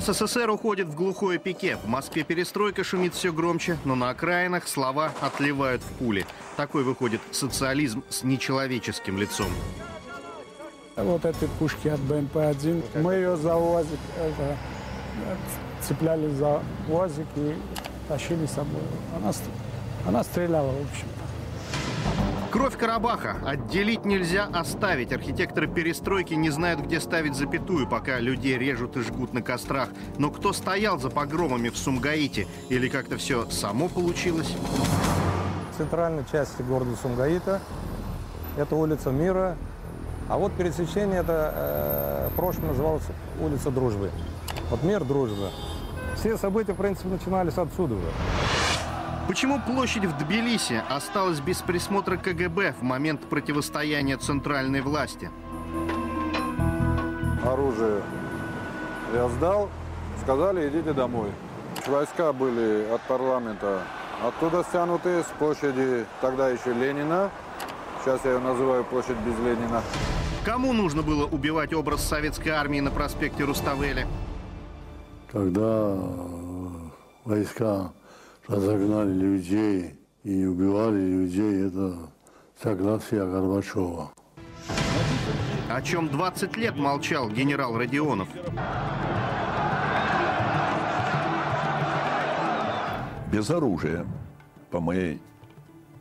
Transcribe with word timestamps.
СССР 0.00 0.50
уходит 0.50 0.88
в 0.88 0.94
глухое 0.94 1.38
пике. 1.38 1.76
В 1.76 1.88
Москве 1.88 2.22
перестройка 2.22 2.84
шумит 2.84 3.14
все 3.14 3.32
громче, 3.32 3.78
но 3.84 3.94
на 3.94 4.10
окраинах 4.10 4.68
слова 4.68 5.12
отливают 5.20 5.82
в 5.82 5.92
пули. 5.98 6.26
Такой 6.56 6.84
выходит 6.84 7.20
социализм 7.32 8.04
с 8.08 8.22
нечеловеческим 8.22 9.18
лицом. 9.18 9.48
Вот 10.96 11.24
эти 11.24 11.48
пушки 11.58 11.88
от 11.88 12.00
БМП-1, 12.00 13.02
мы 13.02 13.14
ее 13.14 13.36
за 13.36 13.56
УАЗик, 13.56 13.98
это, 14.18 14.56
цепляли 15.80 16.28
за 16.34 16.62
УАЗик 16.88 17.26
и 17.36 17.54
тащили 18.08 18.46
с 18.46 18.52
собой. 18.52 18.82
Она, 19.16 19.32
она 20.06 20.24
стреляла, 20.24 20.72
в 20.72 20.90
общем. 20.90 21.06
Кровь 22.50 22.78
Карабаха. 22.78 23.36
Отделить 23.44 24.06
нельзя, 24.06 24.46
оставить. 24.46 25.12
Архитекторы 25.12 25.66
перестройки 25.66 26.32
не 26.32 26.48
знают, 26.48 26.80
где 26.80 26.98
ставить 26.98 27.34
запятую, 27.34 27.86
пока 27.86 28.20
людей 28.20 28.56
режут 28.56 28.96
и 28.96 29.02
жгут 29.02 29.34
на 29.34 29.42
кострах. 29.42 29.90
Но 30.16 30.30
кто 30.30 30.54
стоял 30.54 30.98
за 30.98 31.10
погромами 31.10 31.68
в 31.68 31.76
Сумгаите? 31.76 32.46
Или 32.70 32.88
как-то 32.88 33.18
все 33.18 33.44
само 33.50 33.88
получилось? 33.88 34.54
В 35.72 35.76
центральной 35.76 36.24
части 36.32 36.62
города 36.62 36.96
Сумгаита 37.02 37.60
это 38.56 38.74
улица 38.76 39.10
Мира. 39.10 39.56
А 40.30 40.38
вот 40.38 40.52
пересечение 40.52 41.20
это 41.20 42.30
э, 42.34 42.40
в 42.40 42.62
называлось 42.62 43.04
улица 43.40 43.70
Дружбы. 43.70 44.10
Вот 44.70 44.82
мир, 44.82 45.04
дружба. 45.04 45.50
Все 46.16 46.36
события, 46.36 46.72
в 46.72 46.76
принципе, 46.76 47.08
начинались 47.08 47.56
отсюда 47.56 47.94
уже. 47.94 48.67
Почему 49.28 49.60
площадь 49.60 50.06
в 50.06 50.16
Тбилиси 50.16 50.82
осталась 50.88 51.38
без 51.40 51.58
присмотра 51.58 52.16
КГБ 52.16 52.72
в 52.80 52.82
момент 52.82 53.20
противостояния 53.28 54.16
центральной 54.16 54.80
власти? 54.80 55.30
Оружие 57.44 58.02
я 59.12 59.28
сдал, 59.28 59.68
сказали, 60.22 60.70
идите 60.70 60.94
домой. 60.94 61.28
Войска 61.86 62.32
были 62.32 62.86
от 62.90 63.02
парламента 63.02 63.82
оттуда 64.26 64.64
стянуты, 64.64 65.22
с 65.22 65.26
площади 65.38 66.06
тогда 66.22 66.48
еще 66.48 66.72
Ленина. 66.72 67.30
Сейчас 68.02 68.24
я 68.24 68.32
ее 68.32 68.38
называю 68.38 68.82
площадь 68.84 69.18
без 69.26 69.38
Ленина. 69.40 69.82
Кому 70.42 70.72
нужно 70.72 71.02
было 71.02 71.26
убивать 71.26 71.74
образ 71.74 72.02
советской 72.02 72.48
армии 72.48 72.80
на 72.80 72.90
проспекте 72.90 73.44
Руставели? 73.44 74.06
Когда 75.30 75.94
войска 77.26 77.92
разогнали 78.48 79.12
людей 79.12 79.94
и 80.24 80.44
убивали 80.44 81.00
людей, 81.00 81.66
это 81.66 82.10
согласие 82.60 83.24
Горбачева. 83.24 84.10
О 85.68 85.82
чем 85.82 86.08
20 86.08 86.56
лет 86.56 86.76
молчал 86.76 87.28
генерал 87.28 87.76
Родионов. 87.76 88.28
Без 93.30 93.50
оружия, 93.50 94.06
по 94.70 94.80
моей, 94.80 95.20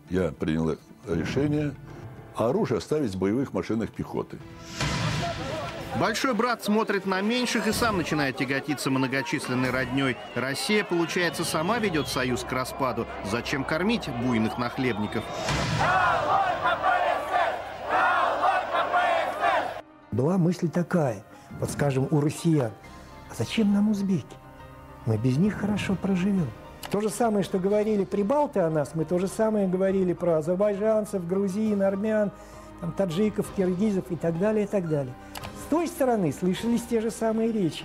я 0.09 0.31
принял 0.31 0.77
решение, 1.05 1.73
а 2.35 2.49
оружие 2.49 2.77
оставить 2.77 3.13
в 3.13 3.19
боевых 3.19 3.51
машинах 3.51 3.91
пехоты. 3.91 4.37
Большой 5.95 6.35
брат 6.35 6.63
смотрит 6.63 7.07
на 7.07 7.21
меньших 7.21 7.66
и 7.66 7.71
сам 7.71 7.97
начинает 7.97 8.38
тяготиться 8.38 8.91
многочисленной 8.91 9.71
родней. 9.71 10.16
Россия, 10.35 10.83
получается, 10.83 11.43
сама 11.43 11.80
ведет 11.80 12.07
союз 12.07 12.43
к 12.43 12.52
распаду. 12.52 13.07
Зачем 13.25 13.63
кормить 13.63 14.08
буйных 14.21 14.59
нахлебников? 14.59 15.23
Была 20.11 20.38
мысль 20.38 20.69
такая, 20.69 21.23
вот 21.59 21.71
скажем, 21.71 22.08
у 22.11 22.19
россиян, 22.21 22.71
а 23.31 23.35
зачем 23.35 23.73
нам 23.73 23.89
узбеки? 23.89 24.35
Мы 25.05 25.17
без 25.17 25.37
них 25.37 25.58
хорошо 25.58 25.95
проживем. 25.95 26.49
То 26.92 27.02
же 27.02 27.09
самое, 27.09 27.43
что 27.43 27.59
говорили 27.59 28.04
прибалты 28.04 28.59
о 28.59 28.69
нас, 28.69 28.92
мы 28.93 29.05
то 29.05 29.19
же 29.19 29.27
самое 29.27 29.67
говорили 29.67 30.14
про 30.14 30.37
азербайджанцев, 30.37 31.25
грузин, 31.27 31.81
армян, 31.81 32.31
там, 32.81 32.92
таджиков, 32.92 33.48
киргизов 33.55 34.11
и 34.11 34.15
так 34.15 34.37
далее, 34.39 34.65
и 34.65 34.67
так 34.67 34.87
далее 34.87 35.14
той 35.70 35.88
стороны 35.88 36.32
слышались 36.32 36.83
те 36.89 37.02
же 37.02 37.11
самые 37.11 37.52
речи. 37.52 37.83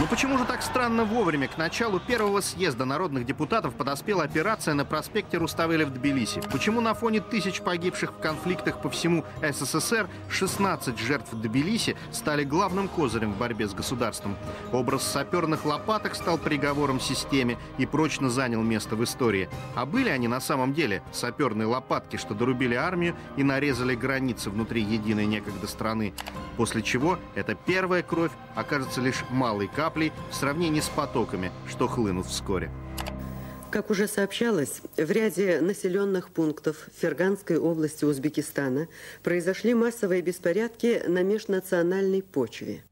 Но 0.00 0.08
почему 0.08 0.38
же 0.38 0.44
так 0.44 0.60
странно 0.60 1.04
вовремя? 1.04 1.46
К 1.46 1.56
началу 1.56 2.00
первого 2.00 2.40
съезда 2.40 2.84
народных 2.84 3.24
депутатов 3.24 3.74
подоспела 3.74 4.24
операция 4.24 4.74
на 4.74 4.84
проспекте 4.84 5.38
Руставеля 5.38 5.86
в 5.86 5.94
Тбилиси. 5.94 6.42
Почему 6.50 6.80
на 6.80 6.94
фоне 6.94 7.20
тысяч 7.20 7.60
погибших 7.60 8.12
в 8.12 8.18
конфликтах 8.18 8.82
по 8.82 8.90
всему 8.90 9.24
СССР 9.40 10.08
16 10.30 10.98
жертв 10.98 11.32
в 11.32 11.40
Тбилиси 11.40 11.96
стали 12.10 12.42
главным 12.42 12.88
козырем 12.88 13.34
в 13.34 13.38
борьбе 13.38 13.68
с 13.68 13.72
государством? 13.72 14.36
Образ 14.72 15.04
саперных 15.04 15.64
лопаток 15.64 16.16
стал 16.16 16.38
приговором 16.38 16.98
системе 16.98 17.56
и 17.78 17.86
прочно 17.86 18.30
занял 18.30 18.62
место 18.62 18.96
в 18.96 19.04
истории. 19.04 19.48
А 19.76 19.86
были 19.86 20.08
они 20.08 20.26
на 20.26 20.40
самом 20.40 20.74
деле 20.74 21.04
саперные 21.12 21.68
лопатки, 21.68 22.16
что 22.16 22.34
дорубили 22.34 22.74
армию 22.74 23.14
и 23.36 23.44
нарезали 23.44 23.94
границы 23.94 24.50
внутри 24.50 24.82
единой 24.82 25.26
некогда 25.26 25.68
страны. 25.68 26.14
После 26.56 26.82
чего 26.82 27.16
эта 27.36 27.54
первая 27.54 28.02
кровь 28.02 28.32
окажется 28.56 29.00
лишь 29.00 29.22
малой 29.30 29.68
каплей 29.68 29.83
каплей 29.84 30.12
в 30.30 30.34
сравнении 30.34 30.80
с 30.80 30.88
потоками, 30.88 31.52
что 31.68 31.88
хлынут 31.88 32.24
вскоре. 32.26 32.70
Как 33.70 33.90
уже 33.90 34.08
сообщалось, 34.08 34.80
в 34.96 35.10
ряде 35.10 35.60
населенных 35.60 36.30
пунктов 36.30 36.88
Ферганской 36.96 37.58
области 37.58 38.06
Узбекистана 38.06 38.88
произошли 39.22 39.74
массовые 39.74 40.22
беспорядки 40.22 41.02
на 41.06 41.22
межнациональной 41.22 42.22
почве. 42.22 42.82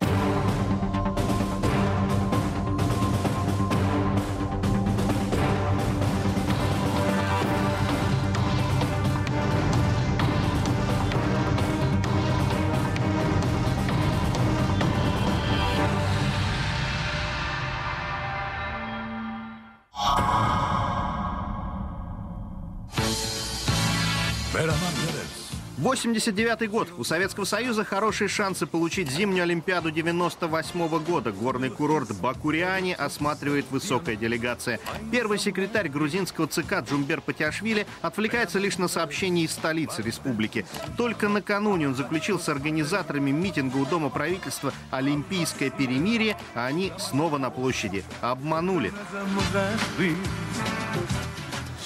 89 25.92 26.70
год. 26.70 26.88
У 26.96 27.04
Советского 27.04 27.44
Союза 27.44 27.84
хорошие 27.84 28.26
шансы 28.26 28.66
получить 28.66 29.10
зимнюю 29.10 29.42
Олимпиаду 29.42 29.90
98 29.90 30.86
-го 30.86 30.98
года. 30.98 31.32
Горный 31.32 31.68
курорт 31.68 32.18
Бакуриани 32.18 32.94
осматривает 32.94 33.66
высокая 33.70 34.16
делегация. 34.16 34.80
Первый 35.10 35.38
секретарь 35.38 35.90
грузинского 35.90 36.46
ЦК 36.46 36.80
Джумбер 36.80 37.20
Патиашвили 37.20 37.86
отвлекается 38.00 38.58
лишь 38.58 38.78
на 38.78 38.88
сообщения 38.88 39.44
из 39.44 39.52
столицы 39.52 40.00
республики. 40.00 40.64
Только 40.96 41.28
накануне 41.28 41.88
он 41.88 41.94
заключил 41.94 42.40
с 42.40 42.48
организаторами 42.48 43.30
митинга 43.30 43.76
у 43.76 43.84
Дома 43.84 44.08
правительства 44.08 44.72
«Олимпийское 44.90 45.68
перемирие», 45.68 46.38
а 46.54 46.64
они 46.64 46.90
снова 46.96 47.36
на 47.36 47.50
площади. 47.50 48.02
Обманули. 48.22 48.94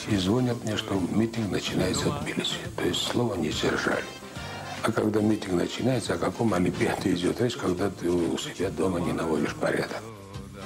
И 0.09 0.17
звонят 0.17 0.63
мне, 0.65 0.77
что 0.77 0.95
митинг 0.95 1.51
начинается 1.51 2.11
в 2.11 2.23
Тбилиси. 2.23 2.59
То 2.77 2.85
есть 2.85 3.03
слово 3.03 3.35
не 3.35 3.51
сдержали. 3.51 4.05
А 4.83 4.93
когда 4.93 5.21
митинг 5.21 5.55
начинается, 5.55 6.15
о 6.15 6.19
каком 6.19 6.55
Олимпиаде 6.55 7.13
идет 7.13 7.41
речь, 7.41 7.57
когда 7.57 7.91
ты 7.91 8.09
у 8.09 8.39
себя 8.39 8.71
дома 8.71 9.01
не 9.01 9.13
наводишь 9.13 9.55
порядок? 9.55 10.01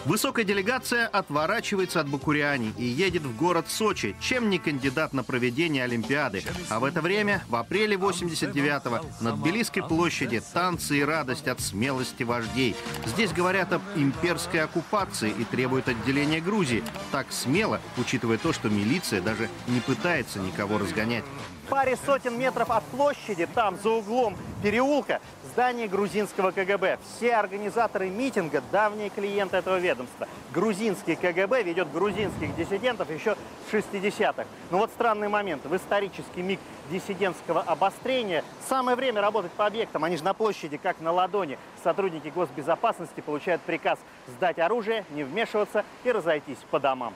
Высокая 0.06 0.46
делегация 0.46 1.06
отворачивается 1.06 2.00
от 2.00 2.08
Бакуриани 2.08 2.72
и 2.78 2.84
едет 2.84 3.22
в 3.22 3.36
город 3.36 3.66
Сочи, 3.68 4.16
чем 4.18 4.48
не 4.48 4.58
кандидат 4.58 5.12
на 5.12 5.22
проведение 5.22 5.84
Олимпиады. 5.84 6.42
А 6.70 6.80
в 6.80 6.84
это 6.84 7.02
время, 7.02 7.44
в 7.48 7.56
апреле 7.56 7.96
89-го, 7.96 9.04
на 9.20 9.36
Тбилисской 9.36 9.82
площади 9.82 10.40
танцы 10.54 10.98
и 10.98 11.04
радость 11.04 11.48
от 11.48 11.60
смелости 11.60 12.22
вождей. 12.22 12.74
Здесь 13.04 13.32
говорят 13.32 13.74
об 13.74 13.82
имперской 13.94 14.62
оккупации 14.62 15.34
и 15.38 15.44
требуют 15.44 15.88
отделения 15.88 16.40
Грузии. 16.40 16.82
Так 17.12 17.26
смело, 17.30 17.78
учитывая 17.98 18.38
то, 18.38 18.54
что 18.54 18.70
милиция 18.70 19.20
даже 19.20 19.50
не 19.68 19.80
пытается 19.80 20.38
никого 20.38 20.78
разгонять. 20.78 21.24
В 21.66 21.70
паре 21.70 21.96
сотен 22.04 22.36
метров 22.36 22.70
от 22.70 22.82
площади, 22.84 23.46
там, 23.54 23.78
за 23.80 23.90
углом 23.90 24.36
переулка, 24.62 25.20
здание 25.50 25.88
грузинского 25.88 26.52
КГБ. 26.52 26.98
Все 27.16 27.34
организаторы 27.34 28.08
митинга– 28.08 28.62
давние 28.72 29.10
клиенты 29.10 29.56
этого 29.56 29.78
ведомства. 29.78 30.28
Грузинский 30.52 31.16
КГБ 31.16 31.62
ведет 31.62 31.92
грузинских 31.92 32.54
диссидентов 32.56 33.10
еще 33.10 33.36
в 33.68 33.74
60-х. 33.74 34.46
Но 34.70 34.78
вот 34.78 34.90
странный 34.90 35.28
момент. 35.28 35.64
В 35.64 35.74
исторический 35.76 36.42
миг 36.42 36.60
диссидентского 36.90 37.62
обострения 37.62 38.44
самое 38.68 38.96
время 38.96 39.20
работать 39.20 39.52
по 39.52 39.66
объектам. 39.66 40.04
Они 40.04 40.16
же 40.16 40.24
на 40.24 40.34
площади, 40.34 40.76
как 40.76 41.00
на 41.00 41.12
ладони. 41.12 41.58
Сотрудники 41.82 42.28
госбезопасности 42.28 43.20
получают 43.20 43.60
приказ 43.62 43.98
сдать 44.28 44.58
оружие, 44.58 45.04
не 45.10 45.24
вмешиваться 45.24 45.84
и 46.04 46.12
разойтись 46.12 46.58
по 46.70 46.78
домам. 46.78 47.14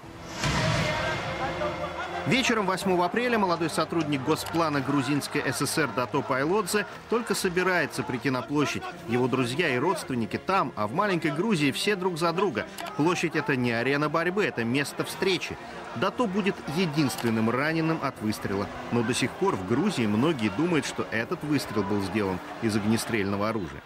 Вечером 2.27 2.65
8 2.65 3.03
апреля 3.03 3.39
молодой 3.39 3.69
сотрудник 3.69 4.23
Госплана 4.25 4.81
Грузинской 4.81 5.43
ССР 5.53 5.91
Дато 5.95 6.23
Пайлодзе 6.23 6.87
только 7.11 7.35
собирается 7.35 8.03
прийти 8.03 8.31
на 8.31 8.41
площадь. 8.41 8.83
Его 9.09 9.29
друзья 9.29 9.69
и 9.69 9.79
родственники 9.79 10.39
там, 10.39 10.73
а 10.75 10.87
в 10.87 10.95
маленькой 10.95 11.33
Грузии 11.33 11.71
все 11.71 11.97
друг 11.97 12.17
за 12.17 12.33
друга. 12.33 12.65
Площадь– 12.97 13.35
это 13.37 13.57
не 13.57 13.73
арена 13.73 14.09
борьбы, 14.09 14.43
это 14.43 14.65
место 14.65 15.05
встречи. 15.05 15.59
Дато 15.97 16.27
будет 16.27 16.57
единственным 16.77 17.51
раненым 17.51 17.99
от 18.03 18.19
выстрела. 18.23 18.67
Но 18.91 19.03
до 19.03 19.13
сих 19.13 19.31
пор 19.33 19.55
в 19.57 19.69
Грузии 19.69 20.07
многие 20.07 20.49
думают, 20.49 20.87
что 20.87 21.07
этот 21.11 21.45
выстрел 21.45 21.83
был 21.83 22.01
сделан 22.01 22.39
из 22.63 22.75
огнестрельного 22.75 23.51
оружия. 23.51 23.83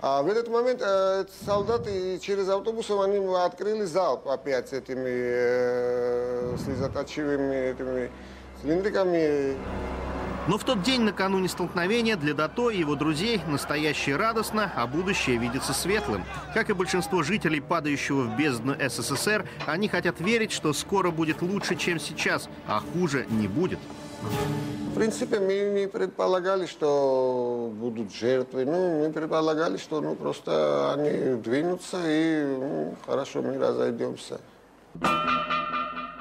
А 0.00 0.22
в 0.22 0.28
этот 0.28 0.48
момент 0.48 0.82
э, 0.84 1.24
солдаты 1.46 2.18
через 2.18 2.48
автобус 2.48 2.90
они 2.90 3.18
открыли 3.36 3.84
залп 3.84 4.28
опять 4.28 4.68
с 4.68 4.72
этими 4.74 5.08
э, 5.08 6.56
слезоточивыми 6.62 7.70
этими 7.70 8.10
цилиндриками. 8.60 9.56
Но 10.46 10.58
в 10.58 10.64
тот 10.64 10.82
день 10.82 11.00
накануне 11.00 11.48
столкновения 11.48 12.16
для 12.16 12.34
Дато 12.34 12.68
и 12.68 12.78
его 12.78 12.96
друзей 12.96 13.40
настоящее 13.46 14.16
радостно, 14.16 14.70
а 14.76 14.86
будущее 14.86 15.38
видится 15.38 15.72
светлым. 15.72 16.22
Как 16.52 16.68
и 16.68 16.74
большинство 16.74 17.22
жителей, 17.22 17.62
падающего 17.62 18.24
в 18.24 18.36
бездну 18.36 18.76
СССР, 18.78 19.48
они 19.64 19.88
хотят 19.88 20.20
верить, 20.20 20.52
что 20.52 20.74
скоро 20.74 21.10
будет 21.10 21.40
лучше, 21.40 21.76
чем 21.76 21.98
сейчас, 21.98 22.50
а 22.66 22.80
хуже 22.80 23.26
не 23.30 23.48
будет. 23.48 23.78
В 24.94 24.96
принципе, 24.96 25.40
мы 25.40 25.80
не 25.80 25.88
предполагали, 25.88 26.66
что 26.66 27.68
будут 27.74 28.14
жертвы. 28.14 28.64
Ну, 28.64 29.00
мы 29.00 29.12
предполагали, 29.12 29.76
что 29.76 30.00
ну, 30.00 30.14
просто 30.14 30.92
они 30.92 31.34
двинутся 31.42 31.98
и 32.04 32.46
ну, 32.46 32.94
хорошо, 33.04 33.42
мы 33.42 33.58
разойдемся. 33.58 34.38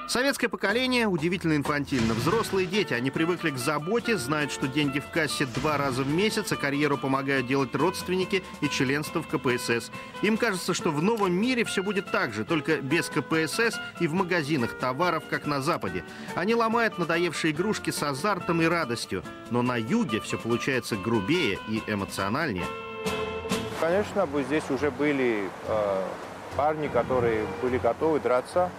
Советское 0.07 0.49
поколение 0.49 1.07
удивительно 1.07 1.55
инфантильно. 1.55 2.13
Взрослые 2.13 2.67
дети, 2.67 2.93
они 2.93 3.09
привыкли 3.09 3.51
к 3.51 3.57
заботе, 3.57 4.17
знают, 4.17 4.51
что 4.51 4.67
деньги 4.67 4.99
в 4.99 5.09
кассе 5.09 5.45
два 5.45 5.77
раза 5.77 6.03
в 6.03 6.07
месяц, 6.07 6.51
а 6.51 6.57
карьеру 6.57 6.97
помогают 6.97 7.47
делать 7.47 7.73
родственники 7.73 8.43
и 8.59 8.67
членство 8.67 9.23
в 9.23 9.27
КПСС. 9.27 9.91
Им 10.21 10.37
кажется, 10.37 10.73
что 10.73 10.91
в 10.91 11.01
новом 11.01 11.33
мире 11.33 11.63
все 11.63 11.81
будет 11.81 12.11
так 12.11 12.33
же, 12.33 12.43
только 12.43 12.81
без 12.81 13.09
КПСС 13.09 13.79
и 14.01 14.07
в 14.07 14.13
магазинах 14.13 14.77
товаров, 14.77 15.23
как 15.29 15.45
на 15.45 15.61
Западе. 15.61 16.03
Они 16.35 16.53
ломают 16.53 16.97
надоевшие 16.97 17.53
игрушки 17.53 17.89
с 17.89 18.03
азартом 18.03 18.61
и 18.61 18.65
радостью. 18.65 19.23
Но 19.51 19.61
на 19.61 19.77
юге 19.77 20.19
все 20.19 20.37
получается 20.37 20.97
грубее 20.97 21.59
и 21.69 21.81
эмоциональнее. 21.87 22.65
Конечно, 23.79 24.25
бы 24.25 24.43
здесь 24.43 24.69
уже 24.69 24.91
были 24.91 25.49
э, 25.67 26.03
парни, 26.55 26.87
которые 26.87 27.45
были 27.61 27.77
готовы 27.77 28.19
драться 28.19 28.69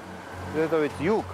это 0.56 0.79
ведь 0.79 0.93
юг. 1.00 1.25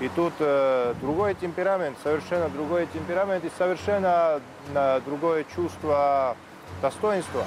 И 0.00 0.08
тут 0.08 0.32
э, 0.40 0.94
другой 1.00 1.34
темперамент, 1.34 1.96
совершенно 2.02 2.48
другой 2.48 2.86
темперамент 2.92 3.44
и 3.44 3.50
совершенно 3.56 4.40
э, 4.74 5.00
другое 5.04 5.44
чувство 5.54 6.36
достоинства. 6.82 7.44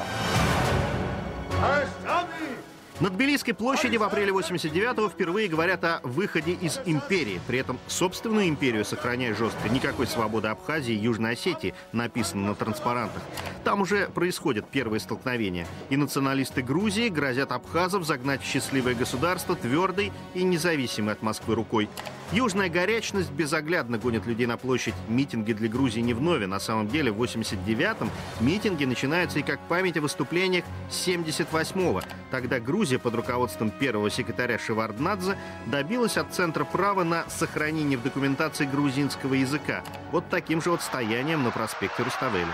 На 3.00 3.12
Тбилисской 3.12 3.54
площади 3.54 3.96
в 3.98 4.02
апреле 4.04 4.32
89-го 4.32 5.08
впервые 5.08 5.48
говорят 5.48 5.84
о 5.84 6.00
выходе 6.02 6.54
из 6.54 6.80
империи. 6.86 7.40
При 7.46 7.60
этом 7.60 7.78
собственную 7.86 8.48
империю 8.48 8.84
сохраняя 8.84 9.36
жестко. 9.36 9.70
Никакой 9.70 10.08
свободы 10.08 10.48
Абхазии 10.48 10.96
и 10.96 10.98
Южной 10.98 11.34
Осетии 11.34 11.76
написано 11.92 12.48
на 12.48 12.56
транспарантах. 12.56 13.22
Там 13.64 13.82
уже 13.82 14.08
происходят 14.08 14.68
первые 14.72 15.00
столкновения. 15.00 15.68
И 15.92 15.98
националисты 15.98 16.64
Грузии 16.64 17.10
грозят 17.10 17.52
абхазов 17.52 18.04
загнать 18.04 18.42
в 18.42 18.46
счастливое 18.46 18.96
государство 18.96 19.56
твердой 19.56 20.12
и 20.34 20.42
независимой 20.42 21.14
от 21.14 21.22
Москвы 21.22 21.54
рукой. 21.54 21.90
Южная 22.32 22.68
горячность 22.68 23.32
безоглядно 23.32 24.00
гонит 24.00 24.26
людей 24.26 24.48
на 24.48 24.58
площадь. 24.58 24.96
Митинги 25.08 25.54
для 25.54 25.70
Грузии 25.70 26.02
не 26.02 26.14
вновь. 26.14 26.46
На 26.46 26.60
самом 26.60 26.88
деле 26.88 27.12
в 27.12 27.22
89-м 27.22 28.10
митинги 28.42 28.86
начинаются 28.86 29.40
и 29.40 29.44
как 29.44 29.60
память 29.68 29.98
о 29.98 30.02
выступлениях 30.02 30.66
78-го. 30.90 32.02
Тогда 32.32 32.60
Грузия 32.60 32.87
под 32.96 33.16
руководством 33.16 33.70
первого 33.70 34.10
секретаря 34.10 34.58
Шеварднадзе 34.58 35.38
добилась 35.66 36.18
от 36.18 36.34
Центра 36.34 36.64
права 36.64 37.04
на 37.04 37.30
сохранение 37.30 37.98
в 37.98 38.04
документации 38.04 38.66
грузинского 38.66 39.34
языка. 39.34 39.84
Вот 40.12 40.30
таким 40.30 40.62
же 40.62 40.72
вот 40.72 40.82
стоянием 40.82 41.44
на 41.44 41.52
проспекте 41.52 42.04
Руставели. 42.04 42.48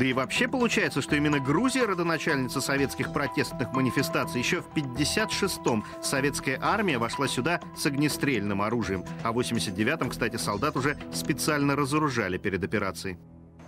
Да 0.00 0.06
и 0.06 0.14
вообще 0.14 0.48
получается, 0.48 1.02
что 1.02 1.14
именно 1.14 1.40
Грузия 1.40 1.84
родоначальница 1.84 2.62
советских 2.62 3.12
протестных 3.12 3.74
манифестаций. 3.74 4.40
Еще 4.40 4.62
в 4.62 4.68
56-м 4.74 5.84
советская 6.02 6.58
армия 6.62 6.96
вошла 6.96 7.28
сюда 7.28 7.60
с 7.76 7.84
огнестрельным 7.84 8.62
оружием. 8.62 9.04
А 9.22 9.30
в 9.30 9.38
89-м, 9.38 10.08
кстати, 10.08 10.36
солдат 10.36 10.74
уже 10.76 10.96
специально 11.12 11.76
разоружали 11.76 12.38
перед 12.38 12.64
операцией. 12.64 13.18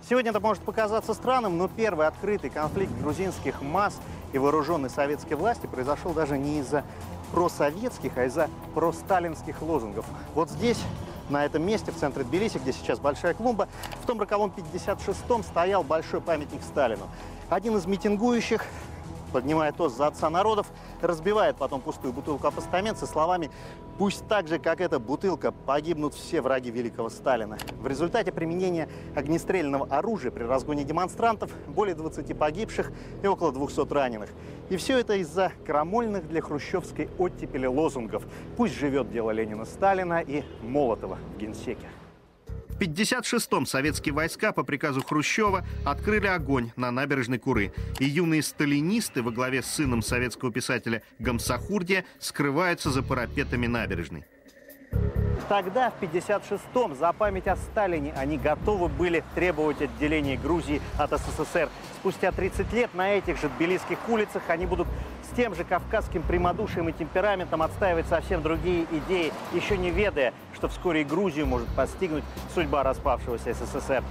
Сегодня 0.09 0.31
это 0.31 0.41
может 0.41 0.61
показаться 0.63 1.13
странным, 1.13 1.57
но 1.57 1.69
первый 1.69 2.07
открытый 2.07 2.49
конфликт 2.49 2.91
грузинских 2.99 3.61
масс 3.61 3.97
и 4.33 4.37
вооруженной 4.37 4.89
советской 4.89 5.35
власти 5.35 5.65
произошел 5.65 6.11
даже 6.11 6.37
не 6.37 6.59
из-за 6.59 6.83
просоветских, 7.31 8.17
а 8.17 8.25
из-за 8.25 8.49
просталинских 8.73 9.61
лозунгов. 9.61 10.05
Вот 10.35 10.49
здесь 10.49 10.79
на 11.29 11.45
этом 11.45 11.65
месте, 11.65 11.93
в 11.93 11.95
центре 11.95 12.25
Тбилиси, 12.25 12.57
где 12.57 12.73
сейчас 12.73 12.99
большая 12.99 13.33
клумба, 13.33 13.69
в 14.03 14.05
том 14.05 14.19
роковом 14.19 14.53
56-м 14.55 15.41
стоял 15.41 15.83
большой 15.83 16.19
памятник 16.19 16.61
Сталину. 16.63 17.07
Один 17.49 17.77
из 17.77 17.85
митингующих 17.85 18.65
поднимая 19.33 19.73
тост 19.73 19.97
за 19.97 20.07
отца 20.07 20.29
народов, 20.29 20.67
разбивает 21.01 21.57
потом 21.57 21.81
пустую 21.81 22.13
бутылку 22.13 22.47
о 22.47 22.51
постамент 22.51 22.97
со 22.97 23.07
словами 23.07 23.51
«Пусть 23.97 24.27
так 24.27 24.47
же, 24.47 24.59
как 24.59 24.79
эта 24.79 24.99
бутылка, 24.99 25.51
погибнут 25.51 26.13
все 26.13 26.41
враги 26.41 26.71
великого 26.71 27.09
Сталина». 27.09 27.57
В 27.81 27.87
результате 27.87 28.31
применения 28.31 28.87
огнестрельного 29.15 29.87
оружия 29.87 30.31
при 30.31 30.43
разгоне 30.43 30.83
демонстрантов 30.83 31.51
более 31.67 31.95
20 31.95 32.37
погибших 32.37 32.91
и 33.21 33.27
около 33.27 33.51
200 33.51 33.91
раненых. 33.91 34.29
И 34.69 34.77
все 34.77 34.99
это 34.99 35.15
из-за 35.15 35.51
крамольных 35.65 36.27
для 36.29 36.41
хрущевской 36.41 37.09
оттепели 37.17 37.65
лозунгов 37.65 38.23
«Пусть 38.55 38.75
живет 38.75 39.11
дело 39.11 39.31
Ленина 39.31 39.65
Сталина» 39.65 40.21
и 40.21 40.43
Молотова 40.61 41.17
в 41.35 41.37
Генсеке. 41.37 41.87
В 42.73 42.79
1956-м 42.79 43.67
советские 43.67 44.15
войска 44.15 44.51
по 44.51 44.63
приказу 44.63 45.03
Хрущева 45.03 45.63
открыли 45.85 46.25
огонь 46.25 46.71
на 46.75 46.89
набережной 46.89 47.37
Куры. 47.37 47.71
И 47.99 48.05
юные 48.05 48.41
сталинисты 48.41 49.21
во 49.21 49.31
главе 49.31 49.61
с 49.61 49.67
сыном 49.67 50.01
советского 50.01 50.51
писателя 50.51 51.03
Гамсахурдия 51.19 52.03
скрываются 52.19 52.89
за 52.89 53.03
парапетами 53.03 53.67
набережной. 53.67 54.25
Тогда, 55.47 55.91
в 55.91 56.01
56-м, 56.01 56.95
за 56.95 57.13
память 57.13 57.47
о 57.47 57.55
Сталине 57.57 58.11
они 58.13 58.37
готовы 58.37 58.87
были 58.87 59.23
требовать 59.35 59.81
отделения 59.81 60.35
Грузии 60.35 60.81
от 60.97 61.11
СССР. 61.11 61.69
Спустя 61.99 62.31
30 62.31 62.73
лет 62.73 62.93
на 62.95 63.13
этих 63.13 63.39
же 63.39 63.49
тбилисских 63.49 63.97
улицах 64.09 64.41
они 64.47 64.65
будут 64.65 64.87
с 65.33 65.35
тем 65.35 65.55
же 65.55 65.63
кавказским 65.63 66.21
прямодушием 66.21 66.89
и 66.89 66.93
темпераментом 66.93 67.63
отстаивать 67.63 68.07
совсем 68.07 68.43
другие 68.43 68.85
идеи, 68.91 69.33
еще 69.53 69.77
не 69.77 69.89
ведая, 69.89 70.33
что 70.53 70.67
вскоре 70.67 71.01
и 71.01 71.03
Грузию 71.03 71.47
может 71.47 71.67
постигнуть 71.69 72.23
судьба 72.53 72.83
распавшегося 72.83 73.53
СССР. 73.53 74.03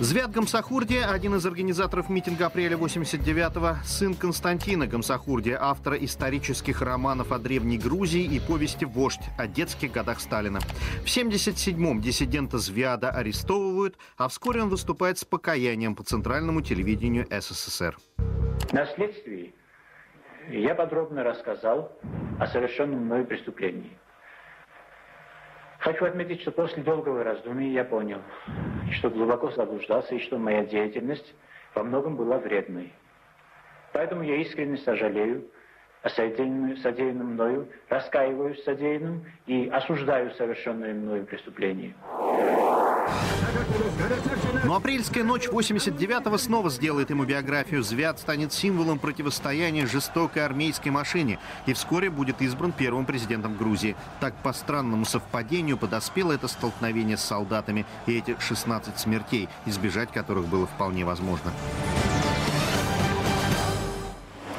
Звят 0.00 0.30
Гамсахурдия, 0.30 1.10
один 1.10 1.34
из 1.34 1.44
организаторов 1.44 2.08
митинга 2.08 2.46
апреля 2.46 2.78
89-го, 2.78 3.84
сын 3.84 4.14
Константина 4.14 4.86
Гамсахурдия, 4.86 5.58
автора 5.60 5.96
исторических 5.96 6.80
романов 6.80 7.32
о 7.32 7.38
Древней 7.38 7.76
Грузии 7.76 8.24
и 8.24 8.40
повести 8.40 8.86
«Вождь» 8.86 9.20
о 9.36 9.46
детских 9.46 9.92
годах 9.92 10.20
Сталина. 10.20 10.58
В 11.02 11.06
77-м 11.06 12.00
диссидента 12.00 12.56
Звяда 12.58 13.10
арестовывают, 13.10 13.98
а 14.16 14.28
вскоре 14.28 14.62
он 14.62 14.70
выступает 14.70 15.18
с 15.18 15.24
покаянием 15.26 15.94
по 15.94 16.02
центральному 16.02 16.62
телевидению 16.62 17.26
СССР. 17.30 17.98
На 18.72 18.86
следствии 18.86 19.52
я 20.48 20.74
подробно 20.74 21.22
рассказал 21.22 21.92
о 22.38 22.46
совершенном 22.46 23.04
мной 23.04 23.24
преступлении. 23.24 23.96
Хочу 25.78 26.04
отметить, 26.04 26.42
что 26.42 26.52
после 26.52 26.82
долгого 26.82 27.24
раздумья 27.24 27.70
я 27.70 27.84
понял, 27.84 28.20
что 28.92 29.08
глубоко 29.08 29.50
заблуждался 29.50 30.14
и 30.14 30.20
что 30.20 30.36
моя 30.38 30.64
деятельность 30.64 31.34
во 31.74 31.82
многом 31.82 32.16
была 32.16 32.38
вредной. 32.38 32.92
Поэтому 33.92 34.22
я 34.22 34.36
искренне 34.36 34.76
сожалею 34.78 35.44
о 36.02 36.10
содеянном, 36.10 36.76
содеянном 36.78 37.34
мною, 37.34 37.68
раскаиваюсь 37.88 38.58
в 38.58 38.64
содеянном 38.64 39.24
и 39.46 39.68
осуждаю 39.68 40.30
совершенное 40.32 40.94
мною 40.94 41.26
преступление. 41.26 41.94
Но 44.70 44.76
апрельская 44.76 45.24
ночь 45.24 45.48
89-го 45.48 46.38
снова 46.38 46.70
сделает 46.70 47.10
ему 47.10 47.24
биографию. 47.24 47.82
Звят 47.82 48.20
станет 48.20 48.52
символом 48.52 49.00
противостояния 49.00 49.84
жестокой 49.84 50.44
армейской 50.44 50.92
машине 50.92 51.40
и 51.66 51.72
вскоре 51.72 52.08
будет 52.08 52.40
избран 52.40 52.70
первым 52.70 53.04
президентом 53.04 53.56
Грузии. 53.56 53.96
Так 54.20 54.32
по 54.44 54.52
странному 54.52 55.04
совпадению 55.04 55.76
подоспело 55.76 56.30
это 56.30 56.46
столкновение 56.46 57.16
с 57.16 57.22
солдатами 57.22 57.84
и 58.06 58.16
эти 58.16 58.36
16 58.38 58.96
смертей, 58.96 59.48
избежать 59.66 60.12
которых 60.12 60.46
было 60.46 60.68
вполне 60.68 61.04
возможно. 61.04 61.50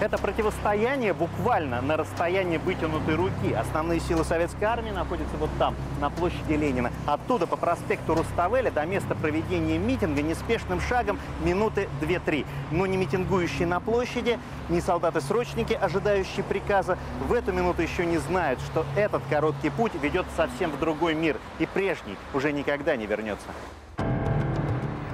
Это 0.01 0.17
противостояние 0.17 1.13
буквально 1.13 1.79
на 1.79 1.95
расстоянии 1.95 2.57
вытянутой 2.57 3.13
руки. 3.13 3.53
Основные 3.53 3.99
силы 3.99 4.23
советской 4.23 4.63
армии 4.63 4.89
находятся 4.89 5.37
вот 5.37 5.51
там, 5.59 5.75
на 5.99 6.09
площади 6.09 6.53
Ленина. 6.53 6.91
Оттуда 7.05 7.45
по 7.45 7.55
проспекту 7.55 8.15
Руставеля 8.15 8.71
до 8.71 8.83
места 8.87 9.13
проведения 9.13 9.77
митинга 9.77 10.23
неспешным 10.23 10.81
шагом 10.81 11.19
минуты 11.43 11.87
2-3. 12.01 12.47
Но 12.71 12.87
не 12.87 12.97
митингующие 12.97 13.67
на 13.67 13.79
площади, 13.79 14.39
ни 14.69 14.79
солдаты-срочники, 14.79 15.73
ожидающие 15.73 16.43
приказа, 16.43 16.97
в 17.27 17.31
эту 17.31 17.51
минуту 17.51 17.83
еще 17.83 18.03
не 18.03 18.17
знают, 18.17 18.59
что 18.61 18.87
этот 18.95 19.21
короткий 19.29 19.69
путь 19.69 19.91
ведет 20.01 20.25
совсем 20.35 20.71
в 20.71 20.79
другой 20.79 21.13
мир. 21.13 21.37
И 21.59 21.67
прежний 21.67 22.17
уже 22.33 22.51
никогда 22.51 22.95
не 22.95 23.05
вернется. 23.05 23.45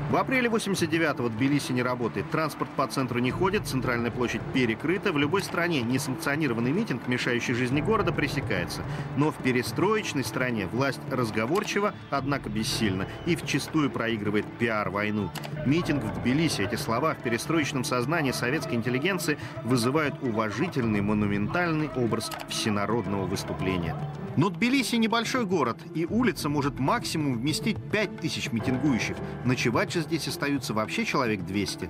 В 0.10 0.16
апреле 0.16 0.48
89-го 0.48 1.28
Тбилиси 1.28 1.74
не 1.74 1.84
работает. 1.84 2.32
Транспорт 2.32 2.70
по 2.78 2.88
центру 2.88 3.20
не 3.20 3.30
ходит, 3.30 3.68
центральная 3.68 4.10
площадь 4.10 4.42
перекрыта. 4.54 5.12
В 5.12 5.18
любой 5.18 5.44
стране 5.44 5.82
несанкционированный 5.82 6.72
митинг, 6.72 7.10
мешающий 7.10 7.54
жизни 7.54 7.82
города, 7.82 8.14
пресекается. 8.14 8.84
Но 9.18 9.32
в 9.32 9.36
перестроечной 9.36 10.24
стране 10.24 10.68
власть 10.68 11.02
разговорчива, 11.12 11.94
однако 12.10 12.48
бессильна, 12.48 13.06
и 13.26 13.36
вчастую 13.36 13.90
проигрывает 13.92 14.46
пиар-войну. 14.60 15.30
Митинг 15.66 16.02
в 16.06 16.22
Тбилиси, 16.22 16.62
эти 16.62 16.76
слова 16.76 17.14
в 17.14 17.22
перестроечном 17.22 17.84
сознании 17.84 18.32
советской 18.32 18.76
интеллигенции 18.76 19.38
вызывают 19.66 20.16
уважительный, 20.24 21.02
монументальный 21.02 21.90
образ 21.98 22.32
всенародного 22.48 23.26
выступления. 23.26 23.94
Но 24.38 24.50
Тбилиси 24.52 24.96
небольшой 24.96 25.46
город, 25.46 25.80
и 25.96 26.06
улица 26.06 26.48
может 26.48 26.80
максимум 26.80 27.40
вместить 27.40 27.78
5000 27.92 28.52
митингующих. 28.52 29.18
Ночевать 29.44 29.92
же 29.98 30.04
здесь 30.04 30.28
остаются 30.28 30.74
вообще 30.74 31.06
человек 31.06 31.42
200. 31.42 31.90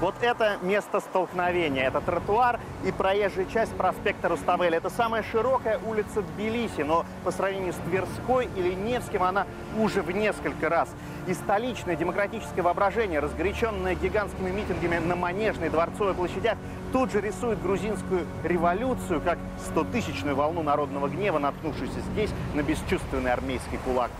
Вот 0.00 0.16
это 0.20 0.58
место 0.62 1.00
столкновения, 1.00 1.86
это 1.86 2.00
тротуар 2.00 2.58
и 2.84 2.90
проезжая 2.90 3.46
часть 3.46 3.72
проспекта 3.74 4.28
Руставеля. 4.28 4.78
Это 4.78 4.90
самая 4.90 5.22
широкая 5.22 5.78
улица 5.78 6.22
Тбилиси, 6.22 6.82
но 6.82 7.06
по 7.22 7.30
сравнению 7.30 7.72
с 7.72 7.76
Тверской 7.76 8.48
или 8.56 8.74
Невским 8.74 9.22
она 9.22 9.46
уже 9.78 10.02
в 10.02 10.10
несколько 10.10 10.68
раз. 10.68 10.88
И 11.28 11.34
столичное 11.34 11.94
демократическое 11.94 12.62
воображение, 12.62 13.20
разгоряченное 13.20 13.94
гигантскими 13.94 14.50
митингами 14.50 14.98
на 14.98 15.14
Манежной 15.14 15.70
Дворцовой 15.70 16.14
площадях, 16.14 16.58
тут 16.92 17.12
же 17.12 17.20
рисует 17.20 17.62
грузинскую 17.62 18.26
революцию 18.42 19.20
как 19.20 19.38
стотысячную 19.64 20.34
волну 20.34 20.62
народного 20.64 21.08
гнева, 21.08 21.38
наткнувшуюся 21.38 22.00
здесь 22.12 22.30
на 22.54 22.62
бесчувственный 22.62 23.32
армейский 23.32 23.78
кулак. 23.84 24.10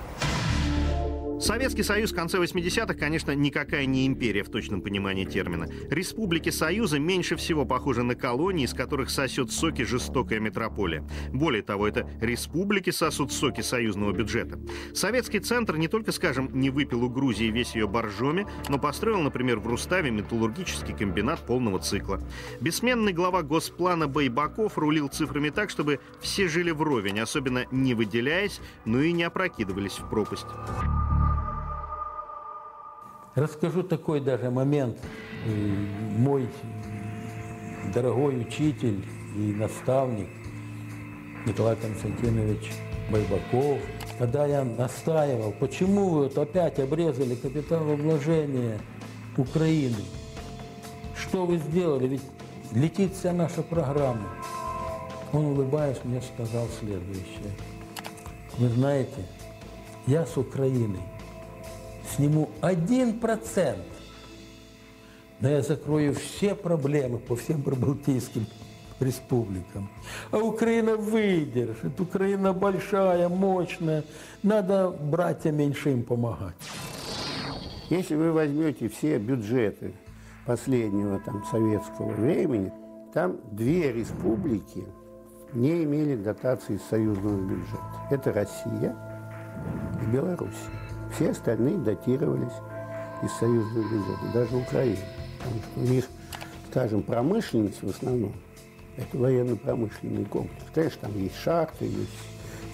Советский 1.44 1.82
Союз 1.82 2.10
в 2.10 2.14
конце 2.14 2.38
80-х, 2.38 2.94
конечно, 2.94 3.32
никакая 3.32 3.84
не 3.84 4.06
империя 4.06 4.42
в 4.42 4.48
точном 4.48 4.80
понимании 4.80 5.26
термина. 5.26 5.68
Республики 5.90 6.48
Союза 6.48 6.98
меньше 6.98 7.36
всего 7.36 7.66
похожи 7.66 8.02
на 8.02 8.14
колонии, 8.14 8.64
из 8.64 8.72
которых 8.72 9.10
сосет 9.10 9.52
соки 9.52 9.82
жестокая 9.82 10.40
метрополия. 10.40 11.06
Более 11.34 11.62
того, 11.62 11.86
это 11.86 12.08
республики 12.22 12.88
сосут 12.88 13.30
соки 13.30 13.60
союзного 13.60 14.12
бюджета. 14.12 14.58
Советский 14.94 15.38
центр 15.38 15.76
не 15.76 15.86
только, 15.86 16.12
скажем, 16.12 16.48
не 16.58 16.70
выпил 16.70 17.04
у 17.04 17.10
Грузии 17.10 17.50
весь 17.50 17.74
ее 17.74 17.86
боржоми, 17.86 18.46
но 18.70 18.78
построил, 18.78 19.20
например, 19.20 19.58
в 19.58 19.66
Руставе 19.66 20.10
металлургический 20.10 20.96
комбинат 20.96 21.40
полного 21.44 21.78
цикла. 21.78 22.22
Бессменный 22.62 23.12
глава 23.12 23.42
Госплана 23.42 24.08
Байбаков 24.08 24.78
рулил 24.78 25.08
цифрами 25.08 25.50
так, 25.50 25.68
чтобы 25.68 26.00
все 26.22 26.48
жили 26.48 26.70
вровень, 26.70 27.20
особенно 27.20 27.66
не 27.70 27.92
выделяясь, 27.92 28.62
но 28.86 29.02
и 29.02 29.12
не 29.12 29.24
опрокидывались 29.24 29.98
в 29.98 30.08
пропасть. 30.08 30.46
Расскажу 33.34 33.82
такой 33.82 34.20
даже 34.20 34.50
момент. 34.50 34.96
Мой 36.16 36.48
дорогой 37.92 38.40
учитель 38.40 39.04
и 39.36 39.52
наставник 39.52 40.28
Николай 41.44 41.76
Константинович 41.76 42.72
Байбаков, 43.10 43.80
когда 44.18 44.46
я 44.46 44.64
настаивал, 44.64 45.52
почему 45.52 46.08
вы 46.10 46.22
вот 46.22 46.38
опять 46.38 46.78
обрезали 46.78 47.34
капиталовложение 47.34 48.78
Украины, 49.36 50.04
что 51.16 51.44
вы 51.44 51.58
сделали, 51.58 52.06
ведь 52.06 52.22
летит 52.72 53.14
вся 53.14 53.32
наша 53.32 53.62
программа. 53.62 54.28
Он, 55.32 55.46
улыбаясь, 55.46 55.98
мне 56.04 56.22
сказал 56.22 56.68
следующее. 56.78 57.50
Вы 58.58 58.68
знаете, 58.68 59.26
я 60.06 60.24
с 60.24 60.36
Украиной 60.36 61.02
сниму 62.14 62.50
один 62.60 63.18
процент, 63.18 63.84
но 65.40 65.48
я 65.48 65.62
закрою 65.62 66.14
все 66.14 66.54
проблемы 66.54 67.18
по 67.18 67.36
всем 67.36 67.62
прибалтийским 67.62 68.46
республикам. 69.00 69.88
А 70.30 70.38
Украина 70.38 70.96
выдержит, 70.96 72.00
Украина 72.00 72.52
большая, 72.52 73.28
мощная, 73.28 74.04
надо 74.42 74.90
братьям 74.90 75.56
меньшим 75.56 76.02
помогать. 76.02 76.54
Если 77.90 78.14
вы 78.14 78.32
возьмете 78.32 78.88
все 78.88 79.18
бюджеты 79.18 79.92
последнего 80.46 81.20
там, 81.20 81.44
советского 81.50 82.08
времени, 82.12 82.72
там 83.12 83.38
две 83.52 83.92
республики 83.92 84.84
не 85.52 85.84
имели 85.84 86.16
дотации 86.16 86.80
союзного 86.90 87.40
бюджета. 87.40 88.08
Это 88.10 88.32
Россия 88.32 88.96
и 90.02 90.06
Белоруссия. 90.06 90.83
Все 91.14 91.30
остальные 91.30 91.78
датировались 91.78 92.52
из 93.22 93.30
союзного 93.38 93.88
бюджета, 93.88 94.32
даже 94.32 94.56
Украина. 94.56 94.98
Потому 95.38 95.60
что 95.60 95.80
у 95.80 95.84
них, 95.84 96.04
скажем, 96.70 97.02
промышленность 97.02 97.82
в 97.82 97.88
основном, 97.88 98.32
это 98.96 99.16
военно-промышленный 99.16 100.24
комплекс. 100.24 100.64
Конечно, 100.74 100.98
там 101.02 101.18
есть 101.18 101.36
шахты, 101.36 101.84
есть 101.84 102.10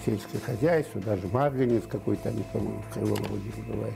сельское 0.05 0.39
хозяйство, 0.39 1.01
даже 1.01 1.27
марганец 1.27 1.83
какой-то, 1.87 2.29
они, 2.29 2.43
по-моему, 2.51 2.81
в 2.89 2.93
Кривом 2.93 3.19
бывает. 3.67 3.93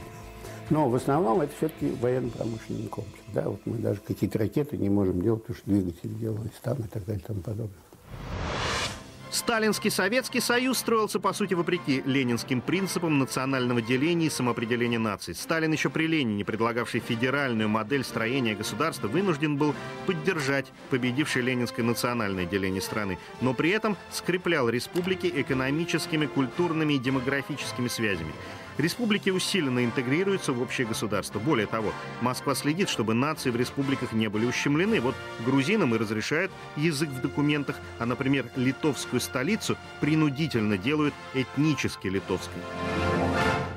Но 0.70 0.90
в 0.90 0.96
основном 0.96 1.42
это 1.42 1.56
все-таки 1.58 1.92
военно-промышленный 2.02 2.88
комплекс. 2.88 3.24
Да, 3.34 3.50
вот 3.50 3.62
мы 3.66 3.78
даже 3.78 4.00
какие-то 4.02 4.40
ракеты 4.40 4.78
не 4.78 4.90
можем 4.90 5.22
делать, 5.22 5.42
потому 5.42 5.58
что 5.58 5.70
двигатели 5.70 6.14
делались 6.14 6.52
там 6.62 6.78
и 6.78 6.88
так 6.88 7.06
далее 7.06 7.22
и 7.24 7.28
тому 7.28 7.42
подобное. 7.42 7.85
Сталинский 9.36 9.92
Советский 9.92 10.40
Союз 10.40 10.78
строился, 10.78 11.20
по 11.20 11.34
сути, 11.34 11.54
вопреки 11.54 12.02
ленинским 12.06 12.62
принципам 12.62 13.20
национального 13.20 13.82
деления 13.82 14.28
и 14.28 14.30
самоопределения 14.30 14.98
наций. 14.98 15.36
Сталин 15.36 15.74
еще 15.74 15.90
при 15.90 16.08
Ленине, 16.08 16.46
предлагавший 16.46 17.02
федеральную 17.02 17.68
модель 17.68 18.06
строения 18.06 18.56
государства, 18.56 19.10
вынужден 19.10 19.58
был 19.58 19.76
поддержать 20.06 20.72
победившее 20.90 21.44
ленинское 21.44 21.86
национальное 21.86 22.46
деление 22.46 22.82
страны, 22.82 23.20
но 23.42 23.54
при 23.54 23.72
этом 23.72 23.98
скреплял 24.10 24.70
республики 24.70 25.30
экономическими, 25.36 26.28
культурными 26.28 26.94
и 26.94 26.98
демографическими 26.98 27.90
связями. 27.90 28.32
Республики 28.78 29.30
усиленно 29.30 29.86
интегрируются 29.86 30.52
в 30.52 30.62
общее 30.62 30.86
государство. 30.86 31.40
Более 31.40 31.66
того, 31.66 31.92
Москва 32.22 32.56
следит, 32.56 32.90
чтобы 32.90 33.14
нации 33.14 33.50
в 33.50 33.56
республиках 33.56 34.12
не 34.12 34.28
были 34.28 34.46
ущемлены. 34.46 35.00
Вот 35.00 35.16
грузинам 35.46 35.96
и 35.96 35.98
разрешают 35.98 36.52
язык 36.76 37.10
в 37.10 37.22
документах, 37.22 37.78
а, 38.00 38.06
например, 38.06 38.48
литовскую 38.56 39.22
столицу 39.22 39.78
принудительно 40.02 40.78
делают 40.78 41.14
этнически 41.34 42.08
литовской. 42.08 42.62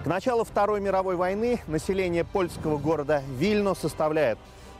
К 0.02 0.06
началу 0.06 0.44
Второй 0.44 0.80
мировой 0.80 1.16
войны 1.16 1.60
население 1.66 2.24
польского 2.24 2.78
города 2.78 3.22
Вильно 3.38 3.74
составляет 3.74 4.38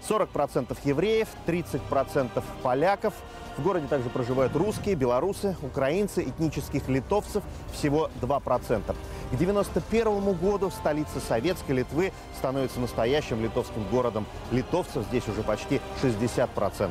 40% 0.09 0.77
евреев, 0.85 1.29
30% 1.47 2.43
поляков. 2.63 3.15
В 3.59 3.62
городе 3.65 3.88
также 3.88 4.09
проживают 4.09 4.55
русские, 4.55 4.95
белорусы, 4.95 5.57
украинцы, 5.62 6.23
этнических 6.23 6.88
литовцев 6.88 7.43
всего 7.73 8.09
2%. 8.23 8.41
К 8.41 9.35
1991 9.35 10.33
году 10.35 10.71
столица 10.71 11.19
Советской 11.19 11.73
Литвы 11.73 12.12
становится 12.38 12.79
настоящим 12.79 13.43
литовским 13.43 13.83
городом. 13.91 14.27
Литовцев 14.53 15.05
здесь 15.07 15.27
уже 15.27 15.43
почти 15.43 15.81
60%. 16.00 16.91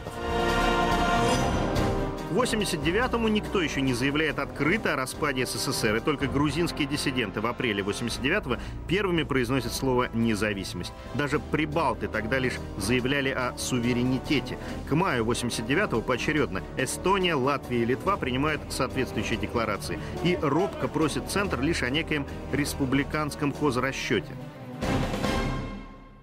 К 2.27 2.31
89-му 2.31 3.29
никто 3.29 3.62
еще 3.62 3.79
не 3.79 3.93
заявляет 3.93 4.39
открыто 4.39 4.91
о 4.91 4.96
распаде 4.98 5.46
СССР, 5.46 5.96
и 5.96 6.00
только 6.01 6.27
грузинские 6.27 6.86
диссиденты 6.86 7.39
в 7.39 7.48
апреле 7.48 7.81
89-го 7.81 8.57
первыми 8.86 9.24
произносят 9.24 9.72
слово 9.72 10.10
«независимость». 10.13 10.91
Даже 11.13 11.39
прибалты 11.39 12.10
тогда 12.10 12.38
лишь 12.38 12.60
заявляли 12.77 13.29
о 13.29 13.57
суверенитете. 13.57 14.57
К 14.89 14.93
маю 14.93 15.24
89-го 15.24 16.01
поочередно 16.01 16.62
Эстония, 16.75 17.34
Латвия 17.34 17.84
и 17.84 17.86
Литва 17.86 18.17
принимают 18.17 18.62
соответствующие 18.74 19.38
декларации. 19.38 19.98
И 20.25 20.38
робко 20.41 20.89
просит 20.89 21.29
Центр 21.29 21.62
лишь 21.62 21.81
о 21.81 21.89
некоем 21.89 22.25
республиканском 22.51 23.53
хозрасчете. 23.53 24.34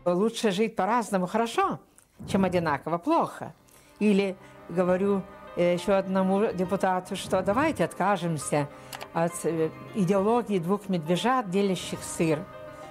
Лучше 0.04 0.50
жить 0.50 0.76
по-разному 0.76 1.26
хорошо, 1.26 1.80
чем 2.28 2.44
одинаково 2.44 2.98
плохо. 2.98 3.54
Или 4.00 4.36
говорю 4.68 5.22
еще 5.62 5.92
одному 5.92 6.52
депутату, 6.52 7.16
что 7.16 7.42
давайте 7.42 7.84
откажемся 7.84 8.68
от 9.12 9.32
э, 9.44 9.70
идеологии 9.94 10.58
двух 10.58 10.88
медвежат, 10.88 11.50
делящих 11.50 12.00
сыр, 12.02 12.40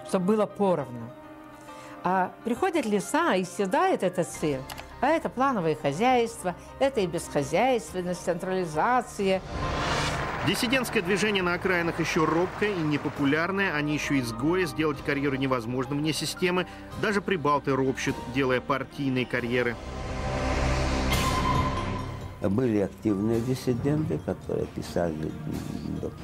чтобы 0.08 0.26
было 0.26 0.46
поровну. 0.46 1.10
А 2.04 2.32
приходят 2.44 2.86
леса 2.86 3.36
и 3.36 3.44
съедают 3.44 4.04
этот 4.04 4.28
сыр, 4.30 4.60
А 5.02 5.08
это 5.08 5.30
плановое 5.30 5.76
хозяйство, 5.76 6.56
это 6.80 7.02
и 7.02 7.08
бесхозяйственность, 7.08 8.24
централизация. 8.24 9.42
Диссидентское 10.46 11.02
движение 11.02 11.42
на 11.42 11.54
окраинах 11.54 12.02
еще 12.02 12.26
робкое 12.26 12.72
и 12.72 12.80
непопулярное. 12.80 13.74
Они 13.74 13.94
еще 13.94 14.20
изгои, 14.20 14.66
сделать 14.66 14.98
карьеру 15.06 15.38
невозможно 15.38 15.96
вне 15.96 16.12
системы. 16.12 16.68
Даже 17.02 17.22
прибалты 17.22 17.74
ропщут, 17.74 18.16
делая 18.36 18.60
партийные 18.60 19.26
карьеры. 19.26 19.78
Были 22.50 22.80
активные 22.80 23.40
диссиденты, 23.40 24.20
которые 24.26 24.66
писали 24.76 25.32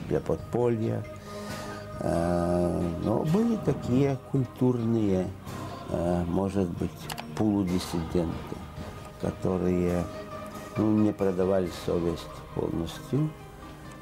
для 0.09 0.19
подполья. 0.19 1.01
Э, 2.01 2.81
но 3.03 3.23
были 3.23 3.57
такие 3.63 4.17
культурные, 4.31 5.27
э, 5.89 6.23
может 6.27 6.69
быть, 6.77 6.91
полудиссиденты, 7.37 8.55
которые 9.21 10.03
ну, 10.75 10.97
не 10.97 11.13
продавали 11.13 11.69
совесть 11.85 12.27
полностью, 12.53 13.29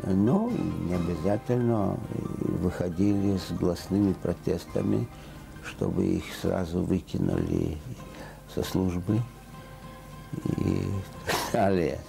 но 0.03 0.49
не 0.87 0.95
обязательно 0.95 1.97
выходили 2.39 3.37
с 3.37 3.51
гласными 3.51 4.13
протестами, 4.13 5.07
чтобы 5.63 6.05
их 6.05 6.23
сразу 6.41 6.81
выкинули 6.81 7.77
со 8.53 8.63
службы 8.63 9.21
и 10.57 10.83
далее. 11.53 11.99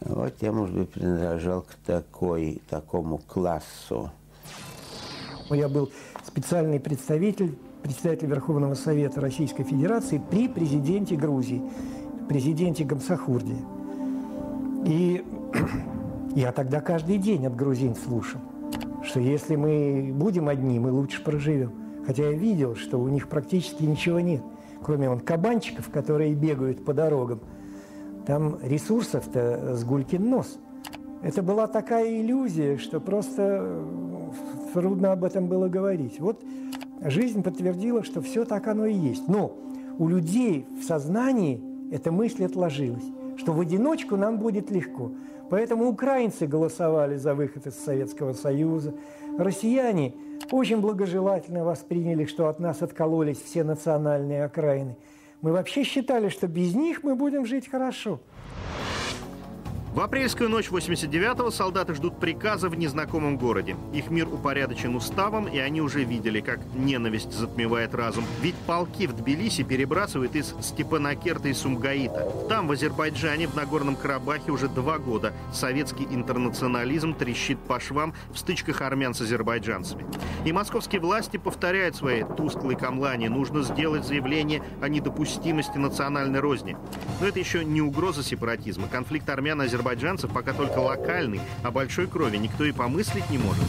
Вот 0.00 0.34
я, 0.40 0.52
может 0.52 0.76
быть, 0.76 0.90
принадлежал 0.90 1.62
к 1.62 1.74
такой, 1.86 2.60
такому 2.68 3.18
классу. 3.18 4.10
Я 5.50 5.68
был 5.68 5.90
специальный 6.24 6.80
представитель, 6.80 7.56
председатель 7.82 8.26
Верховного 8.26 8.74
Совета 8.74 9.20
Российской 9.20 9.62
Федерации 9.62 10.20
при 10.30 10.48
президенте 10.48 11.16
Грузии, 11.16 11.62
президенте 12.28 12.84
Гамсахурде. 12.84 13.56
И 14.84 15.24
я 16.34 16.52
тогда 16.52 16.80
каждый 16.80 17.18
день 17.18 17.46
от 17.46 17.54
грузин 17.54 17.94
слушал, 17.94 18.40
что 19.04 19.20
если 19.20 19.56
мы 19.56 20.12
будем 20.12 20.48
одни, 20.48 20.78
мы 20.78 20.92
лучше 20.92 21.22
проживем. 21.22 21.72
Хотя 22.06 22.24
я 22.24 22.32
видел, 22.32 22.76
что 22.76 22.98
у 22.98 23.08
них 23.08 23.28
практически 23.28 23.82
ничего 23.82 24.20
нет, 24.20 24.42
кроме 24.86 25.08
вон 25.08 25.18
кабанчиков, 25.18 25.90
которые 25.90 26.32
бегают 26.34 26.84
по 26.84 26.94
дорогам. 26.94 27.40
Там 28.24 28.60
ресурсов-то 28.62 29.74
с 29.76 29.82
гулькин 29.82 30.30
нос. 30.30 30.60
Это 31.22 31.42
была 31.42 31.66
такая 31.66 32.20
иллюзия, 32.20 32.76
что 32.76 33.00
просто 33.00 33.82
трудно 34.72 35.10
об 35.10 35.24
этом 35.24 35.48
было 35.48 35.68
говорить. 35.68 36.20
Вот 36.20 36.40
жизнь 37.02 37.42
подтвердила, 37.42 38.04
что 38.04 38.20
все 38.20 38.44
так 38.44 38.68
оно 38.68 38.86
и 38.86 38.94
есть. 38.94 39.26
Но 39.26 39.56
у 39.98 40.06
людей 40.06 40.66
в 40.80 40.84
сознании 40.84 41.60
эта 41.90 42.12
мысль 42.12 42.44
отложилась, 42.44 43.04
что 43.38 43.52
в 43.52 43.60
одиночку 43.60 44.14
нам 44.14 44.38
будет 44.38 44.70
легко. 44.70 45.10
Поэтому 45.50 45.88
украинцы 45.88 46.46
голосовали 46.46 47.16
за 47.16 47.34
выход 47.34 47.66
из 47.66 47.74
Советского 47.74 48.34
Союза. 48.34 48.94
Россияне 49.36 50.14
очень 50.50 50.80
благожелательно 50.80 51.64
восприняли, 51.64 52.24
что 52.24 52.48
от 52.48 52.60
нас 52.60 52.82
откололись 52.82 53.40
все 53.40 53.64
национальные 53.64 54.44
окраины. 54.44 54.96
Мы 55.42 55.52
вообще 55.52 55.84
считали, 55.84 56.28
что 56.28 56.46
без 56.46 56.74
них 56.74 57.02
мы 57.02 57.14
будем 57.14 57.46
жить 57.46 57.68
хорошо. 57.68 58.20
В 59.96 60.00
апрельскую 60.02 60.50
ночь 60.50 60.68
89-го 60.68 61.50
солдаты 61.50 61.94
ждут 61.94 62.20
приказа 62.20 62.68
в 62.68 62.76
незнакомом 62.76 63.38
городе. 63.38 63.76
Их 63.94 64.10
мир 64.10 64.28
упорядочен 64.28 64.94
уставом, 64.94 65.48
и 65.48 65.58
они 65.58 65.80
уже 65.80 66.04
видели, 66.04 66.42
как 66.42 66.60
ненависть 66.74 67.32
затмевает 67.32 67.94
разум. 67.94 68.26
Ведь 68.42 68.56
полки 68.66 69.06
в 69.06 69.14
Тбилиси 69.14 69.62
перебрасывают 69.62 70.36
из 70.36 70.54
Степанакерта 70.60 71.48
и 71.48 71.54
Сумгаита. 71.54 72.30
Там, 72.46 72.68
в 72.68 72.72
Азербайджане, 72.72 73.48
в 73.48 73.54
Нагорном 73.54 73.96
Карабахе 73.96 74.52
уже 74.52 74.68
два 74.68 74.98
года 74.98 75.32
советский 75.50 76.04
интернационализм 76.10 77.14
трещит 77.14 77.58
по 77.60 77.80
швам 77.80 78.12
в 78.34 78.38
стычках 78.38 78.82
армян 78.82 79.14
с 79.14 79.22
азербайджанцами. 79.22 80.04
И 80.44 80.52
московские 80.52 81.00
власти 81.00 81.38
повторяют 81.38 81.96
свои 81.96 82.22
тусклые 82.36 82.76
камлани. 82.76 83.28
Нужно 83.28 83.62
сделать 83.62 84.04
заявление 84.04 84.62
о 84.82 84.90
недопустимости 84.90 85.78
национальной 85.78 86.40
розни. 86.40 86.76
Но 87.22 87.28
это 87.28 87.38
еще 87.38 87.64
не 87.64 87.80
угроза 87.80 88.22
сепаратизма. 88.22 88.88
Конфликт 88.88 89.26
армян 89.30 89.62
и 89.62 89.68
азербайджанцев 89.86 90.32
пока 90.32 90.52
только 90.52 90.78
локальный, 90.78 91.40
а 91.62 91.70
большой 91.70 92.08
крови 92.08 92.38
никто 92.38 92.64
и 92.64 92.72
помыслить 92.72 93.28
не 93.30 93.38
может. 93.38 93.64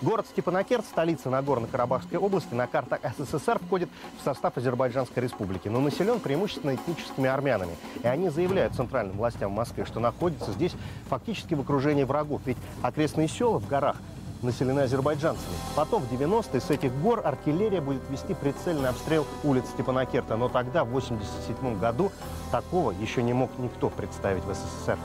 Город 0.00 0.26
Степанакерт, 0.26 0.84
столица 0.84 1.30
Нагорно-Карабахской 1.30 2.18
области, 2.18 2.52
на 2.54 2.66
картах 2.66 2.98
СССР 3.16 3.60
входит 3.60 3.88
в 4.20 4.24
состав 4.24 4.56
Азербайджанской 4.56 5.22
республики, 5.22 5.68
но 5.68 5.78
населен 5.78 6.18
преимущественно 6.18 6.74
этническими 6.74 7.28
армянами. 7.28 7.76
И 8.02 8.08
они 8.08 8.28
заявляют 8.28 8.74
центральным 8.74 9.16
властям 9.16 9.52
в 9.52 9.54
Москве, 9.54 9.84
что 9.84 10.00
находятся 10.00 10.50
здесь 10.50 10.72
фактически 11.08 11.54
в 11.54 11.60
окружении 11.60 12.02
врагов. 12.02 12.42
Ведь 12.44 12.58
окрестные 12.82 13.28
села 13.28 13.60
в 13.60 13.68
горах 13.68 13.96
населены 14.42 14.80
азербайджанцами. 14.80 15.54
Потом, 15.76 16.02
в 16.02 16.12
90-е, 16.12 16.60
с 16.60 16.70
этих 16.70 16.92
гор 17.00 17.20
артиллерия 17.24 17.80
будет 17.80 18.02
вести 18.10 18.34
прицельный 18.34 18.88
обстрел 18.88 19.26
улиц 19.44 19.64
Степанакерта. 19.72 20.36
Но 20.36 20.48
тогда, 20.48 20.84
в 20.84 20.88
87 20.88 21.78
году, 21.78 22.12
такого 22.50 22.90
еще 22.90 23.22
не 23.22 23.32
мог 23.32 23.50
никто 23.58 23.90
представить 23.90 24.44
в 24.44 24.54
СССР. 24.54 24.98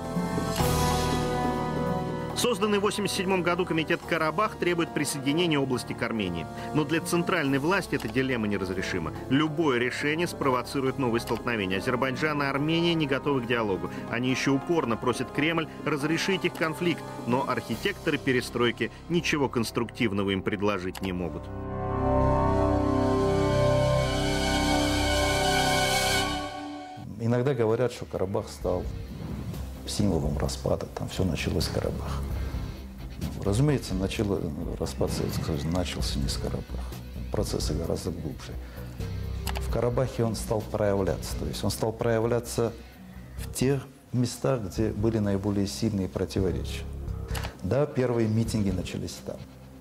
Созданный 2.38 2.78
в 2.78 2.86
1987 2.86 3.42
году 3.42 3.66
комитет 3.66 4.00
«Карабах» 4.08 4.58
требует 4.58 4.94
присоединения 4.94 5.58
области 5.58 5.94
к 5.94 6.04
Армении. 6.04 6.46
Но 6.76 6.84
для 6.84 7.02
центральной 7.02 7.58
власти 7.58 7.96
эта 7.96 8.08
дилемма 8.08 8.46
неразрешима. 8.46 9.12
Любое 9.32 9.80
решение 9.80 10.28
спровоцирует 10.28 11.00
новые 11.00 11.20
столкновения. 11.20 11.80
Азербайджан 11.80 12.44
и 12.44 12.46
Армения 12.46 12.94
не 12.94 13.08
готовы 13.08 13.42
к 13.42 13.48
диалогу. 13.48 13.90
Они 14.12 14.30
еще 14.30 14.52
упорно 14.52 14.98
просят 14.98 15.32
Кремль 15.32 15.68
разрешить 15.84 16.46
их 16.46 16.54
конфликт, 16.54 17.02
но 17.26 17.44
архитекторы 17.50 18.20
перестройки 18.20 18.92
ничего 19.10 19.50
конструктивного 19.50 20.30
им 20.30 20.44
предложить 20.44 21.02
не 21.02 21.14
могут. 21.14 21.42
Иногда 27.20 27.56
говорят, 27.56 27.92
что 27.92 28.06
Карабах 28.06 28.48
стал 28.48 28.84
символом 29.88 30.38
распада, 30.38 30.86
там 30.96 31.10
все 31.10 31.24
началось 31.24 31.66
с 31.66 31.70
Карабаха. 31.70 32.22
Разумеется, 33.44 33.94
начало, 33.94 34.42
распад 34.80 35.12
Советского 35.12 35.46
Союза 35.46 35.68
начался 35.68 36.20
не 36.20 36.28
с 36.28 36.38
Карабаха. 36.38 36.64
Процессы 37.32 37.74
гораздо 37.74 38.12
глубже. 38.12 38.54
В 39.60 39.72
Карабахе 39.72 40.24
он 40.24 40.36
стал 40.36 40.62
проявляться. 40.62 41.36
То 41.40 41.46
есть 41.46 41.64
он 41.64 41.72
стал 41.72 41.92
проявляться 41.92 42.74
в 43.38 43.54
тех 43.54 43.86
местах, 44.14 44.62
где 44.62 44.90
были 44.90 45.20
наиболее 45.20 45.68
сильные 45.68 46.08
противоречия. 46.08 46.84
Да, 47.64 47.86
первые 47.86 48.28
митинги 48.28 48.72
начались 48.72 49.18
там. 49.26 49.38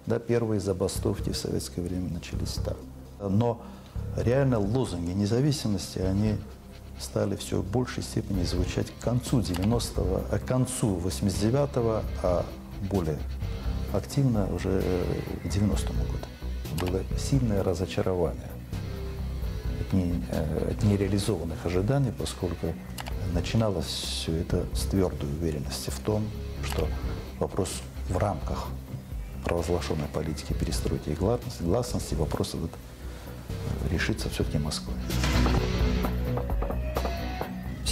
Да, 0.06 0.18
первые 0.18 0.60
забастовки 0.60 1.30
в 1.30 1.36
советское 1.36 1.82
время 1.82 2.12
начались 2.12 2.54
там. 2.54 2.76
Но 3.20 3.62
реально 4.16 4.58
лозунги 4.58 5.10
независимости, 5.10 5.98
они 5.98 6.36
стали 7.00 7.36
все 7.36 7.60
в 7.60 7.64
большей 7.64 8.02
степени 8.02 8.42
звучать 8.44 8.86
к 8.90 9.04
концу 9.04 9.40
90-го, 9.40 10.22
а 10.30 10.38
к 10.38 10.44
концу 10.44 10.98
89-го, 10.98 12.02
а 12.22 12.44
более 12.90 13.18
активно 13.92 14.52
уже 14.54 14.82
к 15.42 15.46
90-му 15.46 16.04
году. 16.04 16.26
Было 16.80 17.02
сильное 17.18 17.62
разочарование 17.62 18.50
от, 19.80 19.92
не, 19.92 20.22
э, 20.30 20.72
от 20.72 20.82
нереализованных 20.82 21.64
ожиданий, 21.64 22.12
поскольку 22.16 22.74
начиналось 23.32 23.86
все 23.86 24.36
это 24.36 24.64
с 24.74 24.82
твердой 24.82 25.28
уверенности 25.28 25.90
в 25.90 25.98
том, 26.00 26.24
что 26.64 26.88
вопрос 27.38 27.70
в 28.08 28.16
рамках 28.16 28.66
провозглашенной 29.44 30.08
политики 30.08 30.52
перестройки 30.52 31.10
и 31.10 31.14
гласности, 31.14 31.62
гласности 31.62 32.14
вопрос 32.14 32.54
этот 32.54 32.70
э, 32.70 33.88
решится 33.92 34.28
все-таки 34.28 34.58
Москвой. 34.58 34.96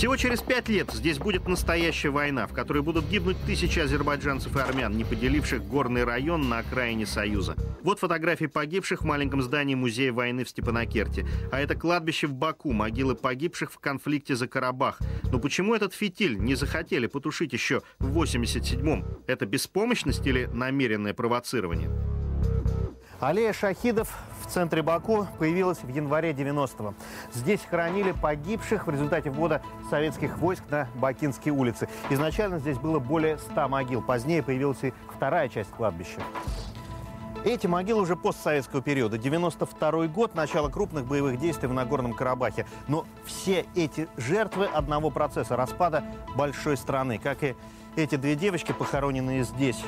Всего 0.04 0.16
через 0.16 0.42
пять 0.42 0.68
лет 0.68 0.90
здесь 0.92 1.16
будет 1.16 1.48
настоящая 1.48 2.10
война, 2.10 2.46
в 2.46 2.52
которой 2.52 2.82
будут 2.82 3.06
гибнуть 3.06 3.38
тысячи 3.46 3.78
азербайджанцев 3.78 4.54
и 4.54 4.60
армян, 4.60 4.94
не 4.94 5.02
поделивших 5.02 5.64
горный 5.64 6.04
район 6.04 6.46
на 6.50 6.58
окраине 6.58 7.06
Союза. 7.06 7.56
Вот 7.82 8.00
фотографии 8.00 8.44
погибших 8.44 9.00
в 9.00 9.06
маленьком 9.06 9.40
здании 9.40 9.74
Музея 9.74 10.12
войны 10.12 10.44
в 10.44 10.50
Степанакерте. 10.50 11.26
А 11.50 11.58
это 11.58 11.74
кладбище 11.74 12.26
в 12.26 12.34
Баку, 12.34 12.72
могилы 12.72 13.14
погибших 13.14 13.72
в 13.72 13.78
конфликте 13.78 14.36
за 14.36 14.46
Карабах. 14.46 14.98
Но 15.32 15.38
почему 15.38 15.74
этот 15.74 15.94
фитиль 15.94 16.36
не 16.36 16.54
захотели 16.54 17.06
потушить 17.06 17.54
еще 17.54 17.80
в 17.98 18.14
87-м? 18.22 19.06
Это 19.26 19.46
беспомощность 19.46 20.26
или 20.26 20.44
намеренное 20.52 21.14
провоцирование? 21.14 21.88
Аллея 23.20 23.54
шахидов 23.54 24.12
в 24.44 24.46
центре 24.46 24.82
Баку 24.82 25.26
появилась 25.38 25.78
в 25.78 25.88
январе 25.88 26.32
90-го. 26.32 26.94
Здесь 27.32 27.60
хоронили 27.68 28.12
погибших 28.12 28.86
в 28.86 28.90
результате 28.90 29.30
ввода 29.30 29.62
советских 29.90 30.38
войск 30.38 30.62
на 30.70 30.88
Бакинские 30.94 31.54
улицы. 31.54 31.88
Изначально 32.10 32.58
здесь 32.58 32.78
было 32.78 32.98
более 32.98 33.38
100 33.38 33.68
могил. 33.68 34.02
Позднее 34.02 34.42
появилась 34.42 34.82
и 34.82 34.92
вторая 35.14 35.48
часть 35.48 35.70
кладбища. 35.70 36.20
Эти 37.44 37.66
могилы 37.66 38.00
уже 38.00 38.16
постсоветского 38.16 38.80
периода. 38.80 39.18
92 39.18 40.06
год, 40.06 40.34
начало 40.34 40.70
крупных 40.70 41.04
боевых 41.04 41.38
действий 41.38 41.68
в 41.68 41.74
Нагорном 41.74 42.14
Карабахе. 42.14 42.66
Но 42.88 43.04
все 43.26 43.66
эти 43.74 44.08
жертвы 44.16 44.64
одного 44.64 45.10
процесса 45.10 45.54
распада 45.54 46.04
большой 46.36 46.78
страны. 46.78 47.18
Как 47.22 47.42
и 47.42 47.54
эти 47.96 48.16
две 48.16 48.34
девочки, 48.34 48.72
похороненные 48.72 49.44
здесь, 49.44 49.78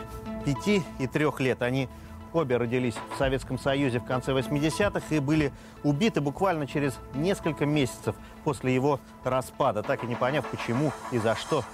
пяти 0.44 0.82
и 0.98 1.06
трех 1.06 1.40
лет. 1.40 1.62
Они 1.62 1.88
обе 2.36 2.56
родились 2.56 2.94
в 3.14 3.18
Советском 3.18 3.58
Союзе 3.58 3.98
в 3.98 4.04
конце 4.04 4.32
80-х 4.32 5.14
и 5.14 5.18
были 5.18 5.52
убиты 5.82 6.20
буквально 6.20 6.66
через 6.66 6.98
несколько 7.14 7.66
месяцев 7.66 8.14
после 8.44 8.74
его 8.74 9.00
распада, 9.24 9.82
так 9.82 10.04
и 10.04 10.06
не 10.06 10.14
поняв, 10.14 10.46
почему 10.46 10.92
и 11.12 11.18
за 11.18 11.34
что. 11.34 11.64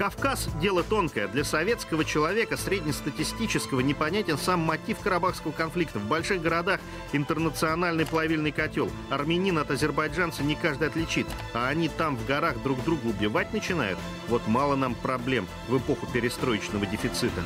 Кавказ– 0.00 0.48
дело 0.62 0.82
тонкое. 0.82 1.28
Для 1.28 1.44
советского 1.44 2.06
человека, 2.06 2.56
среднестатистического, 2.56 3.80
непонятен 3.80 4.38
сам 4.38 4.60
мотив 4.60 4.98
карабахского 5.00 5.52
конфликта. 5.52 5.98
В 5.98 6.08
больших 6.08 6.40
городах 6.40 6.80
интернациональный 7.12 8.06
плавильный 8.06 8.50
котел. 8.50 8.88
Армянин 9.10 9.58
от 9.58 9.70
азербайджанца 9.70 10.42
не 10.42 10.54
каждый 10.54 10.88
отличит. 10.88 11.26
А 11.52 11.68
они 11.68 11.90
там 11.90 12.16
в 12.16 12.24
горах 12.24 12.62
друг 12.62 12.82
друга 12.82 13.08
убивать 13.08 13.52
начинают. 13.52 13.98
Вот 14.28 14.40
мало 14.46 14.74
нам 14.74 14.94
проблем 14.94 15.46
в 15.68 15.76
эпоху 15.76 16.06
перестроечного 16.10 16.86
дефицита. 16.86 17.42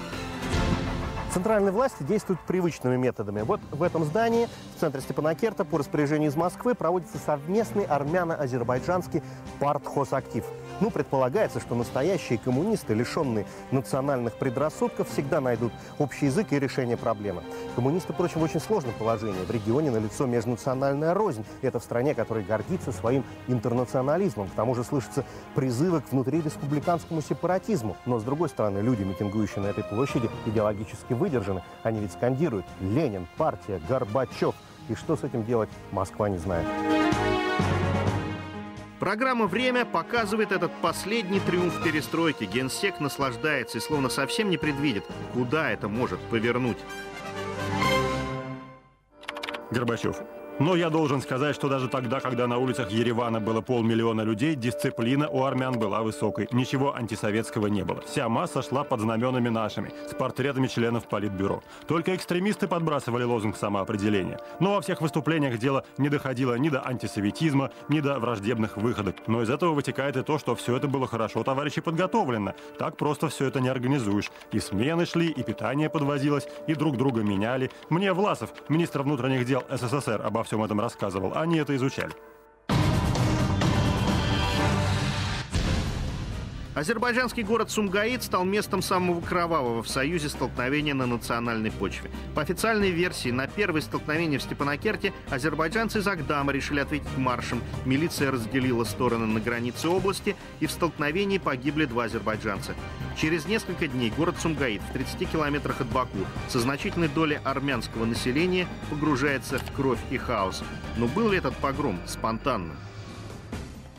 Центральные 1.35 1.73
власти 1.73 2.05
действуют 2.05 2.39
привычными 2.43 2.97
методами. 2.97 3.43
Вот 3.43 3.61
в 3.73 3.83
этом 3.83 4.05
здании, 4.05 4.47
в 4.77 4.81
центре 4.81 5.01
Степанакерта, 5.01 5.65
по 5.65 5.79
распоряжению 5.79 6.31
из 6.31 6.37
Москвы, 6.37 6.77
проводится 6.77 7.19
совместный 7.19 7.83
армяно-азербайджанский 7.87 9.21
партхозактив– 9.59 10.45
ну, 10.81 10.91
предполагается, 10.91 11.61
что 11.61 11.75
настоящие 11.75 12.39
коммунисты, 12.39 12.95
лишенные 12.95 13.47
национальных 13.71 14.35
предрассудков, 14.35 15.09
всегда 15.09 15.41
найдут 15.41 15.73
общий 15.99 16.27
язык 16.27 16.53
и 16.53 16.59
решение 16.59 16.97
проблемы. 16.97 17.43
Коммунисты, 17.77 18.13
впрочем, 18.13 18.41
в 18.41 18.45
очень 18.45 18.61
сложном 18.61 18.93
положении. 18.95 19.45
В 19.45 19.51
регионе 19.51 19.91
налицо 19.91 20.27
межнациональная 20.27 21.15
рознь. 21.15 21.45
Это 21.63 21.79
в 21.79 21.85
стране, 21.85 22.15
которая 22.15 22.45
гордится 22.45 22.93
своим 22.93 23.25
интернационализмом. 23.47 24.49
К 24.49 24.55
тому 24.55 24.75
же 24.75 24.85
слышатся 24.85 25.25
призывы 25.55 26.01
к 26.01 26.11
внутриреспубликанскому 26.11 27.21
сепаратизму. 27.21 27.97
Но, 28.05 28.19
с 28.19 28.25
другой 28.25 28.49
стороны, 28.49 28.79
люди, 28.79 29.03
митингующие 29.03 29.63
на 29.63 29.69
этой 29.69 29.85
площади, 29.85 30.29
идеологически 30.47 31.13
выдержаны. 31.25 31.63
Они 31.83 32.01
ведь 32.01 32.13
скандируют 32.13 32.67
«Ленин», 32.81 33.27
«Партия», 33.39 33.81
«Горбачев». 33.89 34.55
И 34.91 34.95
что 34.95 35.17
с 35.17 35.25
этим 35.25 35.43
делать, 35.47 35.71
Москва 35.91 36.29
не 36.29 36.37
знает. 36.37 36.67
Программа 39.01 39.47
«Время» 39.47 39.87
показывает 39.87 40.53
этот 40.53 40.71
последний 40.83 41.41
триумф 41.41 41.83
перестройки. 41.83 42.45
Генсек 42.45 43.01
наслаждается 43.01 43.79
и 43.79 43.81
словно 43.81 44.11
совсем 44.11 44.51
не 44.51 44.59
предвидит, 44.59 45.05
куда 45.33 45.71
это 45.71 45.89
может 45.89 46.21
повернуть. 46.31 46.79
Горбачев. 49.71 50.19
Но 50.61 50.77
я 50.77 50.89
должен 50.89 51.21
сказать, 51.21 51.57
что 51.57 51.69
даже 51.69 51.89
тогда, 51.89 52.21
когда 52.21 52.47
на 52.47 52.59
улицах 52.59 52.93
Еревана 52.93 53.41
было 53.41 53.61
полмиллиона 53.61 54.21
людей, 54.21 54.55
дисциплина 54.55 55.29
у 55.29 55.43
армян 55.43 55.81
была 55.81 56.03
высокой. 56.03 56.47
Ничего 56.53 56.95
антисоветского 56.95 57.67
не 57.67 57.83
было. 57.83 58.03
Вся 58.03 58.29
масса 58.29 58.63
шла 58.63 58.85
под 58.85 59.01
знаменами 59.01 59.49
нашими, 59.49 59.93
с 60.09 60.15
портретами 60.15 60.69
членов 60.69 61.09
Политбюро. 61.09 61.61
Только 61.89 62.15
экстремисты 62.15 62.69
подбрасывали 62.69 63.25
лозунг 63.25 63.57
самоопределения. 63.57 64.39
Но 64.61 64.75
во 64.75 64.81
всех 64.81 65.01
выступлениях 65.01 65.59
дело 65.59 65.85
не 65.99 66.09
доходило 66.09 66.55
ни 66.55 66.69
до 66.69 66.87
антисоветизма, 66.87 67.71
ни 67.89 67.99
до 67.99 68.21
враждебных 68.21 68.77
выходок. 68.77 69.17
Но 69.27 69.43
из 69.43 69.51
этого 69.51 69.75
вытекает 69.75 70.17
и 70.17 70.23
то, 70.23 70.39
что 70.39 70.55
все 70.55 70.77
это 70.77 70.87
было 70.87 71.09
хорошо, 71.09 71.43
товарищи, 71.43 71.81
подготовлено. 71.81 72.55
Так 72.79 72.97
просто 72.97 73.29
все 73.29 73.47
это 73.47 73.59
не 73.59 73.69
организуешь. 73.69 74.31
И 74.53 74.61
смены 74.61 75.05
шли, 75.05 75.31
и 75.31 75.43
питание 75.43 75.91
подвозилось, 75.91 76.47
и 76.69 76.75
друг 76.75 76.97
друга 76.97 77.23
меняли. 77.23 77.73
Мне 77.91 78.13
Власов, 78.13 78.51
министр 78.69 79.03
внутренних 79.03 79.45
дел 79.47 79.65
СССР, 79.69 80.23
обо 80.25 80.44
всем 80.45 80.63
этом 80.63 80.81
рассказывал. 80.81 81.37
Они 81.37 81.59
это 81.59 81.75
изучали. 81.77 82.13
Азербайджанский 86.75 87.45
город 87.45 87.71
Сумгаит 87.71 88.25
стал 88.25 88.45
местом 88.45 88.83
самого 88.83 89.21
кровавого 89.21 89.81
в 89.81 89.89
Союзе 89.89 90.29
столкновения 90.29 90.93
на 90.93 91.07
национальной 91.07 91.71
почве. 91.71 92.11
По 92.35 92.43
официальной 92.43 92.91
версии, 92.91 93.29
на 93.29 93.47
первое 93.47 93.81
столкновение 93.81 94.41
в 94.41 94.43
Степанакерте 94.43 95.13
азербайджанцы 95.31 96.01
из 96.01 96.09
Агдама 96.09 96.51
решили 96.51 96.81
ответить 96.81 97.17
маршем. 97.17 97.63
Милиция 97.85 98.33
разделила 98.33 98.83
стороны 98.83 99.27
на 99.27 99.39
границе 99.39 99.89
области, 99.89 100.35
и 100.59 100.67
в 100.67 100.73
столкновении 100.73 101.39
погибли 101.39 101.85
два 101.85 102.05
азербайджанца. 102.05 102.75
Через 103.17 103.47
несколько 103.47 103.87
дней 103.87 104.11
город 104.11 104.35
Сумгаит 104.43 104.83
в 104.83 104.93
30 104.93 105.31
километрах 105.31 105.81
от 105.81 105.87
Баку 105.87 106.19
со 106.49 106.59
значительной 106.59 107.09
долей 107.09 107.39
армянского 107.45 108.05
населения 108.05 108.67
погружается 108.91 109.61
в 109.61 109.73
кровь 109.73 110.01
и 110.11 110.19
хаос. 110.19 110.65
Но 110.97 111.07
был 111.07 111.31
ли 111.31 111.39
этот 111.39 111.55
погром 111.57 112.01
спонтанным? 112.07 112.77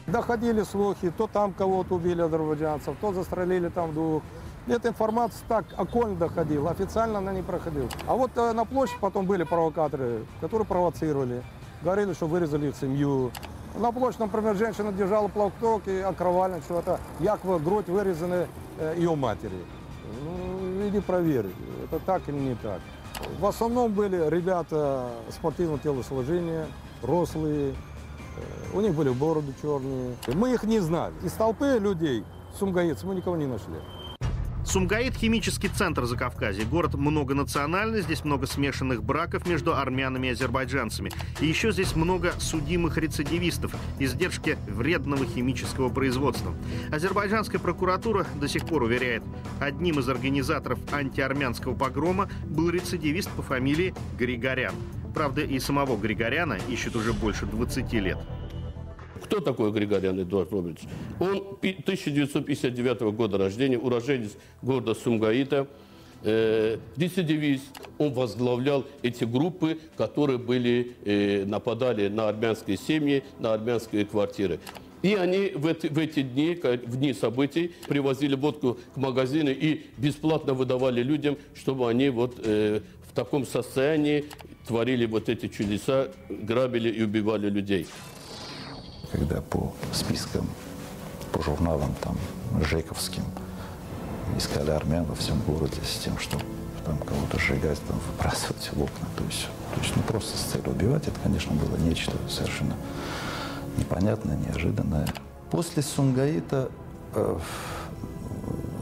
Доходили 0.07 0.61
слухи, 0.63 1.11
то 1.17 1.27
там 1.27 1.51
кого-то 1.53 1.95
убили 1.95 2.21
азербайджанцев, 2.21 2.95
то 3.01 3.11
застрелили 3.11 3.69
там 3.69 3.93
двух. 3.93 4.21
Эта 4.67 4.89
информация 4.89 5.41
так 5.47 5.65
окольно 5.77 6.15
доходила, 6.15 6.71
официально 6.71 7.19
она 7.19 7.33
не 7.33 7.41
проходила. 7.41 7.87
А 8.07 8.15
вот 8.15 8.31
э, 8.35 8.53
на 8.53 8.65
площади 8.65 8.99
потом 8.99 9.25
были 9.25 9.43
провокаторы, 9.43 10.25
которые 10.41 10.67
провоцировали. 10.67 11.43
Говорили, 11.81 12.13
что 12.13 12.27
вырезали 12.27 12.69
их 12.69 12.75
семью. 12.75 13.31
На 13.77 13.91
площади, 13.91 14.23
например, 14.23 14.55
женщина 14.55 14.91
держала 14.91 15.27
платок 15.27 15.87
и 15.87 15.99
окровавлен, 15.99 16.61
что 16.61 16.79
это 16.79 16.99
якобы 17.19 17.59
грудь 17.59 17.87
вырезаны 17.87 18.47
э, 18.79 18.93
ее 18.97 19.15
матери. 19.15 19.57
Ну, 20.23 20.87
иди 20.87 20.99
проверь, 20.99 21.47
это 21.83 21.99
так 21.99 22.27
или 22.29 22.37
не 22.37 22.55
так. 22.55 22.79
В 23.39 23.45
основном 23.45 23.91
были 23.91 24.29
ребята 24.29 25.09
спортивного 25.29 25.79
телосложения, 25.79 26.67
рослые, 27.01 27.73
у 28.73 28.81
них 28.81 28.93
были 28.93 29.09
бороды 29.09 29.53
черные. 29.61 30.15
Мы 30.27 30.53
их 30.53 30.63
не 30.63 30.79
знали. 30.79 31.13
Из 31.23 31.31
толпы 31.33 31.77
людей 31.79 32.23
сумгаитцев 32.59 33.05
мы 33.05 33.15
никого 33.15 33.37
не 33.37 33.45
нашли. 33.45 33.75
Сумгаит– 34.65 35.15
химический 35.15 35.69
центр 35.69 36.05
Закавказья. 36.05 36.65
Город 36.65 36.95
многонациональный, 36.95 38.01
здесь 38.01 38.25
много 38.25 38.47
смешанных 38.47 39.03
браков 39.03 39.47
между 39.47 39.75
армянами 39.75 40.27
и 40.27 40.29
азербайджанцами. 40.31 41.11
И 41.39 41.45
еще 41.45 41.71
здесь 41.71 41.95
много 41.95 42.33
судимых 42.39 42.97
рецидивистов, 42.97 43.75
издержки 43.99 44.57
вредного 44.67 45.25
химического 45.25 45.89
производства. 45.89 46.55
Азербайджанская 46.91 47.61
прокуратура 47.61 48.25
до 48.41 48.47
сих 48.47 48.65
пор 48.65 48.83
уверяет, 48.83 49.23
одним 49.59 49.99
из 49.99 50.09
организаторов 50.09 50.79
антиармянского 50.91 51.75
погрома 51.75 52.27
был 52.45 52.71
рецидивист 52.71 53.29
по 53.29 53.43
фамилии 53.43 53.93
Григорян. 54.17 54.73
Правда, 55.13 55.41
и 55.41 55.59
самого 55.59 55.95
Григоряна 55.95 56.57
ищут 56.67 56.95
уже 56.95 57.13
больше 57.13 57.45
20 57.45 57.93
лет. 57.93 58.17
Кто 59.25 59.39
такой 59.39 59.71
Григорян 59.71 60.21
Эдуард 60.21 60.51
Робертович? 60.51 60.87
Он 61.19 61.37
1959 61.57 63.01
года 63.15 63.39
рождения, 63.39 63.79
уроженец 63.79 64.37
города 64.61 64.93
Сумгаита, 64.93 65.67
э, 66.21 66.77
рецидивист. 66.95 67.63
Он 67.97 68.13
возглавлял 68.13 68.85
эти 69.01 69.23
группы, 69.23 69.79
которые 69.97 70.37
были, 70.37 70.95
э, 71.05 71.43
нападали 71.45 72.07
на 72.07 72.29
армянские 72.29 72.77
семьи, 72.77 73.23
на 73.39 73.55
армянские 73.55 74.05
квартиры. 74.05 74.59
И 75.01 75.15
они 75.15 75.53
в 75.55 75.65
эти, 75.65 75.87
в 75.87 75.97
эти 75.97 76.21
дни, 76.21 76.55
в 76.61 76.97
дни 76.97 77.13
событий, 77.13 77.73
привозили 77.87 78.35
водку 78.35 78.77
к 78.93 78.97
магазину 78.97 79.49
и 79.49 79.87
бесплатно 79.97 80.53
выдавали 80.53 81.01
людям, 81.01 81.35
чтобы 81.55 81.89
они 81.89 82.09
вот 82.09 82.39
э, 82.43 82.81
в 83.09 83.15
таком 83.15 83.47
состоянии 83.47 84.25
творили 84.67 85.07
вот 85.07 85.29
эти 85.29 85.47
чудеса, 85.47 86.09
грабили 86.29 86.91
и 86.91 87.01
убивали 87.01 87.49
людей. 87.49 87.87
Когда 89.15 89.39
по 89.39 89.71
спискам, 89.93 90.45
по 91.31 91.41
журналам 91.41 91.95
там 92.01 92.17
Жековским 92.61 93.23
искали 94.37 94.71
армян 94.71 95.05
во 95.05 95.15
всем 95.15 95.39
городе 95.47 95.79
с 95.85 96.03
тем, 96.03 96.17
что 96.17 96.37
там 96.85 96.97
кого-то 96.97 97.39
сжигать, 97.39 97.79
там 97.87 97.97
выбрасывать 98.11 98.69
в 98.73 98.83
окна. 98.83 99.07
То 99.15 99.23
есть, 99.23 99.47
то 99.73 99.79
есть 99.79 99.95
ну, 99.95 100.01
просто 100.01 100.37
с 100.37 100.41
целью 100.41 100.71
убивать, 100.71 101.07
это, 101.07 101.17
конечно, 101.23 101.53
было 101.53 101.77
нечто 101.77 102.11
совершенно 102.29 102.75
непонятное, 103.77 104.35
неожиданное. 104.35 105.07
После 105.49 105.81
Сунгаита 105.81 106.69
э, 107.13 107.39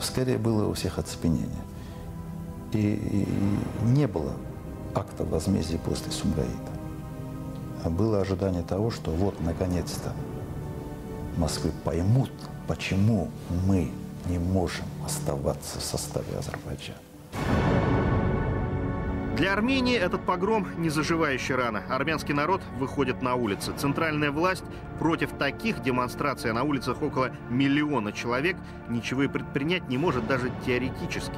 скорее 0.01 0.39
было 0.39 0.67
у 0.67 0.73
всех 0.73 0.97
оцепенение. 0.97 1.61
И, 2.71 2.79
и, 2.79 3.85
не 3.85 4.07
было 4.07 4.33
акта 4.95 5.25
возмездия 5.25 5.77
после 5.77 6.11
Сумгаита. 6.11 6.72
А 7.83 7.89
было 7.89 8.21
ожидание 8.21 8.63
того, 8.63 8.91
что 8.91 9.11
вот, 9.11 9.39
наконец-то, 9.41 10.13
Москвы 11.37 11.71
поймут, 11.83 12.31
почему 12.67 13.29
мы 13.65 13.91
не 14.27 14.37
можем 14.37 14.85
оставаться 15.05 15.79
в 15.79 15.83
составе 15.83 16.37
Азербайджана. 16.37 16.99
Для 19.35 19.53
Армении 19.53 19.97
этот 19.97 20.23
погром 20.25 20.67
не 20.77 20.89
заживающая 20.89 21.57
рана. 21.57 21.81
Армянский 21.89 22.35
народ 22.35 22.61
выходит 22.77 23.23
на 23.23 23.33
улицы. 23.33 23.73
Центральная 23.75 24.29
власть 24.29 24.63
против 24.99 25.31
таких 25.31 25.81
демонстраций 25.81 26.51
а 26.51 26.53
на 26.53 26.63
улицах 26.63 27.01
около 27.01 27.31
миллиона 27.49 28.11
человек 28.11 28.55
ничего 28.89 29.23
и 29.23 29.27
предпринять 29.27 29.89
не 29.89 29.97
может 29.97 30.27
даже 30.27 30.51
теоретически. 30.67 31.35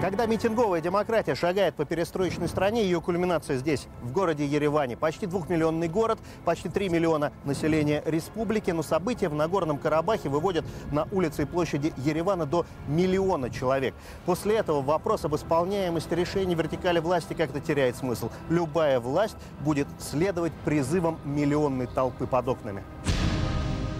Когда 0.00 0.26
митинговая 0.26 0.80
демократия 0.80 1.34
шагает 1.34 1.74
по 1.74 1.84
перестроечной 1.84 2.46
стране, 2.46 2.84
ее 2.84 3.00
кульминация 3.00 3.56
здесь, 3.56 3.88
в 4.00 4.12
городе 4.12 4.46
Ереване. 4.46 4.96
Почти 4.96 5.26
двухмиллионный 5.26 5.88
город, 5.88 6.20
почти 6.44 6.68
3 6.68 6.88
миллиона 6.88 7.32
населения 7.44 8.04
республики, 8.06 8.70
но 8.70 8.84
события 8.84 9.28
в 9.28 9.34
Нагорном 9.34 9.76
Карабахе 9.76 10.28
выводят 10.28 10.64
на 10.92 11.08
улицы 11.10 11.42
и 11.42 11.46
площади 11.46 11.92
Еревана 11.96 12.46
до 12.46 12.64
миллиона 12.86 13.50
человек. 13.50 13.92
После 14.24 14.58
этого 14.58 14.82
вопрос 14.82 15.24
об 15.24 15.34
исполняемости 15.34 16.14
решений 16.14 16.54
вертикали 16.54 17.00
власти 17.00 17.34
как-то 17.34 17.58
теряет 17.58 17.96
смысл. 17.96 18.30
Любая 18.50 19.00
власть 19.00 19.36
будет 19.62 19.88
следовать 19.98 20.52
призывам 20.64 21.18
миллионной 21.24 21.88
толпы 21.88 22.28
под 22.28 22.46
окнами. 22.46 22.84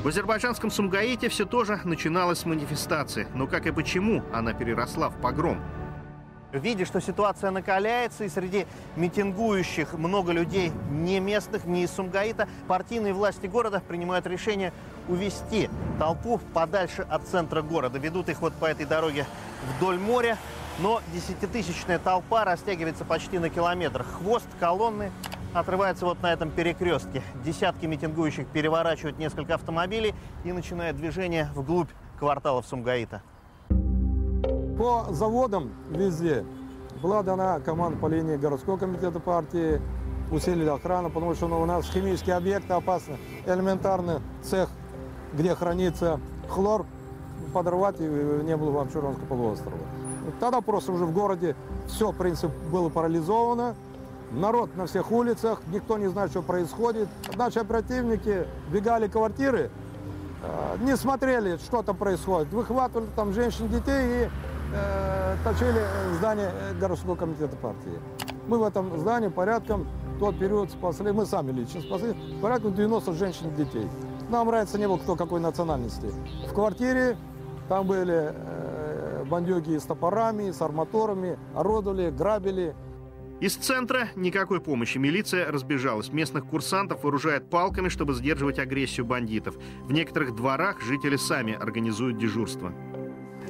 В 0.05 0.07
азербайджанском 0.07 0.71
Сумгаите 0.71 1.29
все 1.29 1.45
тоже 1.45 1.81
начиналось 1.83 2.39
с 2.39 2.45
манифестации. 2.45 3.27
Но 3.35 3.49
как 3.49 3.67
и 3.67 3.73
почему 3.73 4.23
она 4.33 4.53
переросла 4.53 5.11
в 5.11 5.21
погром? 5.21 5.61
Видя, 6.53 6.87
что 6.87 7.01
ситуация 7.01 7.51
накаляется, 7.51 8.25
и 8.25 8.29
среди 8.29 8.67
митингующих 8.97 9.93
много 9.93 10.33
людей 10.33 10.73
не 10.91 11.21
местных, 11.21 11.67
не 11.67 11.83
из 11.83 11.91
Сумгаита, 11.91 12.49
партийные 12.67 13.13
власти 13.13 13.47
города 13.47 13.83
принимают 13.87 14.27
решение 14.27 14.73
увести 15.09 15.69
толпу 15.99 16.41
подальше 16.55 17.03
от 17.03 17.27
центра 17.27 17.61
города. 17.61 17.99
Ведут 17.99 18.31
их 18.31 18.41
вот 18.41 18.55
по 18.55 18.65
этой 18.65 18.87
дороге 18.87 19.27
вдоль 19.77 19.99
моря, 19.99 20.39
но 20.79 21.03
десятитысячная 21.13 21.99
толпа 21.99 22.45
растягивается 22.45 23.05
почти 23.05 23.39
на 23.39 23.51
километр. 23.51 24.05
Хвост 24.05 24.47
колонны 24.59 25.13
отрывается 25.53 26.07
вот 26.07 26.23
на 26.23 26.33
этом 26.33 26.51
перекрестке. 26.51 27.23
Десятки 27.45 27.85
митингующих 27.85 28.47
переворачивают 28.49 29.19
несколько 29.19 29.55
автомобилей 29.55 30.15
и 30.45 30.53
начинают 30.53 30.97
движение 30.97 31.51
вглубь 31.55 31.91
кварталов 32.19 32.67
Сумгаита. 32.67 33.23
По 34.79 35.07
заводам 35.11 35.73
везде 35.91 36.45
была 37.03 37.25
дана 37.25 37.59
команда 37.59 37.99
по 37.99 38.07
линии 38.07 38.37
городского 38.37 38.77
комитета 38.77 39.19
партии, 39.19 39.81
усилили 40.31 40.69
охрану, 40.69 41.11
потому 41.11 41.35
что 41.35 41.49
ну, 41.49 41.61
у 41.61 41.67
нас 41.67 41.85
химические 41.91 42.37
объекты 42.37 42.75
опасны. 42.75 43.19
Элементарный 43.45 44.21
цех, 44.43 44.69
где 45.33 45.57
хранится 45.57 46.21
хлор, 46.49 46.87
подорвать 47.53 47.99
не 47.99 48.57
было 48.57 48.71
в 48.71 48.79
Амчуронском 48.79 49.27
полуострове. 49.27 49.79
Тогда 50.39 50.61
просто 50.61 50.93
уже 50.93 51.07
в 51.07 51.13
городе 51.13 51.57
все, 51.89 52.13
в 52.13 52.17
принципе, 52.17 52.53
было 52.71 52.89
парализовано. 52.89 53.75
Народ 54.31 54.77
на 54.77 54.87
всех 54.87 55.11
улицах, 55.11 55.61
никто 55.73 55.99
не 55.99 56.07
знает, 56.09 56.31
что 56.31 56.43
происходит. 56.43 57.09
Наши 57.35 57.59
оперативники 57.59 58.47
бегали 58.71 59.09
квартиры, 59.09 59.71
э, 60.43 60.77
не 60.83 60.97
смотрели, 60.97 61.57
что 61.57 61.83
там 61.83 61.97
происходит. 61.97 62.53
Выхватывали 62.53 63.09
там 63.17 63.33
женщин, 63.33 63.69
детей 63.69 64.27
и 64.27 64.29
э, 64.73 65.37
точили 65.45 65.81
здание 66.19 66.51
городского 66.81 67.17
комитета 67.17 67.57
партии. 67.57 68.01
Мы 68.47 68.59
в 68.59 68.63
этом 68.63 68.97
здании 68.99 69.29
порядком 69.29 69.87
тот 70.19 70.39
период 70.39 70.71
спасли, 70.71 71.13
мы 71.13 71.27
сами 71.27 71.53
лично 71.53 71.81
спасли, 71.81 72.15
порядком 72.43 72.75
90 72.75 73.13
женщин 73.13 73.49
и 73.49 73.65
детей. 73.65 73.89
Нам 74.31 74.47
нравится 74.49 74.79
не 74.79 74.87
было 74.87 74.99
кто 74.99 75.17
какой 75.17 75.41
национальности. 75.41 76.13
В 76.49 76.53
квартире 76.53 77.17
там 77.69 77.87
были 77.87 78.33
э, 78.35 79.25
бандюги 79.29 79.79
с 79.79 79.85
топорами, 79.85 80.51
с 80.51 80.61
арматурами, 80.61 81.39
орудовали, 81.55 82.11
грабили. 82.11 82.75
Из 83.41 83.55
центра 83.55 84.09
никакой 84.17 84.61
помощи. 84.61 84.99
Милиция 84.99 85.51
разбежалась. 85.51 86.13
Местных 86.13 86.47
курсантов 86.47 87.05
вооружает 87.05 87.49
палками, 87.49 87.89
чтобы 87.89 88.15
сдерживать 88.15 88.59
агрессию 88.59 89.07
бандитов. 89.07 89.57
В 89.85 89.93
некоторых 89.93 90.35
дворах 90.35 90.81
жители 90.83 91.17
сами 91.17 91.55
организуют 91.55 92.19
дежурство. 92.19 92.73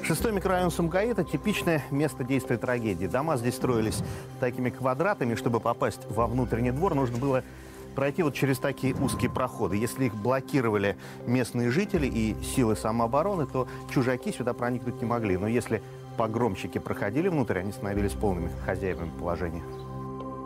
Шестой 0.03 0.33
микрорайон 0.33 0.71
Сумгаита– 0.71 1.23
типичное 1.25 1.83
место 1.91 2.25
действия 2.25 2.57
трагедии. 2.57 3.07
Дома 3.07 3.37
здесь 3.37 3.57
строились 3.57 4.03
такими 4.41 4.71
квадратами. 4.71 5.35
Чтобы 5.35 5.61
попасть 5.61 6.01
во 6.09 6.27
внутренний 6.27 6.71
двор, 6.71 6.95
нужно 6.95 7.19
было 7.19 7.45
пройти 7.95 8.23
вот 8.23 8.35
через 8.35 8.59
такие 8.59 8.95
узкие 8.95 9.31
проходы. 9.31 9.77
Если 9.77 10.07
их 10.07 10.15
блокировали 10.15 10.97
местные 11.27 11.71
жители 11.71 12.07
и 12.07 12.37
силы 12.43 12.77
самообороны, 12.77 13.47
то 13.47 13.69
чужаки 13.93 14.33
сюда 14.33 14.55
проникнуть 14.55 15.01
не 15.01 15.07
могли. 15.07 15.37
Но 15.37 15.47
если 15.47 15.83
погромщики 16.17 16.79
проходили 16.79 17.29
внутрь, 17.29 17.59
они 17.59 17.73
становились 17.73 18.13
полными 18.13 18.51
хозяевами 18.65 19.11
положения. 19.19 19.63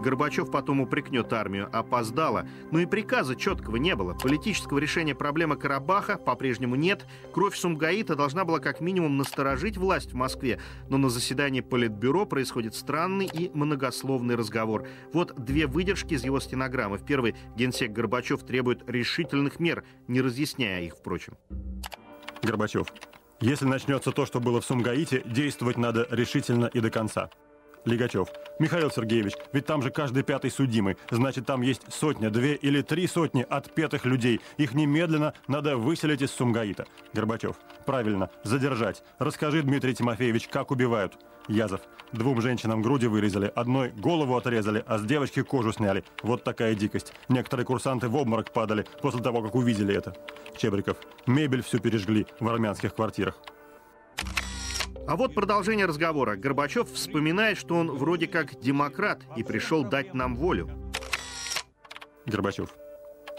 Горбачев 0.03 0.51
потом 0.51 0.81
упрекнет 0.81 1.33
армию, 1.33 1.71
опоздала. 1.73 2.47
Но 2.71 2.81
и 2.81 2.87
приказа 2.87 3.37
четкого 3.37 3.77
не 3.77 3.95
было. 3.95 4.15
Политического 4.15 4.79
решения 4.79 5.15
проблемы 5.15 5.57
Карабаха 5.57 6.19
по-прежнему 6.19 6.75
нет. 6.75 7.07
Кровь 7.33 7.57
Сумгаита 7.57 8.17
должна 8.17 8.45
была 8.45 8.59
как 8.59 8.81
минимум 8.81 9.17
насторожить 9.17 9.77
власть 9.77 10.13
в 10.13 10.17
Москве. 10.17 10.61
Но 10.89 10.99
на 10.99 11.09
заседании 11.09 11.61
Политбюро 11.61 12.27
происходит 12.27 12.75
странный 12.75 13.27
и 13.27 13.51
многословный 13.55 14.35
разговор. 14.35 14.87
Вот 15.13 15.35
две 15.37 15.67
выдержки 15.67 16.15
из 16.15 16.25
его 16.25 16.41
стенограммы. 16.41 16.99
В 16.99 17.05
первой 17.05 17.35
генсек 17.57 17.93
Горбачев 17.93 18.43
требует 18.43 18.83
решительных 18.89 19.61
мер, 19.61 19.85
не 20.09 20.21
разъясняя 20.21 20.83
их, 20.83 20.97
впрочем. 20.97 21.35
Горбачев. 22.43 22.89
Если 23.41 23.67
начнется 23.67 24.13
то, 24.13 24.27
что 24.27 24.41
было 24.41 24.61
в 24.61 24.65
Сумгаите, 24.65 25.23
действовать 25.25 25.77
надо 25.77 26.07
решительно 26.11 26.67
и 26.67 26.81
до 26.81 26.91
конца. 26.91 27.31
Лигачев. 27.85 28.29
Михаил 28.59 28.91
Сергеевич, 28.91 29.35
ведь 29.53 29.67
там 29.67 29.83
же 29.83 29.91
каждый 29.91 30.23
пятый 30.23 30.51
судимый. 30.51 30.97
Значит, 31.11 31.47
там 31.47 31.63
есть 31.63 31.83
сотня, 31.93 32.31
две 32.31 32.55
или 32.55 32.83
три 32.83 33.07
сотни 33.07 33.45
отпетых 33.49 34.05
людей. 34.05 34.41
Их 34.57 34.75
немедленно 34.75 35.35
надо 35.49 35.77
выселить 35.77 36.23
из 36.23 36.31
Сумгаита. 36.31 36.87
Горбачев. 37.13 37.57
Правильно, 37.85 38.31
задержать. 38.45 39.03
Расскажи, 39.19 39.63
Дмитрий 39.63 39.95
Тимофеевич, 39.95 40.49
как 40.49 40.71
убивают. 40.71 41.15
Язов. 41.49 41.81
Двум 42.13 42.41
женщинам 42.41 42.83
груди 42.83 43.07
вырезали, 43.07 43.51
одной 43.55 43.91
голову 43.91 44.37
отрезали, 44.37 44.85
а 44.87 44.99
с 44.99 45.05
девочки 45.05 45.43
кожу 45.43 45.73
сняли. 45.73 46.05
Вот 46.23 46.45
такая 46.45 46.75
дикость. 46.75 47.13
Некоторые 47.29 47.67
курсанты 47.67 48.09
в 48.09 48.17
обморок 48.17 48.53
падали 48.53 48.87
после 49.01 49.23
того, 49.23 49.43
как 49.43 49.55
увидели 49.55 49.95
это. 49.95 50.15
Чебриков. 50.57 50.99
Мебель 51.27 51.63
всю 51.63 51.79
пережгли 51.79 52.27
в 52.39 52.49
армянских 52.49 52.95
квартирах. 52.95 53.39
А 55.07 55.17
вот 55.17 55.35
продолжение 55.35 55.87
разговора. 55.87 56.37
Горбачев 56.37 56.91
вспоминает, 56.93 57.59
что 57.59 57.75
он 57.75 57.91
вроде 57.91 58.29
как 58.29 58.59
демократ 58.61 59.21
и 59.37 59.43
пришел 59.43 59.83
дать 59.83 60.15
нам 60.15 60.37
волю. 60.37 60.71
Горбачев. 62.25 62.71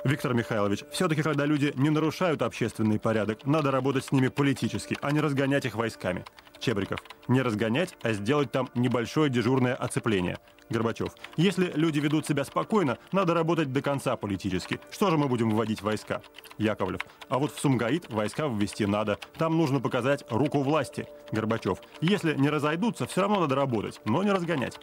Виктор 0.04 0.34
Михайлович, 0.34 0.84
все-таки, 0.92 1.22
когда 1.22 1.46
люди 1.46 1.72
не 1.76 1.90
нарушают 1.90 2.42
общественный 2.42 3.00
порядок, 3.00 3.46
надо 3.46 3.72
работать 3.72 4.04
с 4.04 4.12
ними 4.12 4.28
политически, 4.28 4.98
а 5.02 5.14
не 5.14 5.22
разгонять 5.22 5.64
их 5.64 5.76
войсками. 5.76 6.26
Чебриков. 6.60 7.00
Не 7.30 7.42
разгонять, 7.42 7.96
а 8.02 8.12
сделать 8.12 8.52
там 8.52 8.70
небольшое 8.76 9.30
дежурное 9.30 9.76
оцепление. 9.76 10.40
Горбачев. 10.70 11.14
Если 11.38 11.72
люди 11.76 12.00
ведут 12.00 12.26
себя 12.26 12.44
спокойно, 12.44 12.98
надо 13.12 13.34
работать 13.34 13.72
до 13.72 13.82
конца 13.82 14.16
политически. 14.16 14.80
Что 14.92 15.10
же 15.10 15.18
мы 15.18 15.28
будем 15.28 15.50
вводить 15.52 15.82
войска? 15.82 16.22
Яковлев. 16.58 17.02
А 17.30 17.40
вот 17.40 17.52
в 17.54 17.60
Сумгаит 17.60 18.12
войска 18.12 18.48
ввести 18.48 18.86
надо. 18.86 19.18
Там 19.38 19.58
нужно 19.58 19.80
показать 19.80 20.24
руку 20.30 20.62
власти. 20.62 21.08
Горбачев. 21.32 21.80
Если 22.02 22.36
не 22.36 22.50
разойдутся, 22.50 23.06
все 23.06 23.22
равно 23.22 23.42
надо 23.42 23.56
работать, 23.56 24.00
но 24.06 24.24
не 24.24 24.32
разгонять. 24.32 24.80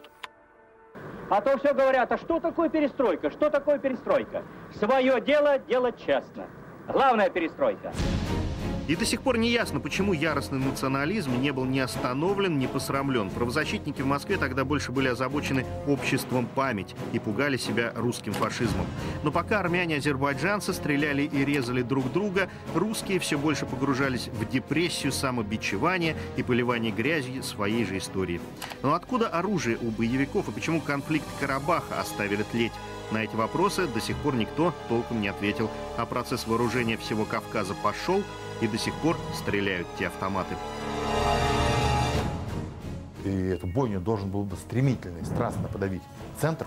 А 1.31 1.41
то 1.41 1.57
все 1.59 1.73
говорят, 1.73 2.11
а 2.11 2.19
что 2.19 2.41
такое 2.41 2.69
перестройка? 2.69 3.31
Что 3.31 3.51
такое 3.51 3.79
перестройка? 3.79 4.43
Свое 4.75 5.21
дело 5.21 5.59
делать 5.59 5.95
честно. 6.05 6.49
Главная 6.89 7.31
перестройка. 7.31 7.93
И 8.91 8.97
до 8.97 9.05
сих 9.05 9.23
пор 9.23 9.39
не 9.39 9.51
ясно, 9.51 9.79
почему 9.79 10.13
яростный 10.13 10.59
национализм 10.59 11.41
не 11.41 11.53
был 11.53 11.65
ни 11.65 11.79
остановлен, 11.79 12.59
ни 12.59 12.67
посрамлен. 12.67 13.31
Правозащитники 13.31 14.03
в 14.03 14.07
Москве 14.07 14.37
тогда 14.37 14.65
больше 14.65 14.91
были 14.91 15.07
озабочены 15.07 15.65
обществом 15.87 16.49
память 16.57 16.97
и 17.13 17.21
пугали 17.21 17.57
себя 17.57 17.93
русским 17.95 18.33
фашизмом. 18.33 18.87
Но 19.23 19.31
пока 19.31 19.61
армяне 19.61 19.95
и 19.95 19.99
азербайджанцы 19.99 20.73
стреляли 20.73 21.23
и 21.23 21.45
резали 21.45 21.83
друг 21.83 22.13
друга, 22.13 22.51
русские 22.75 23.21
все 23.21 23.39
больше 23.39 23.65
погружались 23.65 24.27
в 24.27 24.51
депрессию, 24.51 25.13
самобичевание 25.13 26.17
и 26.37 26.43
поливание 26.43 26.91
грязью 26.91 27.45
своей 27.45 27.85
же 27.85 27.99
истории. 27.99 28.41
Но 28.83 28.95
откуда 28.95 29.29
оружие 29.29 29.79
у 29.81 29.91
боевиков 29.93 30.49
и 30.49 30.51
почему 30.51 30.81
конфликт 30.81 31.27
Карабаха 31.39 32.01
оставили 32.01 32.43
тлеть? 32.43 32.73
На 33.13 33.23
эти 33.23 33.37
вопросы 33.37 33.87
до 33.87 34.01
сих 34.01 34.17
пор 34.17 34.35
никто 34.35 34.75
толком 34.89 35.21
не 35.21 35.29
ответил, 35.29 35.71
а 35.97 36.07
процесс 36.07 36.47
вооружения 36.47 36.97
всего 36.97 37.25
Кавказа 37.25 37.75
пошел, 37.75 38.23
и 38.61 38.69
до 38.69 38.79
сих 38.79 38.95
пор 38.95 39.17
стреляют 39.35 39.87
те 39.99 40.09
автоматы. 40.09 40.55
И 43.25 43.31
эту 43.31 43.67
бойню 43.67 44.01
должен 44.01 44.31
был 44.31 44.45
бы 44.45 44.57
стремительно 44.57 45.19
и 45.19 45.25
страстно 45.25 45.69
подавить 45.69 46.03
центр 46.41 46.67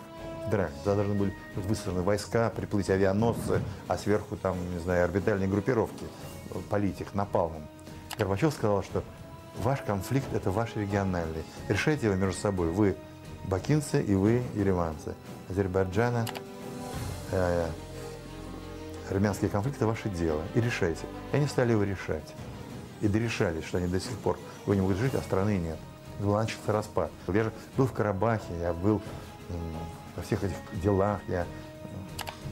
Драк. 0.49 0.71
Туда 0.83 0.95
должны 0.95 1.13
были 1.15 1.33
высажены 1.55 2.01
войска, 2.01 2.49
приплыть 2.49 2.89
авианосцы, 2.89 3.61
а 3.87 3.97
сверху 3.97 4.35
там, 4.35 4.57
не 4.73 4.79
знаю, 4.79 5.05
орбитальные 5.05 5.47
группировки, 5.47 6.05
полить 6.69 6.99
их 7.01 7.15
напалмом. 7.15 7.63
Горбачев 8.17 8.53
сказал, 8.53 8.83
что 8.83 9.03
ваш 9.59 9.81
конфликт– 9.81 10.27
это 10.33 10.51
ваш 10.51 10.75
региональный. 10.75 11.43
Решайте 11.69 12.07
его 12.07 12.15
между 12.15 12.39
собой. 12.39 12.71
Вы 12.71 12.95
бакинцы 13.45 14.01
и 14.01 14.15
вы 14.15 14.43
ереванцы. 14.53 15.15
Азербайджана, 15.49 16.25
э, 17.31 17.67
армянский 19.09 19.49
конфликт– 19.49 19.77
это 19.77 19.87
ваше 19.87 20.09
дело. 20.09 20.41
И 20.55 20.61
решайте. 20.61 21.05
И 21.31 21.37
они 21.37 21.47
стали 21.47 21.71
его 21.71 21.83
решать. 21.83 22.33
И 23.01 23.07
дорешались, 23.07 23.65
что 23.65 23.77
они 23.79 23.87
до 23.87 23.99
сих 23.99 24.17
пор 24.19 24.39
вы 24.65 24.75
не 24.75 24.81
будете 24.81 25.01
жить, 25.01 25.15
а 25.15 25.21
страны 25.21 25.57
нет. 25.57 25.77
начался 26.19 26.71
распад. 26.71 27.11
Я 27.27 27.43
же 27.43 27.51
был 27.75 27.85
в 27.85 27.91
Карабахе, 27.91 28.57
я 28.59 28.73
был 28.73 29.01
во 30.15 30.23
всех 30.23 30.43
этих 30.43 30.55
делах, 30.81 31.19
я, 31.27 31.45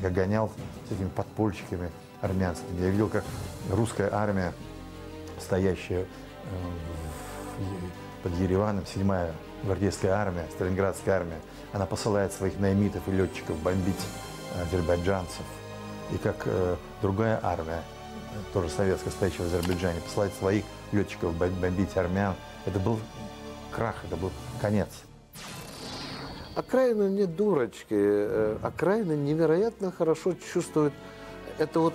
я 0.02 0.10
гонял 0.10 0.52
с 0.90 0.92
этими 0.92 1.08
подпольщиками 1.10 1.90
армянскими. 2.22 2.82
Я 2.82 2.90
видел, 2.90 3.08
как 3.08 3.24
русская 3.70 4.10
армия, 4.12 4.54
стоящая 5.40 6.02
э, 6.02 6.06
в- 7.60 8.24
под 8.24 8.38
Ереваном, 8.40 8.86
седьмая 8.86 9.32
гвардейская 9.64 10.12
армия, 10.12 10.46
Сталинградская 10.52 11.16
армия, 11.16 11.40
она 11.72 11.86
посылает 11.86 12.34
своих 12.34 12.60
наймитов 12.60 13.08
и 13.08 13.12
летчиков 13.12 13.58
бомбить 13.60 13.96
азербайджанцев. 14.62 15.46
И 16.12 16.18
как 16.18 16.36
э, 16.46 16.76
другая 17.02 17.40
армия, 17.42 17.82
тоже 18.54 18.70
советская, 18.70 19.12
стоящая 19.12 19.44
в 19.44 19.46
Азербайджане, 19.48 20.02
посылает 20.02 20.34
своих 20.34 20.66
летчиков 20.92 21.34
бом- 21.36 21.60
бомбить 21.60 21.96
армян. 21.96 22.36
Это 22.66 22.80
был 22.80 23.00
крах, 23.72 23.96
это 24.06 24.16
был 24.18 24.32
конец. 24.60 24.90
Окраины 26.56 27.10
не 27.10 27.26
дурочки. 27.26 27.86
э, 27.92 28.58
Окраины 28.62 29.14
невероятно 29.14 29.92
хорошо 29.92 30.34
чувствуют. 30.54 30.94
Это 31.58 31.80
вот 31.80 31.94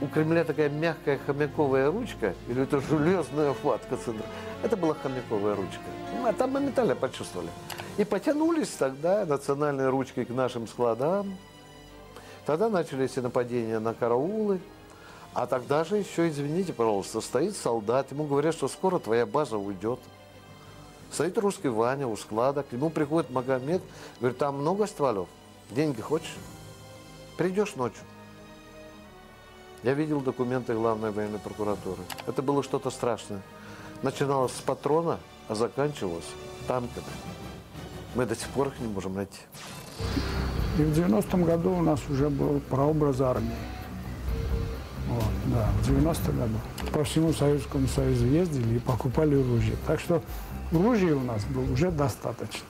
у 0.00 0.06
Кремля 0.06 0.44
такая 0.44 0.68
мягкая 0.68 1.18
хомяковая 1.26 1.90
ручка, 1.90 2.34
или 2.48 2.62
это 2.62 2.80
железная 2.80 3.54
хватка 3.54 3.96
центра. 3.96 4.26
Это 4.62 4.76
была 4.76 4.94
хомяковая 4.94 5.56
ручка. 5.56 5.82
А 6.24 6.32
там 6.32 6.52
моментально 6.52 6.94
почувствовали. 6.94 7.48
И 7.96 8.04
потянулись 8.04 8.70
тогда 8.70 9.24
национальные 9.26 9.88
ручки 9.88 10.24
к 10.24 10.30
нашим 10.30 10.66
складам. 10.66 11.36
Тогда 12.46 12.68
начались 12.68 13.16
и 13.16 13.20
нападения 13.20 13.78
на 13.78 13.94
караулы. 13.94 14.60
А 15.32 15.46
тогда 15.46 15.82
же 15.84 15.96
еще, 15.96 16.28
извините, 16.28 16.72
пожалуйста, 16.72 17.20
стоит 17.20 17.56
солдат, 17.56 18.12
ему 18.12 18.24
говорят, 18.24 18.54
что 18.54 18.68
скоро 18.68 19.00
твоя 19.00 19.26
база 19.26 19.58
уйдет. 19.58 19.98
Стоит 21.10 21.36
русский 21.38 21.68
Ваня 21.68 22.06
у 22.06 22.16
склада, 22.16 22.62
к 22.62 22.72
нему 22.72 22.88
приходит 22.90 23.30
Магомед, 23.30 23.82
говорит, 24.20 24.38
там 24.38 24.58
много 24.58 24.86
стволов, 24.86 25.28
деньги 25.70 26.00
хочешь? 26.00 26.36
Придешь 27.36 27.74
ночью. 27.74 28.02
Я 29.82 29.94
видел 29.94 30.20
документы 30.20 30.74
главной 30.74 31.10
военной 31.10 31.38
прокуратуры. 31.40 32.02
Это 32.26 32.40
было 32.40 32.62
что-то 32.62 32.90
страшное. 32.90 33.42
Начиналось 34.02 34.52
с 34.52 34.60
патрона, 34.60 35.18
а 35.48 35.54
заканчивалось 35.54 36.28
танками. 36.68 37.06
Мы 38.14 38.24
до 38.24 38.36
сих 38.36 38.48
пор 38.50 38.68
их 38.68 38.78
не 38.78 38.86
можем 38.86 39.14
найти. 39.14 39.40
И 40.78 40.82
в 40.82 40.98
90-м 40.98 41.44
году 41.44 41.72
у 41.72 41.82
нас 41.82 42.00
уже 42.10 42.28
был 42.28 42.60
прообраз 42.68 43.20
армии. 43.20 43.50
Вот, 45.08 45.24
да, 45.46 45.68
в 45.82 45.88
90-м 45.88 46.36
году. 46.36 46.54
По 46.92 47.04
всему 47.04 47.32
Советскому 47.32 47.86
Союзу 47.86 48.26
ездили 48.26 48.76
и 48.76 48.78
покупали 48.80 49.36
ружья. 49.36 49.74
Так 49.86 50.00
что 50.00 50.20
ружья 50.72 51.14
у 51.14 51.20
нас 51.20 51.44
было 51.44 51.70
уже 51.72 51.90
достаточно. 51.92 52.66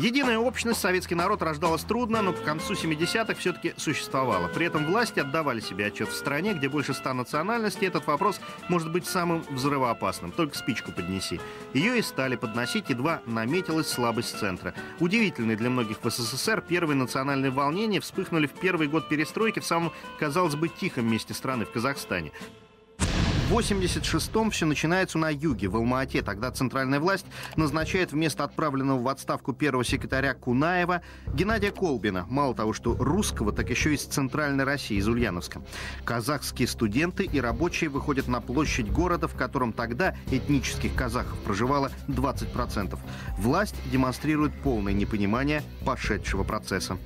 Единая 0.00 0.38
общность, 0.38 0.80
советский 0.80 1.14
народ 1.14 1.42
рождалась 1.42 1.82
трудно, 1.82 2.22
но 2.22 2.32
к 2.32 2.42
концу 2.42 2.72
70-х 2.72 3.34
все-таки 3.34 3.74
существовала. 3.76 4.48
При 4.48 4.64
этом 4.64 4.86
власти 4.86 5.20
отдавали 5.20 5.60
себе 5.60 5.84
отчет 5.84 6.08
в 6.08 6.16
стране, 6.16 6.54
где 6.54 6.70
больше 6.70 6.94
ста 6.94 7.12
национальностей. 7.12 7.86
Этот 7.86 8.06
вопрос 8.06 8.40
может 8.70 8.90
быть 8.90 9.06
самым 9.06 9.44
взрывоопасным. 9.50 10.32
Только 10.32 10.56
спичку 10.56 10.90
поднеси. 10.90 11.38
Ее 11.74 11.98
и 11.98 12.02
стали 12.02 12.36
подносить, 12.36 12.88
едва 12.88 13.20
наметилась 13.26 13.88
слабость 13.88 14.38
центра. 14.38 14.72
Удивительный 15.00 15.56
для 15.56 15.68
многих 15.68 16.02
в 16.02 16.08
СССР 16.08 16.64
первые 16.66 16.96
национальные 16.96 17.50
волнения 17.50 18.00
вспыхнули 18.00 18.46
в 18.46 18.52
первый 18.52 18.88
год 18.88 19.06
перестройки 19.06 19.60
в 19.60 19.66
самом, 19.66 19.92
казалось 20.18 20.54
бы, 20.54 20.68
тихом 20.68 21.12
месте 21.12 21.34
страны, 21.34 21.66
в 21.66 21.72
Казахстане. 21.72 22.32
В 23.50 23.58
86-м 23.58 24.52
все 24.52 24.64
начинается 24.64 25.18
на 25.18 25.28
юге, 25.28 25.66
в 25.66 25.74
Алма-Ате. 25.74 26.22
Тогда 26.22 26.52
центральная 26.52 27.00
власть 27.00 27.26
назначает 27.56 28.12
вместо 28.12 28.44
отправленного 28.44 29.02
в 29.02 29.08
отставку 29.08 29.52
первого 29.52 29.82
секретаря 29.84 30.34
Кунаева 30.34 31.02
Геннадия 31.34 31.72
Колбина. 31.72 32.26
Мало 32.30 32.54
того, 32.54 32.72
что 32.72 32.94
русского, 32.94 33.50
так 33.50 33.68
еще 33.68 33.92
из 33.92 34.04
центральной 34.04 34.62
России, 34.62 34.98
из 34.98 35.08
Ульяновска. 35.08 35.62
Казахские 36.04 36.68
студенты 36.68 37.24
и 37.24 37.40
рабочие 37.40 37.90
выходят 37.90 38.28
на 38.28 38.40
площадь 38.40 38.88
города, 38.88 39.26
в 39.26 39.34
котором 39.34 39.72
тогда 39.72 40.14
этнических 40.30 40.94
казахов 40.94 41.36
проживало 41.40 41.90
20%. 42.06 42.96
Власть 43.36 43.74
демонстрирует 43.90 44.54
полное 44.62 44.92
непонимание 44.92 45.64
пошедшего 45.84 46.44
процесса. 46.44 46.98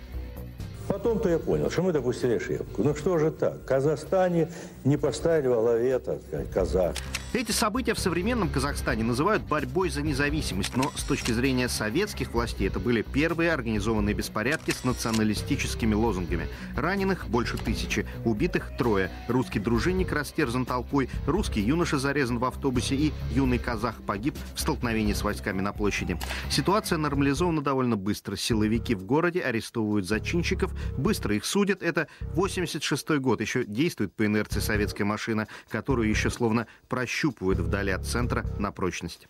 Потом-то 0.89 1.29
я 1.29 1.39
понял, 1.39 1.71
что 1.71 1.83
мы 1.83 1.93
допустили 1.93 2.37
ошибку. 2.37 2.83
Ну 2.83 2.95
что 2.95 3.19
же 3.19 3.31
так? 3.31 3.55
В 3.55 3.65
Казахстане 3.65 4.49
не 4.85 4.97
поставили 4.97 5.49
во 5.49 5.61
главе, 5.61 5.99
так 5.99 6.19
сказать, 6.27 6.51
казах. 6.51 6.95
Эти 7.35 7.51
события 7.51 7.95
в 7.95 7.99
современном 7.99 8.49
Казахстане 8.49 9.03
называют 9.03 9.43
борьбой 9.43 9.91
за 9.91 10.03
независимость, 10.03 10.77
но 10.77 10.93
с 10.95 11.03
точки 11.03 11.33
зрения 11.33 11.69
советских 11.69 12.33
властей 12.33 12.69
это 12.69 12.79
были 12.79 13.03
первые 13.03 13.51
организованные 13.51 14.15
беспорядки 14.15 14.71
с 14.71 14.85
националистическими 14.85 15.95
лозунгами. 15.95 16.47
Раненых 16.77 17.27
больше 17.29 17.59
тысячи, 17.59 18.07
убитых 18.25 18.77
трое. 18.79 19.11
Русский 19.27 19.59
дружинник 19.59 20.13
растерзан 20.13 20.65
толпой, 20.65 21.11
русский 21.27 21.61
юноша 21.61 21.99
зарезан 21.99 22.39
в 22.39 22.45
автобусе 22.45 22.95
и 22.95 23.13
юный 23.33 23.59
казах 23.59 24.01
погиб 24.07 24.37
в 24.55 24.61
столкновении 24.61 25.13
с 25.13 25.25
войсками 25.25 25.61
на 25.61 25.73
площади. 25.73 26.17
Ситуация 26.51 26.99
нормализована 26.99 27.63
довольно 27.63 27.97
быстро. 27.97 28.37
Силовики 28.37 28.95
в 28.95 29.07
городе 29.07 29.41
арестовывают 29.41 30.07
зачинщиков, 30.07 30.73
быстро 30.97 31.35
их 31.35 31.45
судят. 31.47 31.83
Это 31.83 32.07
86 32.35 33.19
год, 33.19 33.41
еще 33.41 33.65
действует 33.65 34.15
по 34.15 34.25
инерции 34.25 34.61
советская 34.61 35.05
машина, 35.05 35.49
которую 35.69 36.09
еще 36.09 36.31
словно 36.31 36.69
прощупывают 36.89 37.24
вдали 37.61 37.91
от 37.91 38.05
центра 38.05 38.45
на 38.59 38.73
прочность. 38.73 39.29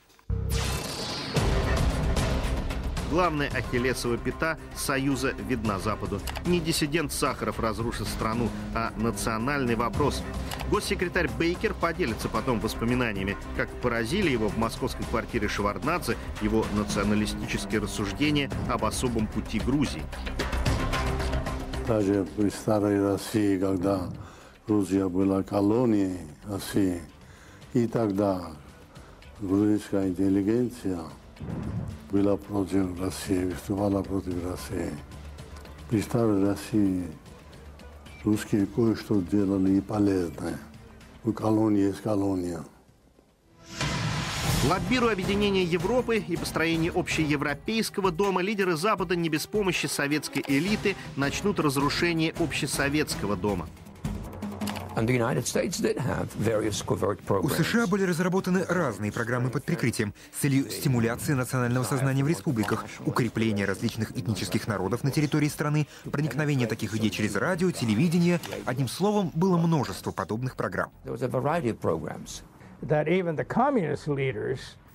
Главная 3.11 3.49
ахиллесова 3.49 4.17
пята 4.17 4.59
Союза 4.75 5.35
видна 5.49 5.79
Западу. 5.79 6.21
Не 6.47 6.59
диссидент 6.59 7.13
Сахаров 7.13 7.61
разрушит 7.61 8.09
страну, 8.09 8.49
а 8.75 8.93
национальный 8.97 9.77
вопрос. 9.77 10.21
Госсекретарь 10.69 11.31
Бейкер 11.39 11.75
поделится 11.75 12.29
потом 12.29 12.59
воспоминаниями, 12.59 13.37
как 13.57 13.69
поразили 13.81 14.31
его 14.31 14.49
в 14.49 14.59
московской 14.59 15.07
квартире 15.07 15.47
Шеварднадзе 15.47 16.17
его 16.43 16.67
националистические 16.75 17.83
рассуждения 17.83 18.51
об 18.69 18.85
особом 18.85 19.29
пути 19.29 19.61
Грузии. 19.61 20.03
Даже 21.87 22.27
при 22.37 22.49
старой 22.49 23.01
России, 23.01 23.59
когда 23.59 24.11
Грузия 24.67 25.09
была 25.09 25.45
колонией 25.45 26.19
России, 26.49 27.01
и 27.75 27.89
тогда 27.89 28.53
грузинская 29.41 30.09
интеллигенция 30.09 31.01
была 32.11 32.37
против 32.37 32.99
России, 33.01 33.45
выступала 33.45 34.03
против 34.03 34.35
России. 34.45 34.93
При 35.91 36.01
старой 36.01 36.45
России 36.45 37.05
русские 38.23 38.67
кое-что 38.67 39.21
делали 39.21 39.75
и 39.77 39.81
полезное. 39.81 40.59
У 41.25 41.33
колонии 41.33 41.89
есть 41.89 42.01
колония. 42.01 42.65
Лоббируя 44.71 45.13
объединение 45.13 45.65
Европы 45.65 46.25
и 46.27 46.37
построение 46.37 46.91
общеевропейского 46.95 48.11
дома, 48.11 48.41
лидеры 48.41 48.77
Запада 48.77 49.15
не 49.15 49.29
без 49.29 49.47
помощи 49.47 49.87
советской 49.87 50.43
элиты 50.47 50.97
начнут 51.17 51.61
разрушение 51.61 52.33
общесоветского 52.39 53.37
дома. 53.37 53.69
У 57.45 57.49
США 57.49 57.87
были 57.87 58.05
разработаны 58.05 58.65
разные 58.69 59.13
программы 59.13 59.51
под 59.51 59.65
прикрытием 59.65 60.15
с 60.37 60.41
целью 60.41 60.71
стимуляции 60.71 61.33
национального 61.33 61.85
сознания 61.85 62.23
в 62.23 62.29
республиках, 62.29 62.85
укрепления 63.05 63.65
различных 63.65 64.17
этнических 64.17 64.69
народов 64.69 65.05
на 65.05 65.11
территории 65.11 65.49
страны, 65.49 65.87
проникновения 66.11 66.67
таких 66.67 66.95
идей 66.95 67.11
через 67.11 67.35
радио, 67.37 67.71
телевидение. 67.71 68.41
Одним 68.65 68.89
словом, 68.89 69.31
было 69.35 69.57
множество 69.57 70.13
подобных 70.13 70.57
программ. 70.57 70.91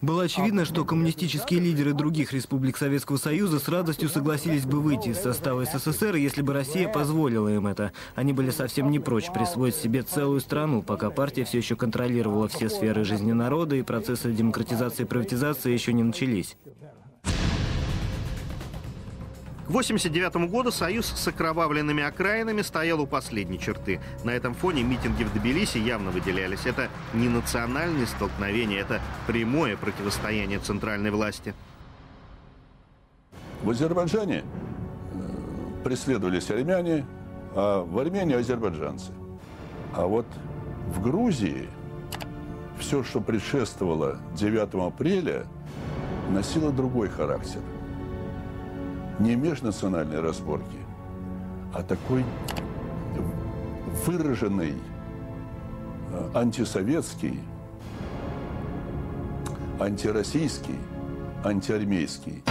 Было 0.01 0.23
очевидно, 0.23 0.63
что 0.63 0.85
коммунистические 0.85 1.59
лидеры 1.59 1.93
других 1.93 2.31
республик 2.31 2.77
Советского 2.77 3.17
Союза 3.17 3.59
с 3.59 3.67
радостью 3.67 4.07
согласились 4.07 4.65
бы 4.65 4.79
выйти 4.79 5.09
из 5.09 5.19
состава 5.19 5.65
СССР, 5.65 6.15
если 6.15 6.41
бы 6.41 6.53
Россия 6.53 6.87
позволила 6.87 7.49
им 7.49 7.67
это. 7.67 7.91
Они 8.15 8.31
были 8.31 8.49
совсем 8.49 8.91
не 8.91 8.99
прочь 8.99 9.29
присвоить 9.31 9.75
себе 9.75 10.03
целую 10.03 10.39
страну, 10.39 10.83
пока 10.83 11.09
партия 11.09 11.43
все 11.43 11.57
еще 11.57 11.75
контролировала 11.75 12.47
все 12.47 12.69
сферы 12.69 13.03
жизни 13.03 13.33
народа 13.33 13.75
и 13.75 13.81
процессы 13.81 14.31
демократизации 14.31 15.03
и 15.03 15.05
приватизации 15.05 15.73
еще 15.73 15.91
не 15.91 16.03
начались. 16.03 16.55
К 19.69 19.71
1989 19.71 20.49
году 20.49 20.71
союз 20.71 21.05
с 21.05 21.27
окровавленными 21.27 22.01
окраинами 22.01 22.63
стоял 22.63 23.01
у 23.01 23.05
последней 23.05 23.59
черты. 23.59 24.01
На 24.23 24.31
этом 24.31 24.55
фоне 24.55 24.81
митинги 24.81 25.23
в 25.23 25.31
Тбилиси 25.31 25.77
явно 25.77 26.09
выделялись. 26.09 26.65
Это 26.65 26.89
не 27.13 27.29
национальные 27.29 28.07
столкновения, 28.07 28.81
это 28.81 28.99
прямое 29.27 29.77
противостояние 29.77 30.57
центральной 30.57 31.11
власти. 31.11 31.53
В 33.61 33.69
Азербайджане 33.69 34.41
э, 34.41 35.83
преследовались 35.83 36.49
армяне, 36.49 37.05
а 37.53 37.83
в 37.83 37.99
Армении 37.99 38.37
азербайджанцы. 38.37 39.11
А 39.93 40.07
вот 40.07 40.25
в 40.87 40.99
Грузии 40.99 41.69
все, 42.79 43.03
что 43.03 43.21
предшествовало 43.21 44.17
9 44.33 44.73
апреля, 44.87 45.45
носило 46.31 46.71
другой 46.71 47.09
характер. 47.09 47.61
Не 49.19 49.35
межнациональные 49.35 50.21
разборки, 50.21 50.77
а 51.73 51.83
такой 51.83 52.23
выраженный 54.05 54.75
э, 56.11 56.29
антисоветский, 56.33 57.41
антироссийский, 59.77 60.77
антиармейский. 61.43 62.43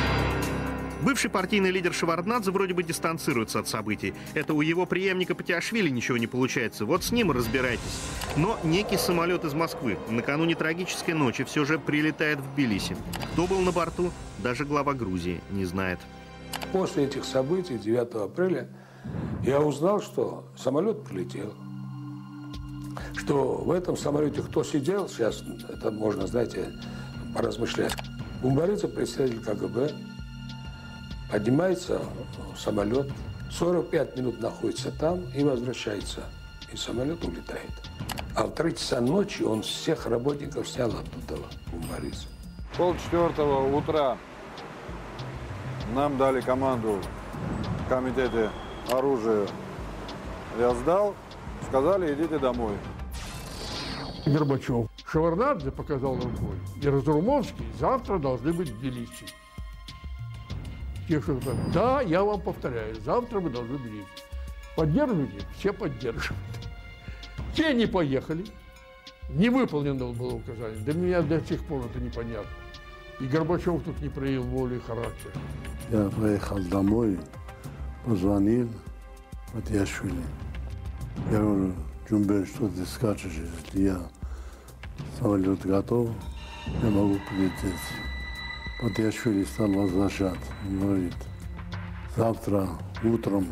Бывший 1.00 1.30
партийный 1.30 1.70
лидер 1.70 1.94
Шеварднадзе 1.94 2.50
вроде 2.50 2.74
бы 2.74 2.82
дистанцируется 2.82 3.60
от 3.60 3.68
событий. 3.68 4.12
Это 4.34 4.52
у 4.52 4.60
его 4.60 4.84
преемника 4.84 5.34
Патиашвили 5.34 5.88
ничего 5.88 6.18
не 6.18 6.26
получается. 6.26 6.84
Вот 6.84 7.04
с 7.04 7.12
ним 7.12 7.30
разбирайтесь. 7.30 8.02
Но 8.36 8.58
некий 8.62 8.98
самолет 8.98 9.44
из 9.44 9.54
Москвы 9.54 9.96
накануне 10.10 10.54
трагической 10.54 11.14
ночи 11.14 11.44
все 11.44 11.64
же 11.64 11.78
прилетает 11.78 12.40
в 12.40 12.54
Тбилиси. 12.54 12.96
Кто 13.32 13.46
был 13.46 13.60
на 13.60 13.72
борту, 13.72 14.10
даже 14.38 14.64
глава 14.64 14.92
Грузии 14.92 15.40
не 15.50 15.64
знает. 15.64 16.00
После 16.72 17.04
этих 17.04 17.24
событий 17.24 17.78
9 17.78 18.14
апреля 18.14 18.68
я 19.42 19.60
узнал, 19.60 20.00
что 20.00 20.44
самолет 20.56 21.04
прилетел. 21.04 21.54
Что 23.16 23.56
в 23.56 23.70
этом 23.70 23.96
самолете 23.96 24.42
кто 24.42 24.62
сидел, 24.62 25.08
сейчас 25.08 25.42
это 25.68 25.90
можно, 25.90 26.26
знаете, 26.26 26.72
поразмышлять. 27.34 27.94
Гумбаридзе, 28.42 28.88
представитель 28.88 29.40
КГБ, 29.40 29.92
поднимается 31.30 32.00
самолет, 32.56 33.10
45 33.50 34.16
минут 34.16 34.40
находится 34.40 34.90
там 34.92 35.24
и 35.34 35.42
возвращается. 35.42 36.24
И 36.72 36.76
самолет 36.76 37.24
улетает. 37.24 37.70
А 38.34 38.44
в 38.44 38.50
3 38.54 38.74
часа 38.74 39.00
ночи 39.00 39.42
он 39.42 39.62
всех 39.62 40.06
работников 40.06 40.68
снял 40.68 40.90
оттуда, 40.90 41.40
Гумбаридзе. 41.72 42.26
Пол 42.76 42.94
четвертого 42.94 43.74
утра 43.76 44.18
нам 45.94 46.16
дали 46.18 46.40
команду 46.40 47.00
в 47.84 47.88
комитете 47.88 48.50
оружия. 48.90 49.46
Я 50.58 50.74
сдал, 50.74 51.14
сказали, 51.68 52.14
идите 52.14 52.38
домой. 52.38 52.74
Горбачев. 54.26 54.88
Шеварнадзе 55.06 55.70
показал 55.70 56.16
рукой. 56.16 56.56
И 56.82 56.88
Разумовский 56.88 57.66
завтра 57.78 58.18
должны 58.18 58.52
быть 58.52 58.68
в 58.70 58.78
Тбилиси. 58.78 59.26
Те, 61.08 61.22
что 61.22 61.34
говорят, 61.34 61.72
да, 61.72 62.00
я 62.02 62.22
вам 62.22 62.40
повторяю, 62.40 62.94
завтра 63.00 63.40
вы 63.40 63.48
должны 63.48 63.78
быть. 63.78 64.06
Поддерживаете? 64.76 65.46
Все 65.56 65.72
поддерживают. 65.72 66.42
Те 67.54 67.72
не 67.72 67.86
поехали. 67.86 68.44
Не 69.30 69.48
выполнено 69.48 70.12
было 70.12 70.34
указание. 70.34 70.78
Для 70.80 70.94
меня 70.94 71.22
до 71.22 71.40
сих 71.40 71.64
пор 71.64 71.84
это 71.86 71.98
непонятно. 71.98 72.50
И 73.20 73.26
Горбачев 73.26 73.82
тут 73.82 74.00
не 74.00 74.08
проявил 74.08 74.44
воли 74.44 74.76
и 74.76 74.80
характера. 74.80 75.32
Я 75.90 76.10
поехал 76.10 76.58
домой, 76.64 77.18
позвонил 78.04 78.68
Матьяшвили. 79.54 80.22
Я 81.30 81.40
говорю, 81.40 81.72
Джумбер, 82.06 82.46
что 82.46 82.68
ты 82.68 82.84
скачешь, 82.84 83.32
если 83.32 83.82
я 83.84 83.98
самолет 85.18 85.64
готов, 85.64 86.10
я 86.82 86.90
могу 86.90 87.16
прилететь. 87.30 87.80
Матьяшвили 88.82 89.44
стал 89.44 89.72
возвращать. 89.72 90.38
Он 90.66 90.78
говорит, 90.78 91.16
завтра 92.14 92.68
утром 93.02 93.46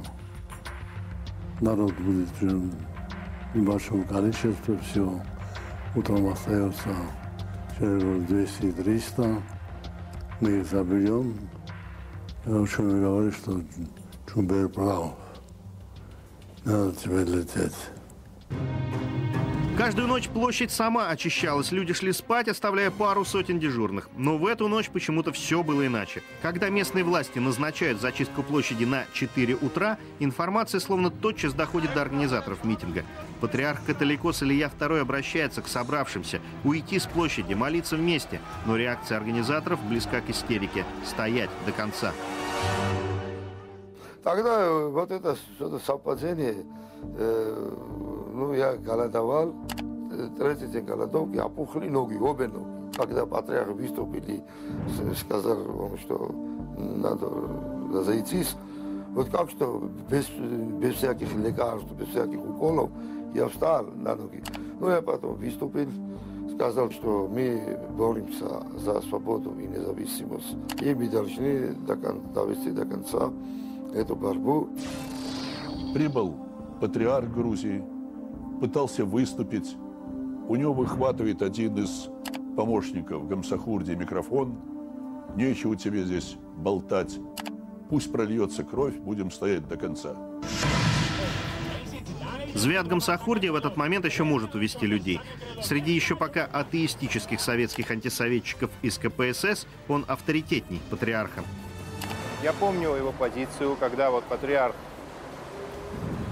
народ 1.62 1.94
будет 1.94 2.28
в 2.42 2.70
небольшом 3.56 4.04
количестве, 4.04 4.78
все. 4.90 5.22
Утром 5.94 6.28
остается 6.28 6.90
человек 7.78 8.28
200-300. 8.28 9.42
Мы 10.42 10.50
их 10.50 10.66
заберем. 10.66 11.34
Ученый 12.46 13.00
говорит, 13.00 13.34
что 13.34 13.60
Чумбер 14.32 14.68
прав. 14.68 15.14
Надо 16.64 16.92
тебе 16.92 17.24
лететь. 17.24 17.74
Каждую 19.76 20.08
ночь 20.08 20.28
площадь 20.28 20.70
сама 20.70 21.10
очищалась, 21.10 21.70
люди 21.70 21.92
шли 21.92 22.12
спать, 22.12 22.48
оставляя 22.48 22.90
пару 22.90 23.24
сотен 23.24 23.58
дежурных. 23.58 24.08
Но 24.16 24.38
в 24.38 24.46
эту 24.46 24.68
ночь 24.68 24.88
почему-то 24.88 25.32
все 25.32 25.62
было 25.62 25.86
иначе. 25.86 26.22
Когда 26.40 26.70
местные 26.70 27.04
власти 27.04 27.38
назначают 27.40 28.00
зачистку 28.00 28.42
площади 28.42 28.84
на 28.84 29.04
4 29.12 29.56
утра, 29.56 29.98
информация 30.18 30.80
словно 30.80 31.10
тотчас 31.10 31.52
доходит 31.52 31.92
до 31.94 32.02
организаторов 32.02 32.64
митинга. 32.64 33.04
Патриарх 33.40 33.84
католикос 33.84 34.42
Илья 34.42 34.68
II 34.68 35.00
обращается 35.00 35.62
к 35.62 35.68
собравшимся 35.68 36.40
уйти 36.64 36.98
с 36.98 37.06
площади, 37.06 37.54
молиться 37.54 37.96
вместе. 37.96 38.40
Но 38.66 38.76
реакция 38.76 39.18
организаторов 39.18 39.82
близка 39.84 40.20
к 40.20 40.30
истерике– 40.30 40.84
стоять 41.04 41.50
до 41.66 41.72
конца. 41.72 42.12
Тогда 44.22 44.72
вот 44.72 45.10
это 45.10 45.36
что-то 45.56 45.78
совпадение, 45.78 46.64
э, 47.16 47.72
ну, 48.32 48.52
я 48.54 48.74
голодовал, 48.74 49.54
третий 50.36 50.66
день 50.66 50.84
голодовки, 50.84 51.36
опухли 51.36 51.88
ноги, 51.88 52.16
обе 52.16 52.48
ноги. 52.48 52.76
Когда 52.96 53.26
патриарх 53.26 53.68
выступили, 53.68 54.42
сказал 55.16 55.58
он, 55.80 55.98
что 55.98 56.34
надо 56.76 57.28
разойтись, 57.92 58.56
вот 59.10 59.28
как 59.30 59.50
что, 59.50 59.88
без, 60.10 60.28
без 60.28 60.94
всяких 60.96 61.34
лекарств, 61.36 61.90
без 61.92 62.08
всяких 62.08 62.38
уколов, 62.38 62.90
я 63.34 63.48
встал 63.48 63.86
на 63.96 64.14
ноги. 64.14 64.42
Ну, 64.80 64.88
я 64.88 65.02
потом 65.02 65.34
выступил, 65.36 65.88
сказал, 66.54 66.90
что 66.90 67.28
мы 67.30 67.78
боремся 67.96 68.62
за 68.76 69.00
свободу 69.02 69.54
и 69.58 69.66
независимость. 69.66 70.56
И 70.80 70.94
мы 70.94 71.08
должны 71.08 71.74
до, 71.86 71.96
довести 72.34 72.70
до 72.70 72.84
конца 72.84 73.30
эту 73.94 74.16
борьбу. 74.16 74.68
Прибыл 75.94 76.34
патриарх 76.80 77.32
Грузии, 77.32 77.82
пытался 78.60 79.04
выступить. 79.04 79.76
У 80.48 80.56
него 80.56 80.72
выхватывает 80.72 81.42
один 81.42 81.76
из 81.76 82.08
помощников 82.56 83.28
Гамсахурди 83.28 83.92
микрофон. 83.92 84.56
Нечего 85.36 85.76
тебе 85.76 86.04
здесь 86.04 86.36
болтать. 86.56 87.18
Пусть 87.90 88.10
прольется 88.10 88.64
кровь, 88.64 88.96
будем 88.96 89.30
стоять 89.30 89.68
до 89.68 89.76
конца. 89.76 90.16
Звят 92.56 92.88
Гамсахурди 92.88 93.48
в 93.48 93.54
этот 93.54 93.76
момент 93.76 94.06
еще 94.06 94.24
может 94.24 94.54
увести 94.54 94.86
людей. 94.86 95.20
Среди 95.62 95.92
еще 95.92 96.16
пока 96.16 96.46
атеистических 96.46 97.38
советских 97.38 97.90
антисоветчиков 97.90 98.70
из 98.80 98.96
КПСС 98.96 99.66
он 99.88 100.06
авторитетней 100.08 100.80
патриарха. 100.90 101.44
Я 102.42 102.54
помню 102.54 102.94
его 102.94 103.12
позицию, 103.12 103.76
когда 103.76 104.10
вот 104.10 104.24
патриарх 104.24 104.74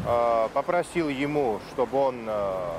э, 0.06 0.48
попросил 0.54 1.10
ему, 1.10 1.60
чтобы 1.72 1.98
он 1.98 2.24
э, 2.26 2.72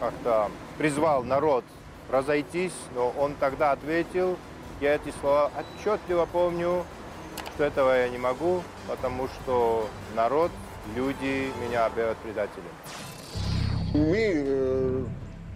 как-то 0.00 0.50
призвал 0.76 1.24
народ 1.24 1.64
разойтись, 2.10 2.76
но 2.94 3.08
он 3.08 3.34
тогда 3.40 3.72
ответил, 3.72 4.36
я 4.82 4.96
эти 4.96 5.14
слова 5.20 5.50
отчетливо 5.56 6.26
помню, 6.26 6.84
что 7.54 7.64
этого 7.64 7.96
я 7.96 8.10
не 8.10 8.18
могу, 8.18 8.62
потому 8.86 9.28
что 9.28 9.88
народ, 10.14 10.50
люди 10.94 11.52
меня 11.64 11.86
объявят 11.86 12.18
предателем. 12.18 12.70
Мы, 13.94 14.32
э, 14.34 15.04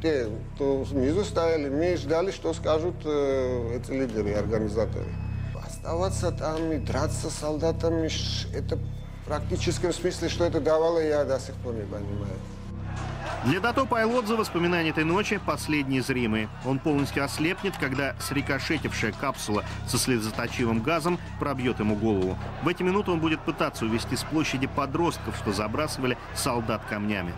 те, 0.03 0.29
кто 0.55 0.85
снизу 0.85 1.24
стояли, 1.24 1.68
мы 1.68 1.97
ждали, 1.97 2.31
что 2.31 2.53
скажут 2.53 2.97
э, 3.05 3.77
эти 3.77 3.91
лидеры, 3.91 4.35
организаторы. 4.35 5.07
Оставаться 5.64 6.33
там 6.33 6.72
и 6.72 6.79
драться 6.79 7.31
с 7.31 7.35
солдатами, 7.35 8.11
это 8.55 8.77
в 8.77 9.27
практическом 9.27 9.93
смысле, 9.93 10.29
что 10.29 10.45
это 10.45 10.61
давало, 10.61 11.01
я 11.01 11.24
до 11.24 11.41
сих 11.41 11.55
пор 11.57 11.74
не 11.74 11.83
понимаю. 11.83 12.37
Для 13.45 13.61
Дато 13.61 13.87
Пайлотза 13.87 14.35
воспоминания 14.35 14.91
этой 14.91 15.05
ночи 15.05 15.39
последние 15.45 16.03
зримые. 16.03 16.49
Он 16.64 16.81
полностью 16.81 17.24
ослепнет, 17.24 17.74
когда 17.79 18.16
срикошетившая 18.18 19.12
капсула 19.12 19.64
со 19.87 19.99
слезоточивым 19.99 20.83
газом 20.83 21.18
пробьет 21.39 21.79
ему 21.79 21.95
голову. 21.95 22.37
В 22.64 22.68
эти 22.68 22.83
минуты 22.83 23.12
он 23.12 23.20
будет 23.20 23.41
пытаться 23.41 23.85
увести 23.85 24.16
с 24.16 24.24
площади 24.24 24.66
подростков, 24.66 25.37
что 25.37 25.53
забрасывали 25.53 26.18
солдат 26.35 26.83
камнями. 26.91 27.33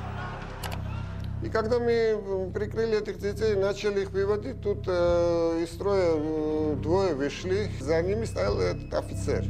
И 1.42 1.50
когда 1.50 1.78
мы 1.78 2.50
прикрыли 2.54 2.98
этих 2.98 3.18
детей, 3.18 3.54
начали 3.54 4.00
их 4.02 4.10
выводить, 4.10 4.60
тут 4.62 4.84
э, 4.88 5.62
из 5.62 5.72
строя 5.72 6.14
э, 6.16 6.76
двое 6.82 7.14
вышли, 7.14 7.70
за 7.80 8.02
ними 8.02 8.24
стоял 8.24 8.58
этот 8.58 8.92
офицер. 8.94 9.44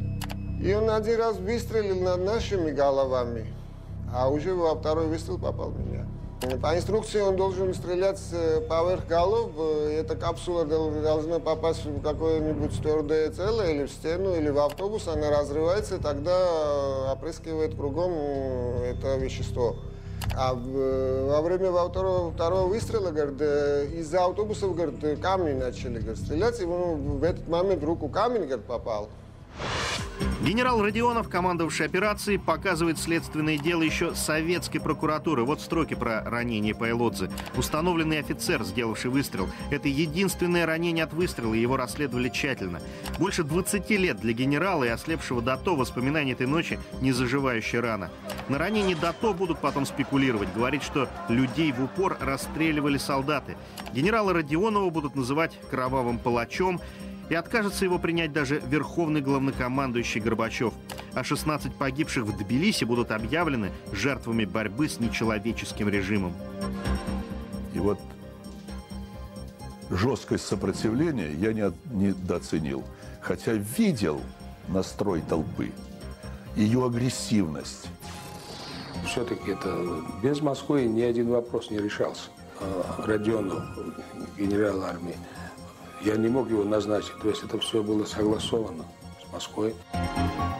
И 0.61 0.74
он 0.74 0.91
один 0.91 1.18
раз 1.18 1.36
выстрелил 1.39 2.01
над 2.01 2.24
нашими 2.24 2.72
головами, 2.72 3.47
а 4.12 4.28
уже 4.28 4.55
во 4.55 4.74
второй 4.74 5.07
выстрел 5.07 5.39
попал 5.39 5.70
в 5.70 5.78
меня. 5.78 6.05
По 6.62 6.76
инструкции 6.76 7.20
он 7.20 7.34
должен 7.34 7.74
стрелять 7.74 8.20
э, 8.32 8.61
поверх 8.61 9.09
голов. 9.09 9.51
Э, 9.59 9.99
эта 10.01 10.14
капсула 10.14 10.64
должна 10.64 11.41
попасть 11.41 11.84
в 11.84 12.01
какое-нибудь 12.01 12.80
твердое 12.80 13.30
целое, 13.32 13.72
или 13.72 13.86
в 13.86 13.91
стену, 13.91 14.36
или 14.36 14.49
в 14.49 14.59
автобус. 14.61 15.09
Она 15.09 15.30
разрывается, 15.30 15.97
и 15.97 15.99
тогда 15.99 17.12
опрыскивает 17.12 17.74
кругом 17.74 18.12
это 18.84 19.16
вещество. 19.16 19.76
А 20.36 20.55
в- 20.55 21.28
во 21.28 21.43
время 21.43 21.72
второго, 21.72 22.30
второго 22.30 22.68
выстрела, 22.68 23.12
э, 23.12 23.86
из-за 23.97 24.24
автобусов, 24.24 24.76
говорит, 24.76 25.03
э, 25.03 25.16
камни 25.16 25.55
начали, 25.55 25.99
говорит, 25.99 26.18
стрелять. 26.18 26.61
Ему 26.61 26.95
в 26.95 27.24
этот 27.24 27.49
момент 27.49 27.82
в 27.82 27.84
руку 27.84 28.09
камень, 28.09 28.45
говорит, 28.47 28.64
попал. 28.64 29.09
Генерал 30.40 30.82
Родионов, 30.82 31.28
командовавший 31.28 31.86
операцией, 31.86 32.38
показывает 32.38 32.98
следственное 32.98 33.58
дело 33.58 33.82
еще 33.82 34.14
советской 34.14 34.78
прокуратуры. 34.78 35.44
Вот 35.44 35.60
строки 35.60 35.94
про 35.94 36.22
ранение 36.24 36.74
Пайлотзе. 36.74 37.30
Установленный 37.56 38.20
офицер, 38.20 38.62
сделавший 38.64 39.10
выстрел. 39.10 39.48
Это 39.70 39.88
единственное 39.88 40.64
ранение 40.64 41.04
от 41.04 41.12
выстрела, 41.12 41.54
его 41.54 41.76
расследовали 41.76 42.28
тщательно. 42.28 42.80
Больше 43.18 43.42
20 43.42 43.90
лет 43.90 44.20
для 44.20 44.32
генерала 44.32 44.84
и 44.84 44.88
ослепшего 44.88 45.42
Дато 45.42 45.76
воспоминания 45.76 46.32
этой 46.32 46.46
ночи 46.46 46.78
не 47.00 47.12
заживающая 47.12 47.80
рана. 47.80 48.10
На 48.48 48.58
ранении 48.58 48.94
Дато 48.94 49.34
будут 49.34 49.60
потом 49.60 49.86
спекулировать, 49.86 50.52
говорить, 50.54 50.82
что 50.82 51.08
людей 51.28 51.72
в 51.72 51.82
упор 51.82 52.16
расстреливали 52.20 52.96
солдаты. 52.96 53.56
Генерала 53.92 54.32
Родионова 54.32 54.88
будут 54.90 55.16
называть 55.16 55.58
кровавым 55.70 56.18
палачом, 56.18 56.80
и 57.29 57.35
откажется 57.35 57.85
его 57.85 57.99
принять 57.99 58.33
даже 58.33 58.61
верховный 58.61 59.20
главнокомандующий 59.20 60.20
Горбачев. 60.20 60.72
А 61.14 61.24
16 61.24 61.74
погибших 61.74 62.24
в 62.24 62.37
Тбилиси 62.37 62.85
будут 62.85 63.11
объявлены 63.11 63.70
жертвами 63.93 64.45
борьбы 64.45 64.89
с 64.89 65.01
нечеловеческим 65.01 65.89
режимом. 65.89 66.35
И 67.74 67.79
вот 67.79 67.99
жесткость 69.91 70.47
сопротивления 70.47 71.33
я 71.33 71.53
не 71.53 71.72
недооценил. 71.91 72.85
Хотя 73.20 73.53
видел 73.53 74.20
настрой 74.68 75.20
толпы, 75.20 75.72
ее 76.57 76.85
агрессивность. 76.87 77.89
Все-таки 79.07 79.53
это 79.53 80.03
без 80.22 80.41
Москвы 80.41 80.85
ни 80.85 81.03
один 81.03 81.29
вопрос 81.29 81.70
не 81.70 81.79
решался. 81.79 82.31
А, 82.61 83.05
Родионов, 83.07 83.62
генерал 84.37 84.83
армии, 84.83 85.16
я 86.01 86.16
не 86.16 86.28
мог 86.28 86.51
его 86.51 86.64
назначить. 86.64 87.16
То 87.20 87.28
есть 87.28 87.42
это 87.42 87.59
все 87.59 87.82
было 87.82 88.05
согласовано 88.05 88.84
с 89.22 89.32
Москвой. 89.32 89.74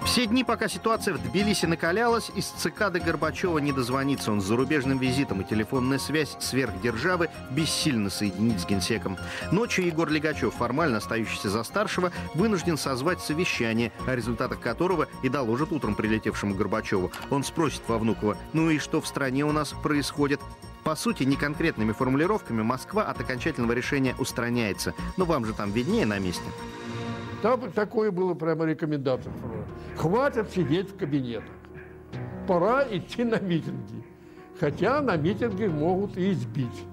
Все 0.05 0.27
дни, 0.27 0.43
пока 0.43 0.69
ситуация 0.69 1.13
в 1.15 1.23
Тбилиси 1.23 1.67
накалялась, 1.67 2.31
из 2.35 2.47
ЦК 2.47 2.91
до 2.91 2.99
Горбачева 2.99 3.59
не 3.59 3.73
дозвониться. 3.73 4.33
Он 4.33 4.41
с 4.41 4.45
зарубежным 4.45 4.99
визитом 4.99 5.43
и 5.43 5.45
телефонная 5.45 5.99
связь 5.99 6.35
сверхдержавы 6.41 7.29
бессильно 7.51 8.09
соединить 8.09 8.61
с 8.61 8.67
генсеком. 8.67 9.19
Ночью 9.53 9.85
Егор 9.85 10.09
Легачев, 10.09 10.55
формально 10.55 10.97
остающийся 10.99 11.51
за 11.51 11.63
старшего, 11.63 12.11
вынужден 12.35 12.79
созвать 12.79 13.21
совещание, 13.21 13.93
о 14.07 14.17
результатах 14.17 14.61
которого 14.61 15.09
и 15.23 15.29
доложит 15.29 15.73
утром 15.73 15.95
прилетевшему 15.95 16.55
Горбачеву. 16.55 17.13
Он 17.31 17.45
спросит 17.45 17.83
во 17.87 17.99
Внуково, 17.99 18.39
ну 18.55 18.71
и 18.71 18.79
что 18.79 19.03
в 19.03 19.07
стране 19.07 19.45
у 19.45 19.53
нас 19.53 19.75
происходит? 19.83 20.41
По 20.85 20.97
сути, 20.97 21.25
не 21.25 21.37
конкретными 21.37 21.93
формулировками 21.93 22.63
Москва 22.63 23.03
от 23.05 23.21
окончательного 23.21 23.73
решения 23.73 24.15
устраняется. 24.19 24.95
Но 25.17 25.25
вам 25.25 25.45
же 25.45 25.53
там 25.53 25.71
виднее 25.73 26.07
на 26.07 26.19
месте. 26.19 26.45
Там 27.43 27.71
такое 27.73 28.11
было 28.11 28.35
прямо 28.35 28.65
рекомендация. 28.65 29.33
Хватит 29.97 30.51
сидеть 30.51 30.91
в 30.91 30.97
кабинетах. 30.97 31.55
Пора 32.47 32.85
идти 32.91 33.25
на 33.25 33.39
митинги. 33.39 34.05
Хотя 34.59 35.01
на 35.01 35.17
митинги 35.17 35.67
могут 35.67 36.17
и 36.17 36.33
избить. 36.33 36.85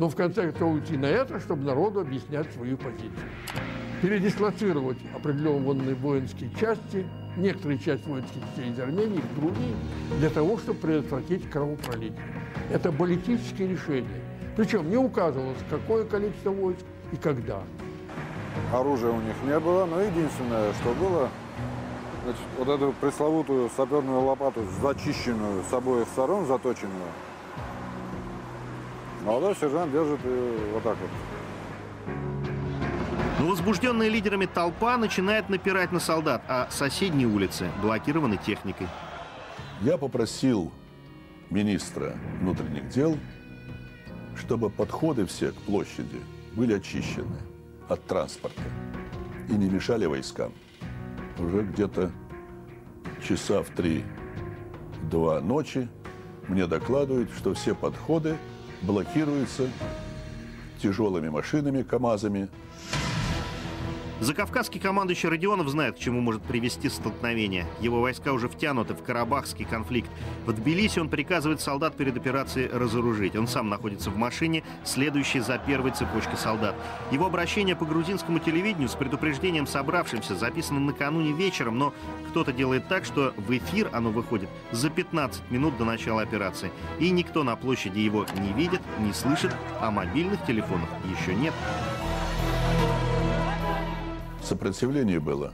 Но 0.00 0.08
в 0.08 0.16
конце 0.16 0.50
концов 0.50 0.78
идти 0.78 0.96
на 0.96 1.04
это, 1.04 1.38
чтобы 1.40 1.62
народу 1.62 2.00
объяснять 2.00 2.50
свою 2.54 2.78
позицию. 2.78 3.12
Передислоцировать 4.00 4.96
определенные 5.14 5.94
воинские 5.94 6.50
части, 6.58 7.06
некоторые 7.36 7.78
части 7.78 8.08
воинских 8.08 8.40
частей 8.46 8.72
из 8.72 8.80
Армении, 8.80 9.20
в 9.20 9.38
другие, 9.38 9.74
для 10.18 10.30
того, 10.30 10.56
чтобы 10.56 10.78
предотвратить 10.78 11.50
кровопролитие. 11.50 12.18
Это 12.70 12.90
политические 12.92 13.68
решения. 13.68 14.22
Причем 14.56 14.88
не 14.88 14.96
указывалось, 14.96 15.58
какое 15.68 16.06
количество 16.06 16.48
войск 16.48 16.80
и 17.12 17.16
когда. 17.16 17.60
Оружия 18.72 19.10
у 19.10 19.20
них 19.20 19.36
не 19.44 19.60
было, 19.60 19.84
но 19.84 20.00
единственное, 20.00 20.72
что 20.80 20.94
было, 20.94 21.28
значит, 22.24 22.42
вот 22.56 22.68
эту 22.70 22.94
пресловутую 23.02 23.68
саперную 23.76 24.22
лопату, 24.22 24.62
зачищенную 24.80 25.62
с 25.70 25.74
обоих 25.74 26.08
сторон, 26.08 26.46
заточенную, 26.46 27.10
молодой 29.24 29.54
сержант 29.54 29.92
держит 29.92 30.24
ее 30.24 30.52
вот 30.72 30.82
так 30.82 30.96
вот. 30.98 31.10
Но 33.38 33.46
возбужденная 33.48 34.08
лидерами 34.08 34.46
толпа 34.46 34.96
начинает 34.98 35.48
напирать 35.48 35.92
на 35.92 36.00
солдат, 36.00 36.42
а 36.46 36.68
соседние 36.70 37.26
улицы 37.26 37.70
блокированы 37.82 38.36
техникой. 38.36 38.86
Я 39.80 39.96
попросил 39.96 40.70
министра 41.48 42.14
внутренних 42.40 42.88
дел, 42.90 43.16
чтобы 44.36 44.68
подходы 44.68 45.24
все 45.26 45.52
к 45.52 45.54
площади 45.54 46.20
были 46.54 46.74
очищены 46.74 47.38
от 47.88 48.04
транспорта 48.06 48.62
и 49.48 49.52
не 49.52 49.68
мешали 49.70 50.04
войскам. 50.06 50.52
Уже 51.38 51.62
где-то 51.62 52.10
часа 53.26 53.62
в 53.62 53.70
три-два 53.70 55.40
ночи 55.40 55.88
мне 56.48 56.66
докладывают, 56.66 57.30
что 57.36 57.54
все 57.54 57.74
подходы 57.74 58.36
блокируются 58.82 59.68
тяжелыми 60.82 61.28
машинами, 61.28 61.82
КАМАЗами, 61.82 62.48
Закавказский 64.20 64.78
командующий 64.78 65.30
Родионов 65.30 65.68
знает, 65.68 65.96
к 65.96 65.98
чему 65.98 66.20
может 66.20 66.42
привести 66.42 66.90
столкновение. 66.90 67.66
Его 67.80 68.02
войска 68.02 68.34
уже 68.34 68.50
втянуты 68.50 68.92
в 68.92 69.02
Карабахский 69.02 69.64
конфликт. 69.64 70.10
В 70.44 70.52
Тбилиси 70.52 70.98
он 70.98 71.08
приказывает 71.08 71.62
солдат 71.62 71.96
перед 71.96 72.18
операцией 72.18 72.68
разоружить. 72.68 73.34
Он 73.34 73.48
сам 73.48 73.70
находится 73.70 74.10
в 74.10 74.18
машине, 74.18 74.62
следующей 74.84 75.40
за 75.40 75.56
первой 75.56 75.92
цепочкой 75.92 76.36
солдат. 76.36 76.76
Его 77.10 77.24
обращение 77.24 77.74
по 77.74 77.86
грузинскому 77.86 78.40
телевидению 78.40 78.90
с 78.90 78.94
предупреждением 78.94 79.66
собравшимся 79.66 80.34
записано 80.34 80.80
накануне 80.80 81.32
вечером, 81.32 81.78
но 81.78 81.94
кто-то 82.28 82.52
делает 82.52 82.88
так, 82.88 83.06
что 83.06 83.32
в 83.38 83.56
эфир 83.56 83.88
оно 83.90 84.10
выходит 84.10 84.50
за 84.70 84.90
15 84.90 85.50
минут 85.50 85.78
до 85.78 85.86
начала 85.86 86.20
операции. 86.20 86.70
И 86.98 87.10
никто 87.10 87.42
на 87.42 87.56
площади 87.56 88.00
его 88.00 88.26
не 88.38 88.52
видит, 88.52 88.82
не 88.98 89.14
слышит, 89.14 89.56
а 89.80 89.90
мобильных 89.90 90.44
телефонов 90.44 90.90
еще 91.10 91.34
нет. 91.34 91.54
Сопротивление 94.42 95.20
было 95.20 95.52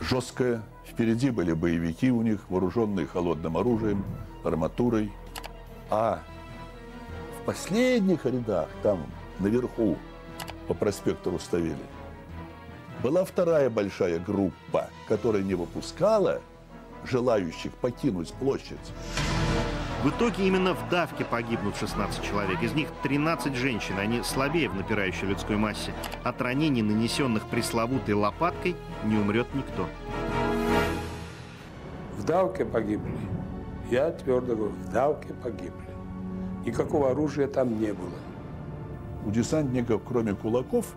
жесткое. 0.00 0.62
Впереди 0.86 1.30
были 1.30 1.52
боевики 1.52 2.10
у 2.10 2.22
них, 2.22 2.40
вооруженные 2.48 3.06
холодным 3.06 3.56
оружием, 3.56 4.04
арматурой. 4.42 5.12
А 5.90 6.20
в 7.40 7.44
последних 7.44 8.24
рядах, 8.26 8.68
там 8.82 9.06
наверху, 9.38 9.96
по 10.66 10.74
проспекту 10.74 11.30
Руставели, 11.30 11.76
была 13.02 13.24
вторая 13.24 13.70
большая 13.70 14.18
группа, 14.18 14.88
которая 15.06 15.42
не 15.42 15.54
выпускала 15.54 16.40
желающих 17.04 17.72
покинуть 17.72 18.32
площадь. 18.34 18.76
В 20.04 20.10
итоге 20.10 20.46
именно 20.46 20.74
в 20.74 20.88
давке 20.90 21.24
погибнут 21.24 21.76
16 21.76 22.22
человек. 22.22 22.62
Из 22.62 22.72
них 22.72 22.88
13 23.02 23.56
женщин. 23.56 23.98
Они 23.98 24.22
слабее 24.22 24.68
в 24.68 24.76
напирающей 24.76 25.26
людской 25.26 25.56
массе. 25.56 25.92
От 26.22 26.40
ранений, 26.40 26.82
нанесенных 26.82 27.48
пресловутой 27.48 28.14
лопаткой, 28.14 28.76
не 29.04 29.16
умрет 29.16 29.48
никто. 29.54 29.88
В 32.16 32.24
Давке 32.24 32.64
погибли. 32.64 33.12
Я 33.90 34.12
твердо 34.12 34.54
говорю, 34.54 34.72
в 34.72 34.92
Давке 34.92 35.34
погибли. 35.34 35.88
Никакого 36.64 37.10
оружия 37.10 37.48
там 37.48 37.80
не 37.80 37.92
было. 37.92 38.14
У 39.26 39.32
десантников, 39.32 40.02
кроме 40.06 40.34
кулаков 40.34 40.94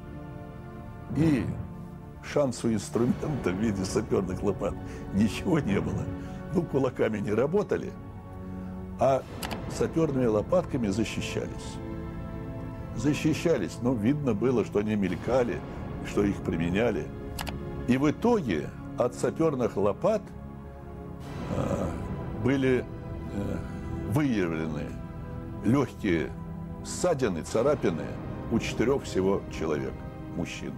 и 1.17 1.43
шансу 2.23 2.71
инструмента 2.71 3.49
в 3.49 3.55
виде 3.55 3.83
саперных 3.83 4.43
лопат, 4.43 4.75
ничего 5.15 5.59
не 5.59 5.81
было. 5.81 6.05
Ну, 6.53 6.61
кулаками 6.61 7.17
не 7.17 7.31
работали, 7.31 7.91
а 9.01 9.23
саперными 9.71 10.27
лопатками 10.27 10.87
защищались. 10.89 11.75
Защищались, 12.95 13.79
но 13.81 13.93
видно 13.93 14.35
было, 14.35 14.63
что 14.63 14.79
они 14.79 14.95
мелькали, 14.95 15.59
что 16.05 16.23
их 16.23 16.35
применяли. 16.43 17.07
И 17.87 17.97
в 17.97 18.09
итоге 18.11 18.69
от 18.99 19.15
саперных 19.15 19.75
лопат 19.75 20.21
э, 21.57 21.89
были 22.43 22.85
э, 23.33 23.57
выявлены 24.11 24.85
легкие 25.65 26.29
ссадины, 26.85 27.41
царапины 27.41 28.05
у 28.51 28.59
четырех 28.59 29.03
всего 29.03 29.41
человек, 29.57 29.93
мужчин. 30.35 30.73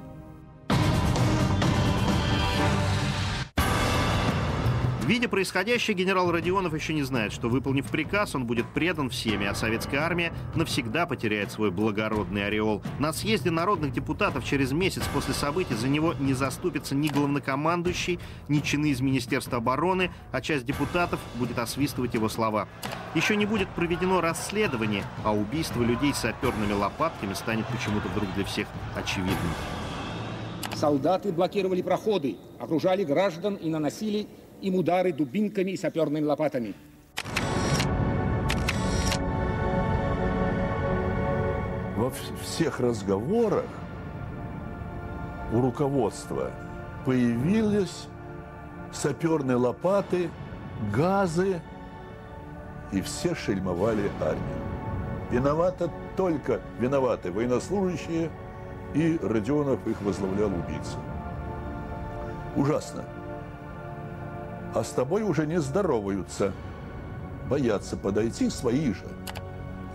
Видя 5.06 5.28
происходящее, 5.28 5.98
генерал 5.98 6.32
Родионов 6.32 6.74
еще 6.74 6.94
не 6.94 7.04
знает, 7.04 7.34
что, 7.34 7.50
выполнив 7.50 7.86
приказ, 7.86 8.36
он 8.36 8.46
будет 8.46 8.66
предан 8.68 9.10
всеми, 9.10 9.46
а 9.46 9.54
советская 9.54 10.00
армия 10.00 10.32
навсегда 10.56 11.06
потеряет 11.06 11.52
свой 11.52 11.72
благородный 11.72 12.48
ореол. 12.48 12.82
На 13.00 13.12
съезде 13.12 13.52
народных 13.52 13.92
депутатов 13.92 14.46
через 14.46 14.72
месяц 14.72 15.04
после 15.14 15.34
событий 15.34 15.74
за 15.74 15.90
него 15.90 16.14
не 16.14 16.34
заступится 16.34 16.96
ни 16.96 17.10
главнокомандующий, 17.10 18.18
ни 18.48 18.60
чины 18.60 18.92
из 18.92 19.02
Министерства 19.02 19.58
обороны, 19.58 20.10
а 20.32 20.40
часть 20.40 20.66
депутатов 20.66 21.20
будет 21.36 21.60
освистывать 21.60 22.14
его 22.14 22.30
слова. 22.30 22.70
Еще 23.14 23.36
не 23.36 23.46
будет 23.46 23.68
проведено 23.70 24.22
расследование, 24.22 25.04
а 25.26 25.34
убийство 25.34 25.84
людей 25.84 26.14
саперными 26.14 26.72
лопатками 26.72 27.34
станет 27.34 27.68
почему-то 27.68 28.08
вдруг 28.08 28.34
для 28.36 28.46
всех 28.46 28.68
очевидным. 28.96 29.36
Солдаты 30.76 31.34
блокировали 31.34 31.82
проходы, 31.82 32.38
окружали 32.60 33.04
граждан 33.04 33.56
и 33.56 33.70
наносили 33.70 34.28
им 34.64 34.76
удары 34.76 35.12
дубинками 35.12 35.72
и 35.72 35.78
саперными 35.78 36.24
лопатами. 36.24 36.74
Во 41.98 42.12
всех 42.42 42.80
разговорах 42.80 43.66
у 45.52 45.62
руководства 45.62 46.52
появились 47.06 48.08
саперные 48.92 49.58
лопаты, 49.58 50.30
газы, 50.96 51.62
и 52.92 53.02
все 53.02 53.36
шельмовали 53.36 54.10
армию. 54.22 54.64
Виноваты 55.30 55.90
только 56.16 56.62
виноваты 56.80 57.32
военнослужащие, 57.32 58.30
и 58.94 59.20
Родионов 59.22 59.86
их 59.88 60.02
возглавлял 60.02 60.50
убийца. 60.50 60.98
Ужасно 62.56 63.04
а 64.74 64.84
с 64.84 64.90
тобой 64.90 65.24
уже 65.24 65.46
не 65.46 65.60
здороваются. 65.62 66.52
Боятся 67.50 67.98
подойти 67.98 68.50
свои 68.50 68.94
же. 68.94 69.06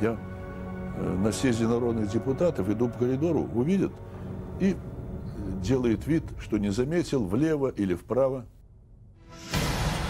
Я 0.01 0.17
э, 0.97 1.17
на 1.17 1.33
съезде 1.33 1.67
народных 1.67 2.09
депутатов 2.11 2.69
иду 2.69 2.89
по 2.89 2.99
коридору, 2.99 3.49
увидят 3.55 3.93
и 4.61 4.77
делает 5.63 6.07
вид, 6.07 6.23
что 6.39 6.59
не 6.59 6.71
заметил 6.71 7.25
влево 7.25 7.69
или 7.69 7.95
вправо. 7.95 8.47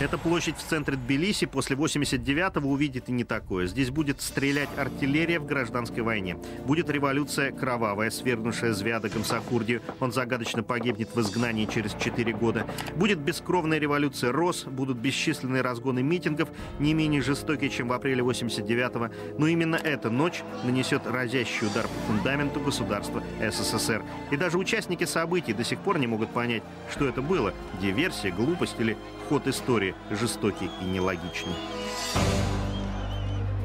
Эта 0.00 0.16
площадь 0.16 0.56
в 0.56 0.62
центре 0.62 0.96
Тбилиси 0.96 1.46
после 1.46 1.74
89-го 1.74 2.68
увидит 2.68 3.08
и 3.08 3.12
не 3.12 3.24
такое. 3.24 3.66
Здесь 3.66 3.90
будет 3.90 4.20
стрелять 4.20 4.68
артиллерия 4.76 5.40
в 5.40 5.46
гражданской 5.46 6.04
войне. 6.04 6.36
Будет 6.64 6.88
революция 6.88 7.50
кровавая, 7.50 8.10
свергнувшая 8.10 8.74
Звяда 8.74 9.08
Комсахурдию. 9.08 9.82
Он 9.98 10.12
загадочно 10.12 10.62
погибнет 10.62 11.12
в 11.12 11.20
изгнании 11.20 11.66
через 11.66 11.94
4 11.94 12.32
года. 12.32 12.64
Будет 12.94 13.18
бескровная 13.18 13.78
революция 13.78 14.30
РОС, 14.30 14.66
будут 14.66 14.98
бесчисленные 14.98 15.62
разгоны 15.62 16.00
митингов, 16.00 16.48
не 16.78 16.94
менее 16.94 17.20
жестокие, 17.20 17.68
чем 17.68 17.88
в 17.88 17.92
апреле 17.92 18.22
89-го. 18.22 19.12
Но 19.36 19.48
именно 19.48 19.74
эта 19.74 20.10
ночь 20.10 20.44
нанесет 20.62 21.08
разящий 21.08 21.66
удар 21.66 21.88
по 21.88 22.12
фундаменту 22.12 22.60
государства 22.60 23.20
СССР. 23.40 24.04
И 24.30 24.36
даже 24.36 24.58
участники 24.58 25.02
событий 25.02 25.54
до 25.54 25.64
сих 25.64 25.80
пор 25.80 25.98
не 25.98 26.06
могут 26.06 26.30
понять, 26.30 26.62
что 26.88 27.08
это 27.08 27.20
было– 27.20 27.52
диверсия, 27.82 28.30
глупость 28.30 28.76
или 28.78 28.96
ход 29.28 29.46
истории 29.46 29.94
жестокий 30.10 30.70
и 30.80 30.84
нелогичный. 30.84 31.54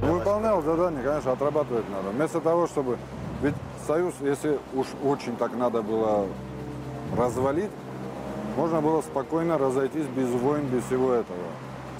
Выполнял 0.01 0.61
задание, 0.61 1.01
конечно, 1.01 1.31
отрабатывать 1.31 1.89
надо. 1.89 2.09
Вместо 2.09 2.41
того, 2.41 2.67
чтобы... 2.67 2.97
Ведь 3.41 3.55
Союз, 3.87 4.13
если 4.21 4.59
уж 4.73 4.87
очень 5.03 5.35
так 5.35 5.53
надо 5.55 5.81
было 5.81 6.25
развалить, 7.17 7.71
можно 8.55 8.81
было 8.81 9.01
спокойно 9.01 9.57
разойтись 9.57 10.05
без 10.05 10.29
войн, 10.29 10.65
без 10.67 10.83
всего 10.85 11.13
этого. 11.13 11.39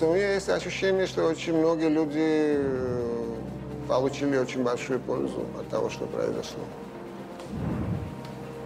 У 0.02 0.14
меня 0.14 0.34
есть 0.34 0.50
ощущение, 0.50 1.08
что 1.08 1.26
очень 1.26 1.58
многие 1.58 1.90
люди 1.90 2.18
э, 2.20 3.36
получили 3.88 4.38
очень 4.38 4.64
большую 4.64 5.00
пользу 5.00 5.46
от 5.60 5.68
того, 5.70 5.90
что 5.90 6.06
произошло. 6.06 6.64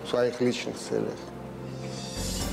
В 0.03 0.09
своих 0.09 0.39
личных 0.41 0.77
целях. 0.77 1.13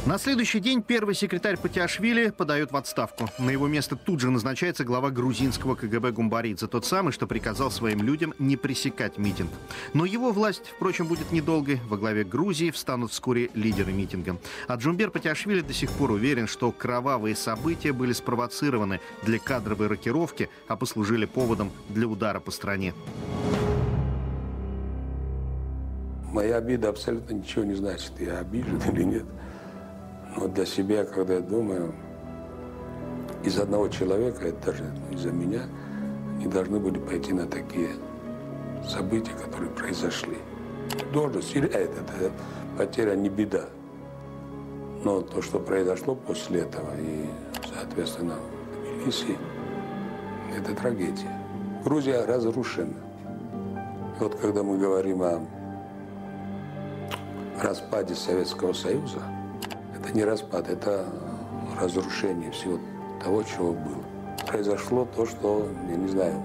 На 0.07 0.19
следующий 0.19 0.61
день 0.61 0.83
первый 0.83 1.15
секретарь 1.15 1.57
Патиашвили 1.57 2.29
подает 2.29 2.71
в 2.73 2.77
отставку. 2.77 3.31
На 3.39 3.49
его 3.49 3.69
место 3.69 3.97
тут 3.97 4.21
же 4.21 4.31
назначается 4.31 4.85
глава 4.85 5.11
грузинского 5.11 5.77
КГБ 5.77 6.13
Гумбаридзе, 6.13 6.67
тот 6.67 6.85
самый, 6.85 7.11
что 7.11 7.27
приказал 7.27 7.71
своим 7.71 8.03
людям 8.03 8.35
не 8.39 8.59
пресекать 8.59 9.17
митинг. 9.17 9.51
Но 9.95 10.05
его 10.05 10.31
власть, 10.31 10.75
впрочем, 10.77 11.07
будет 11.07 11.33
недолгой. 11.33 11.81
Во 11.89 11.97
главе 11.97 12.23
Грузии 12.25 12.71
встанут 12.71 13.13
вскоре 13.13 13.49
лидеры 13.55 13.93
митинга. 13.93 14.37
А 14.69 14.77
Джумбер 14.77 15.11
Патиашвили 15.11 15.63
до 15.63 15.73
сих 15.73 15.91
пор 15.91 16.11
уверен, 16.11 16.49
что 16.49 16.71
кровавые 16.71 17.35
события 17.35 17.95
были 17.95 18.13
спровоцированы 18.13 19.01
для 19.23 19.39
кадровой 19.39 19.87
рокировки, 19.87 20.51
а 20.69 20.77
послужили 20.77 21.25
поводом 21.25 21.73
для 21.89 22.07
удара 22.07 22.41
по 22.41 22.51
стране. 22.51 22.93
Моя 26.31 26.59
обида 26.59 26.91
абсолютно 26.91 27.33
ничего 27.33 27.65
не 27.65 27.75
значит, 27.75 28.13
я 28.21 28.41
обижен 28.41 28.83
или 28.93 29.03
нет. 29.03 29.25
Но 30.37 30.49
для 30.49 30.67
себя, 30.67 31.05
когда 31.05 31.35
я 31.35 31.41
думаю, 31.41 31.95
из 33.45 33.59
одного 33.59 33.89
человека, 33.89 34.49
это 34.49 34.67
даже 34.67 34.85
из-за 35.11 35.31
меня, 35.31 35.63
не 36.39 36.47
должны 36.47 36.81
были 36.81 36.99
пойти 36.99 37.33
на 37.33 37.47
такие 37.47 37.91
события, 38.87 39.33
которые 39.33 39.71
произошли. 39.71 40.39
Должность 41.13 41.55
или 41.55 41.69
это, 41.69 42.01
это 42.21 42.33
потеря 42.77 43.15
не 43.15 43.29
беда. 43.29 43.65
Но 45.05 45.21
то, 45.21 45.43
что 45.43 45.59
произошло 45.59 46.15
после 46.15 46.61
этого, 46.61 46.91
и, 46.99 47.27
соответственно, 47.73 48.35
в 48.35 48.99
Тбилиси, 49.05 49.39
это 50.57 50.75
трагедия. 50.75 51.41
Грузия 51.85 52.25
разрушена. 52.25 52.95
И 54.19 54.23
вот 54.23 54.35
когда 54.37 54.63
мы 54.63 54.79
говорим 54.79 55.23
о 55.23 55.47
распаде 57.61 58.15
Советского 58.15 58.73
Союза, 58.73 59.21
это 60.05 60.15
не 60.15 60.25
распад, 60.25 60.69
это 60.69 61.07
разрушение 61.81 62.51
всего 62.51 62.79
того, 63.23 63.43
чего 63.43 63.73
было. 63.73 64.05
Произошло 64.47 65.07
то, 65.17 65.25
что, 65.25 65.69
я 65.89 65.97
не 65.97 66.09
знаю, 66.09 66.43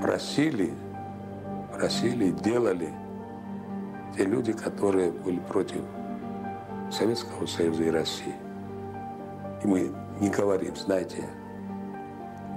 просили, 0.00 0.72
просили, 1.74 2.30
делали 2.30 2.88
те 4.16 4.24
люди, 4.24 4.52
которые 4.52 5.12
были 5.12 5.38
против 5.40 5.82
Советского 6.90 7.46
Союза 7.46 7.84
и 7.84 7.90
России. 7.90 8.34
И 9.62 9.66
мы 9.66 9.92
не 10.20 10.30
говорим, 10.30 10.74
знаете, 10.76 11.24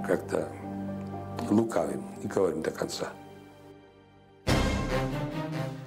как-то 0.06 0.48
лукавим, 1.50 2.02
не 2.22 2.28
говорим 2.28 2.62
до 2.62 2.70
конца. 2.70 3.08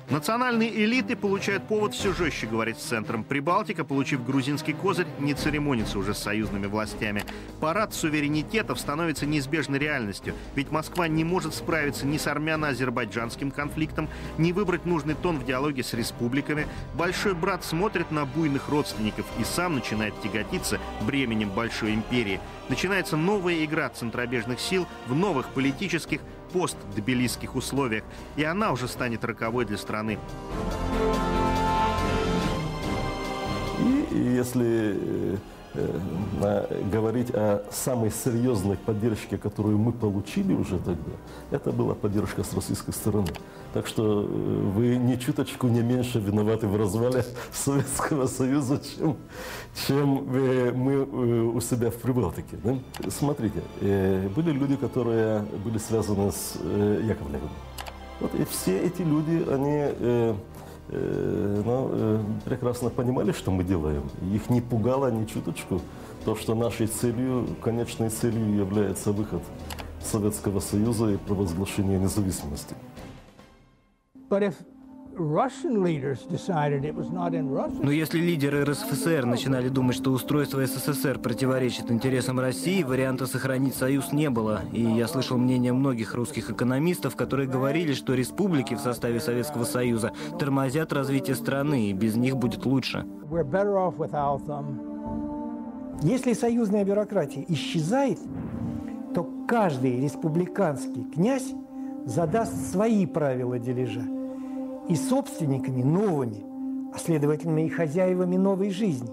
Национальные 0.10 0.86
элиты 0.86 1.16
получают 1.16 1.68
повод 1.68 1.93
все 1.93 2.14
жестче 2.14 2.47
говорить 2.47 2.80
с 2.80 2.84
центром. 2.84 3.24
Прибалтика, 3.24 3.84
получив 3.84 4.26
грузинский 4.26 4.74
козырь, 4.74 5.05
не 5.20 5.36
церемонится 5.36 5.99
уже 5.99 6.16
с 6.16 6.18
союзными 6.18 6.66
властями. 6.66 7.24
Парад 7.60 7.93
суверенитетов 7.93 8.80
становится 8.80 9.28
неизбежной 9.28 9.78
реальностью, 9.78 10.34
ведь 10.55 10.72
Москва 10.72 11.07
не 11.07 11.24
может 11.24 11.53
справиться 11.53 12.07
ни 12.07 12.18
с 12.18 12.26
армяно-азербайджанским 12.26 13.51
конфликтом, 13.51 14.10
ни 14.39 14.51
выбрать 14.51 14.88
нужный 14.88 15.14
тон 15.14 15.38
в 15.38 15.45
диалоге 15.45 15.84
с 15.84 15.93
республиками. 15.93 16.66
Большой 16.95 17.36
брат 17.36 17.64
смотрит 17.64 18.10
на 18.10 18.26
буйных 18.26 18.68
родственников 18.68 19.28
и 19.39 19.43
сам 19.43 19.76
начинает 19.76 20.20
тяготиться 20.22 20.80
бременем 21.01 21.51
большой 21.51 21.93
империи. 21.93 22.39
Начинается 22.68 23.16
новая 23.16 23.64
игра 23.64 23.89
центробежных 23.89 24.60
сил 24.60 24.88
в 25.05 25.14
новых 25.14 25.49
политических, 25.49 26.22
пост-тбилисских 26.53 27.55
условиях, 27.55 28.03
и 28.35 28.43
она 28.43 28.71
уже 28.71 28.87
станет 28.87 29.23
роковой 29.23 29.65
для 29.65 29.77
страны. 29.77 30.17
И 34.11 34.17
если 34.17 34.95
э, 34.95 35.37
говорить 36.91 37.30
о 37.32 37.63
самой 37.72 38.11
серьезной 38.11 38.78
поддержке, 38.78 39.38
которую 39.38 39.78
мы 39.78 39.91
получили 39.91 40.53
уже 40.53 40.78
тогда, 40.78 41.11
это 41.51 41.72
была 41.72 41.93
поддержка 41.93 42.43
с 42.43 42.53
российской 42.53 42.91
стороны. 42.91 43.28
Так 43.74 43.86
что 43.86 44.24
э, 44.24 44.26
вы 44.26 44.97
ни 44.97 45.15
чуточку 45.15 45.67
не 45.67 45.82
меньше 45.82 46.20
виноваты 46.20 46.67
в 46.67 46.76
развале 46.76 47.24
Советского 47.53 48.26
Союза, 48.26 48.82
чем, 48.97 49.17
чем 49.88 50.26
мы 50.76 51.51
у 51.53 51.61
себя 51.61 51.91
в 51.91 51.95
Прибалтике. 51.95 52.57
Да? 52.63 52.78
Смотрите, 53.09 53.61
были 53.80 54.51
люди, 54.51 54.76
которые 54.76 55.41
были 55.63 55.78
связаны 55.78 56.32
с 56.32 56.55
Яковлевым. 56.55 57.49
Вот, 58.20 58.34
и 58.34 58.43
все 58.45 58.80
эти 58.80 59.01
люди, 59.03 59.45
они 59.49 60.36
Э, 60.91 61.61
ну, 61.63 61.89
э, 61.91 62.19
прекрасно 62.45 62.89
понимали, 62.89 63.31
что 63.31 63.51
мы 63.51 63.63
делаем. 63.63 64.09
Их 64.33 64.49
не 64.49 64.59
пугало 64.59 65.11
ни 65.11 65.25
чуточку 65.25 65.81
то, 66.25 66.35
что 66.35 66.55
нашей 66.55 66.87
целью, 66.87 67.47
конечной 67.61 68.09
целью 68.09 68.55
является 68.55 69.11
выход 69.11 69.43
Советского 70.01 70.59
Союза 70.59 71.11
и 71.11 71.17
провозглашение 71.17 71.99
независимости. 71.99 72.75
Но 77.84 77.91
если 77.91 78.20
лидеры 78.20 78.63
РСФСР 78.63 79.26
начинали 79.26 79.67
думать, 79.67 79.95
что 79.95 80.11
устройство 80.11 80.65
СССР 80.65 81.20
противоречит 81.20 81.91
интересам 81.91 82.39
России, 82.39 82.84
варианта 82.84 83.28
сохранить 83.28 83.76
союз 83.76 84.13
не 84.13 84.30
было. 84.30 84.61
И 84.72 84.82
я 84.82 85.07
слышал 85.07 85.38
мнение 85.38 85.74
многих 85.74 86.15
русских 86.15 86.49
экономистов, 86.49 87.15
которые 87.15 87.49
говорили, 87.49 87.93
что 87.93 88.13
республики 88.13 88.76
в 88.76 88.80
составе 88.80 89.20
Советского 89.20 89.65
Союза 89.65 90.13
тормозят 90.39 90.93
развитие 90.93 91.36
страны, 91.36 91.89
и 91.89 91.93
без 91.93 92.15
них 92.15 92.38
будет 92.38 92.65
лучше. 92.65 93.05
Если 96.01 96.34
союзная 96.34 96.86
бюрократия 96.86 97.43
исчезает, 97.49 98.20
то 99.13 99.28
каждый 99.47 100.01
республиканский 100.01 101.03
князь 101.03 101.51
задаст 102.05 102.72
свои 102.72 103.05
правила 103.05 103.59
дележа 103.59 104.18
и 104.89 104.95
собственниками 104.95 105.83
новыми, 105.83 106.43
а 106.93 106.97
следовательно 106.97 107.65
и 107.65 107.69
хозяевами 107.69 108.35
новой 108.35 108.71
жизни, 108.71 109.09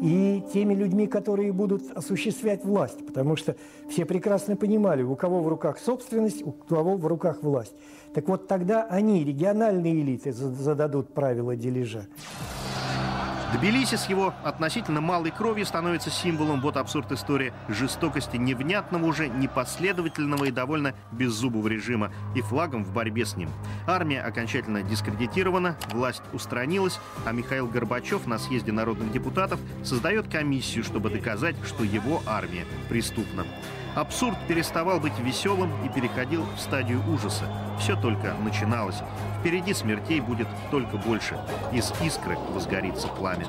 и 0.00 0.42
теми 0.52 0.74
людьми, 0.74 1.06
которые 1.06 1.52
будут 1.52 1.90
осуществлять 1.92 2.64
власть, 2.64 3.06
потому 3.06 3.36
что 3.36 3.54
все 3.88 4.06
прекрасно 4.06 4.56
понимали, 4.56 5.02
у 5.02 5.14
кого 5.14 5.42
в 5.42 5.48
руках 5.48 5.78
собственность, 5.78 6.42
у 6.42 6.52
кого 6.52 6.96
в 6.96 7.06
руках 7.06 7.42
власть. 7.42 7.74
Так 8.14 8.28
вот 8.28 8.48
тогда 8.48 8.84
они, 8.84 9.24
региональные 9.24 10.00
элиты, 10.00 10.32
зададут 10.32 11.12
правила 11.12 11.54
дележа. 11.54 12.06
Тбилиси 13.54 13.94
с 13.94 14.08
его 14.08 14.34
относительно 14.42 15.00
малой 15.00 15.30
кровью 15.30 15.64
становится 15.64 16.10
символом, 16.10 16.60
вот 16.60 16.76
абсурд 16.76 17.12
истории, 17.12 17.52
жестокости 17.68 18.36
невнятного 18.36 19.06
уже, 19.06 19.28
непоследовательного 19.28 20.46
и 20.46 20.50
довольно 20.50 20.92
беззубого 21.12 21.68
режима 21.68 22.10
и 22.34 22.40
флагом 22.40 22.82
в 22.82 22.92
борьбе 22.92 23.24
с 23.24 23.36
ним. 23.36 23.48
Армия 23.86 24.22
окончательно 24.22 24.82
дискредитирована, 24.82 25.76
власть 25.92 26.22
устранилась, 26.32 26.98
а 27.24 27.30
Михаил 27.30 27.68
Горбачев 27.68 28.26
на 28.26 28.38
съезде 28.38 28.72
народных 28.72 29.12
депутатов 29.12 29.60
создает 29.84 30.26
комиссию, 30.26 30.82
чтобы 30.82 31.10
доказать, 31.10 31.54
что 31.64 31.84
его 31.84 32.22
армия 32.26 32.64
преступна. 32.88 33.44
Абсурд 33.94 34.36
переставал 34.48 34.98
быть 34.98 35.18
веселым 35.20 35.70
и 35.84 35.88
переходил 35.88 36.44
в 36.56 36.60
стадию 36.60 37.00
ужаса. 37.08 37.44
Все 37.78 37.94
только 37.94 38.34
начиналось. 38.34 38.96
Впереди 39.38 39.72
смертей 39.72 40.20
будет 40.20 40.48
только 40.70 40.96
больше. 40.96 41.38
Из 41.72 41.92
искры 42.02 42.36
возгорится 42.52 43.06
пламя. 43.06 43.46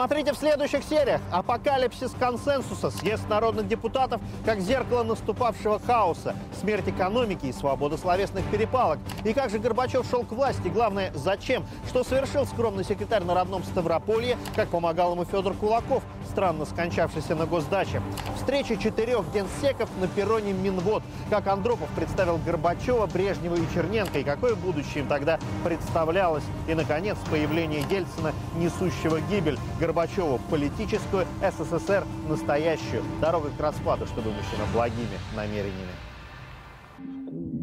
Смотрите 0.00 0.32
в 0.32 0.38
следующих 0.38 0.82
сериях. 0.82 1.20
Апокалипсис 1.30 2.12
консенсуса, 2.18 2.90
съезд 2.90 3.28
народных 3.28 3.68
депутатов, 3.68 4.22
как 4.46 4.58
зеркало 4.60 5.02
наступавшего 5.02 5.78
хаоса, 5.78 6.34
смерть 6.58 6.88
экономики 6.88 7.44
и 7.44 7.52
свобода 7.52 7.98
словесных 7.98 8.42
перепалок. 8.50 8.98
И 9.26 9.34
как 9.34 9.50
же 9.50 9.58
Горбачев 9.58 10.08
шел 10.08 10.24
к 10.24 10.32
власти, 10.32 10.68
главное, 10.68 11.12
зачем? 11.14 11.66
Что 11.86 12.02
совершил 12.02 12.46
скромный 12.46 12.82
секретарь 12.82 13.24
на 13.24 13.34
родном 13.34 13.62
Ставрополье, 13.62 14.38
как 14.56 14.70
помогал 14.70 15.12
ему 15.12 15.26
Федор 15.26 15.52
Кулаков, 15.52 16.02
странно 16.30 16.64
скончавшийся 16.64 17.34
на 17.34 17.44
госдаче. 17.44 18.00
Встреча 18.36 18.76
четырех 18.76 19.24
генсеков 19.34 19.90
на 20.00 20.06
перроне 20.06 20.52
Минвод. 20.52 21.02
Как 21.28 21.46
Андропов 21.48 21.88
представил 21.90 22.38
Горбачева, 22.38 23.06
Брежнева 23.06 23.56
и 23.56 23.74
Черненко, 23.74 24.20
и 24.20 24.24
какое 24.24 24.54
будущее 24.54 25.02
им 25.02 25.08
тогда 25.08 25.38
представлялось. 25.64 26.44
И, 26.68 26.74
наконец, 26.74 27.18
появление 27.30 27.84
Ельцина, 27.90 28.32
несущего 28.56 29.20
гибель. 29.28 29.58
Горбачеву 29.78 30.40
политическую, 30.50 31.26
СССР 31.42 32.04
настоящую. 32.28 33.02
Дорога 33.20 33.50
к 33.50 33.60
распаду, 33.60 34.06
что 34.06 34.20
вымощена 34.20 34.64
благими 34.72 35.18
намерениями. 35.34 35.92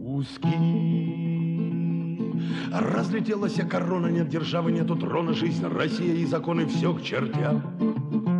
Куски. 0.04 0.98
Разлетелась 2.72 3.56
корона, 3.70 4.08
нет 4.08 4.28
державы, 4.28 4.72
нету 4.72 4.96
трона, 4.96 5.34
жизнь, 5.34 5.66
Россия 5.66 6.16
и 6.16 6.26
законы, 6.26 6.66
все 6.68 6.94
к 6.94 7.02
чертям. 7.02 8.37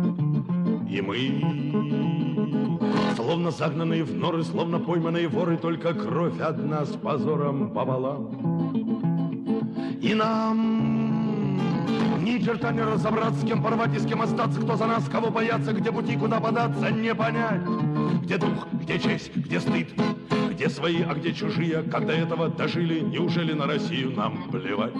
И 0.90 1.02
мы, 1.02 2.78
словно 3.14 3.50
загнанные 3.50 4.04
в 4.04 4.14
норы, 4.14 4.42
словно 4.42 4.78
пойманные 4.78 5.28
воры, 5.28 5.58
только 5.58 5.92
кровь 5.92 6.40
одна 6.40 6.86
с 6.86 6.90
позором 6.90 7.70
пополам. 7.70 8.30
И 10.00 10.14
нам 10.14 11.58
ни 12.24 12.38
черта 12.38 12.72
не 12.72 12.80
разобраться, 12.82 13.40
с 13.40 13.44
кем 13.46 13.62
порвать 13.62 13.94
и 13.94 13.98
с 13.98 14.06
кем 14.06 14.22
остаться, 14.22 14.60
кто 14.60 14.76
за 14.76 14.86
нас, 14.86 15.08
кого 15.08 15.30
бояться, 15.30 15.72
где 15.74 15.92
пути, 15.92 16.16
куда 16.16 16.40
податься, 16.40 16.90
не 16.90 17.14
понять. 17.14 17.62
Где 18.22 18.38
дух, 18.38 18.66
где 18.72 18.98
честь, 18.98 19.36
где 19.36 19.60
стыд, 19.60 19.88
где 20.50 20.70
свои, 20.70 21.02
а 21.02 21.14
где 21.14 21.34
чужие, 21.34 21.82
до 21.82 22.12
этого 22.12 22.48
дожили, 22.48 23.00
неужели 23.00 23.52
на 23.52 23.66
Россию 23.66 24.12
нам 24.12 24.44
плевать? 24.50 24.94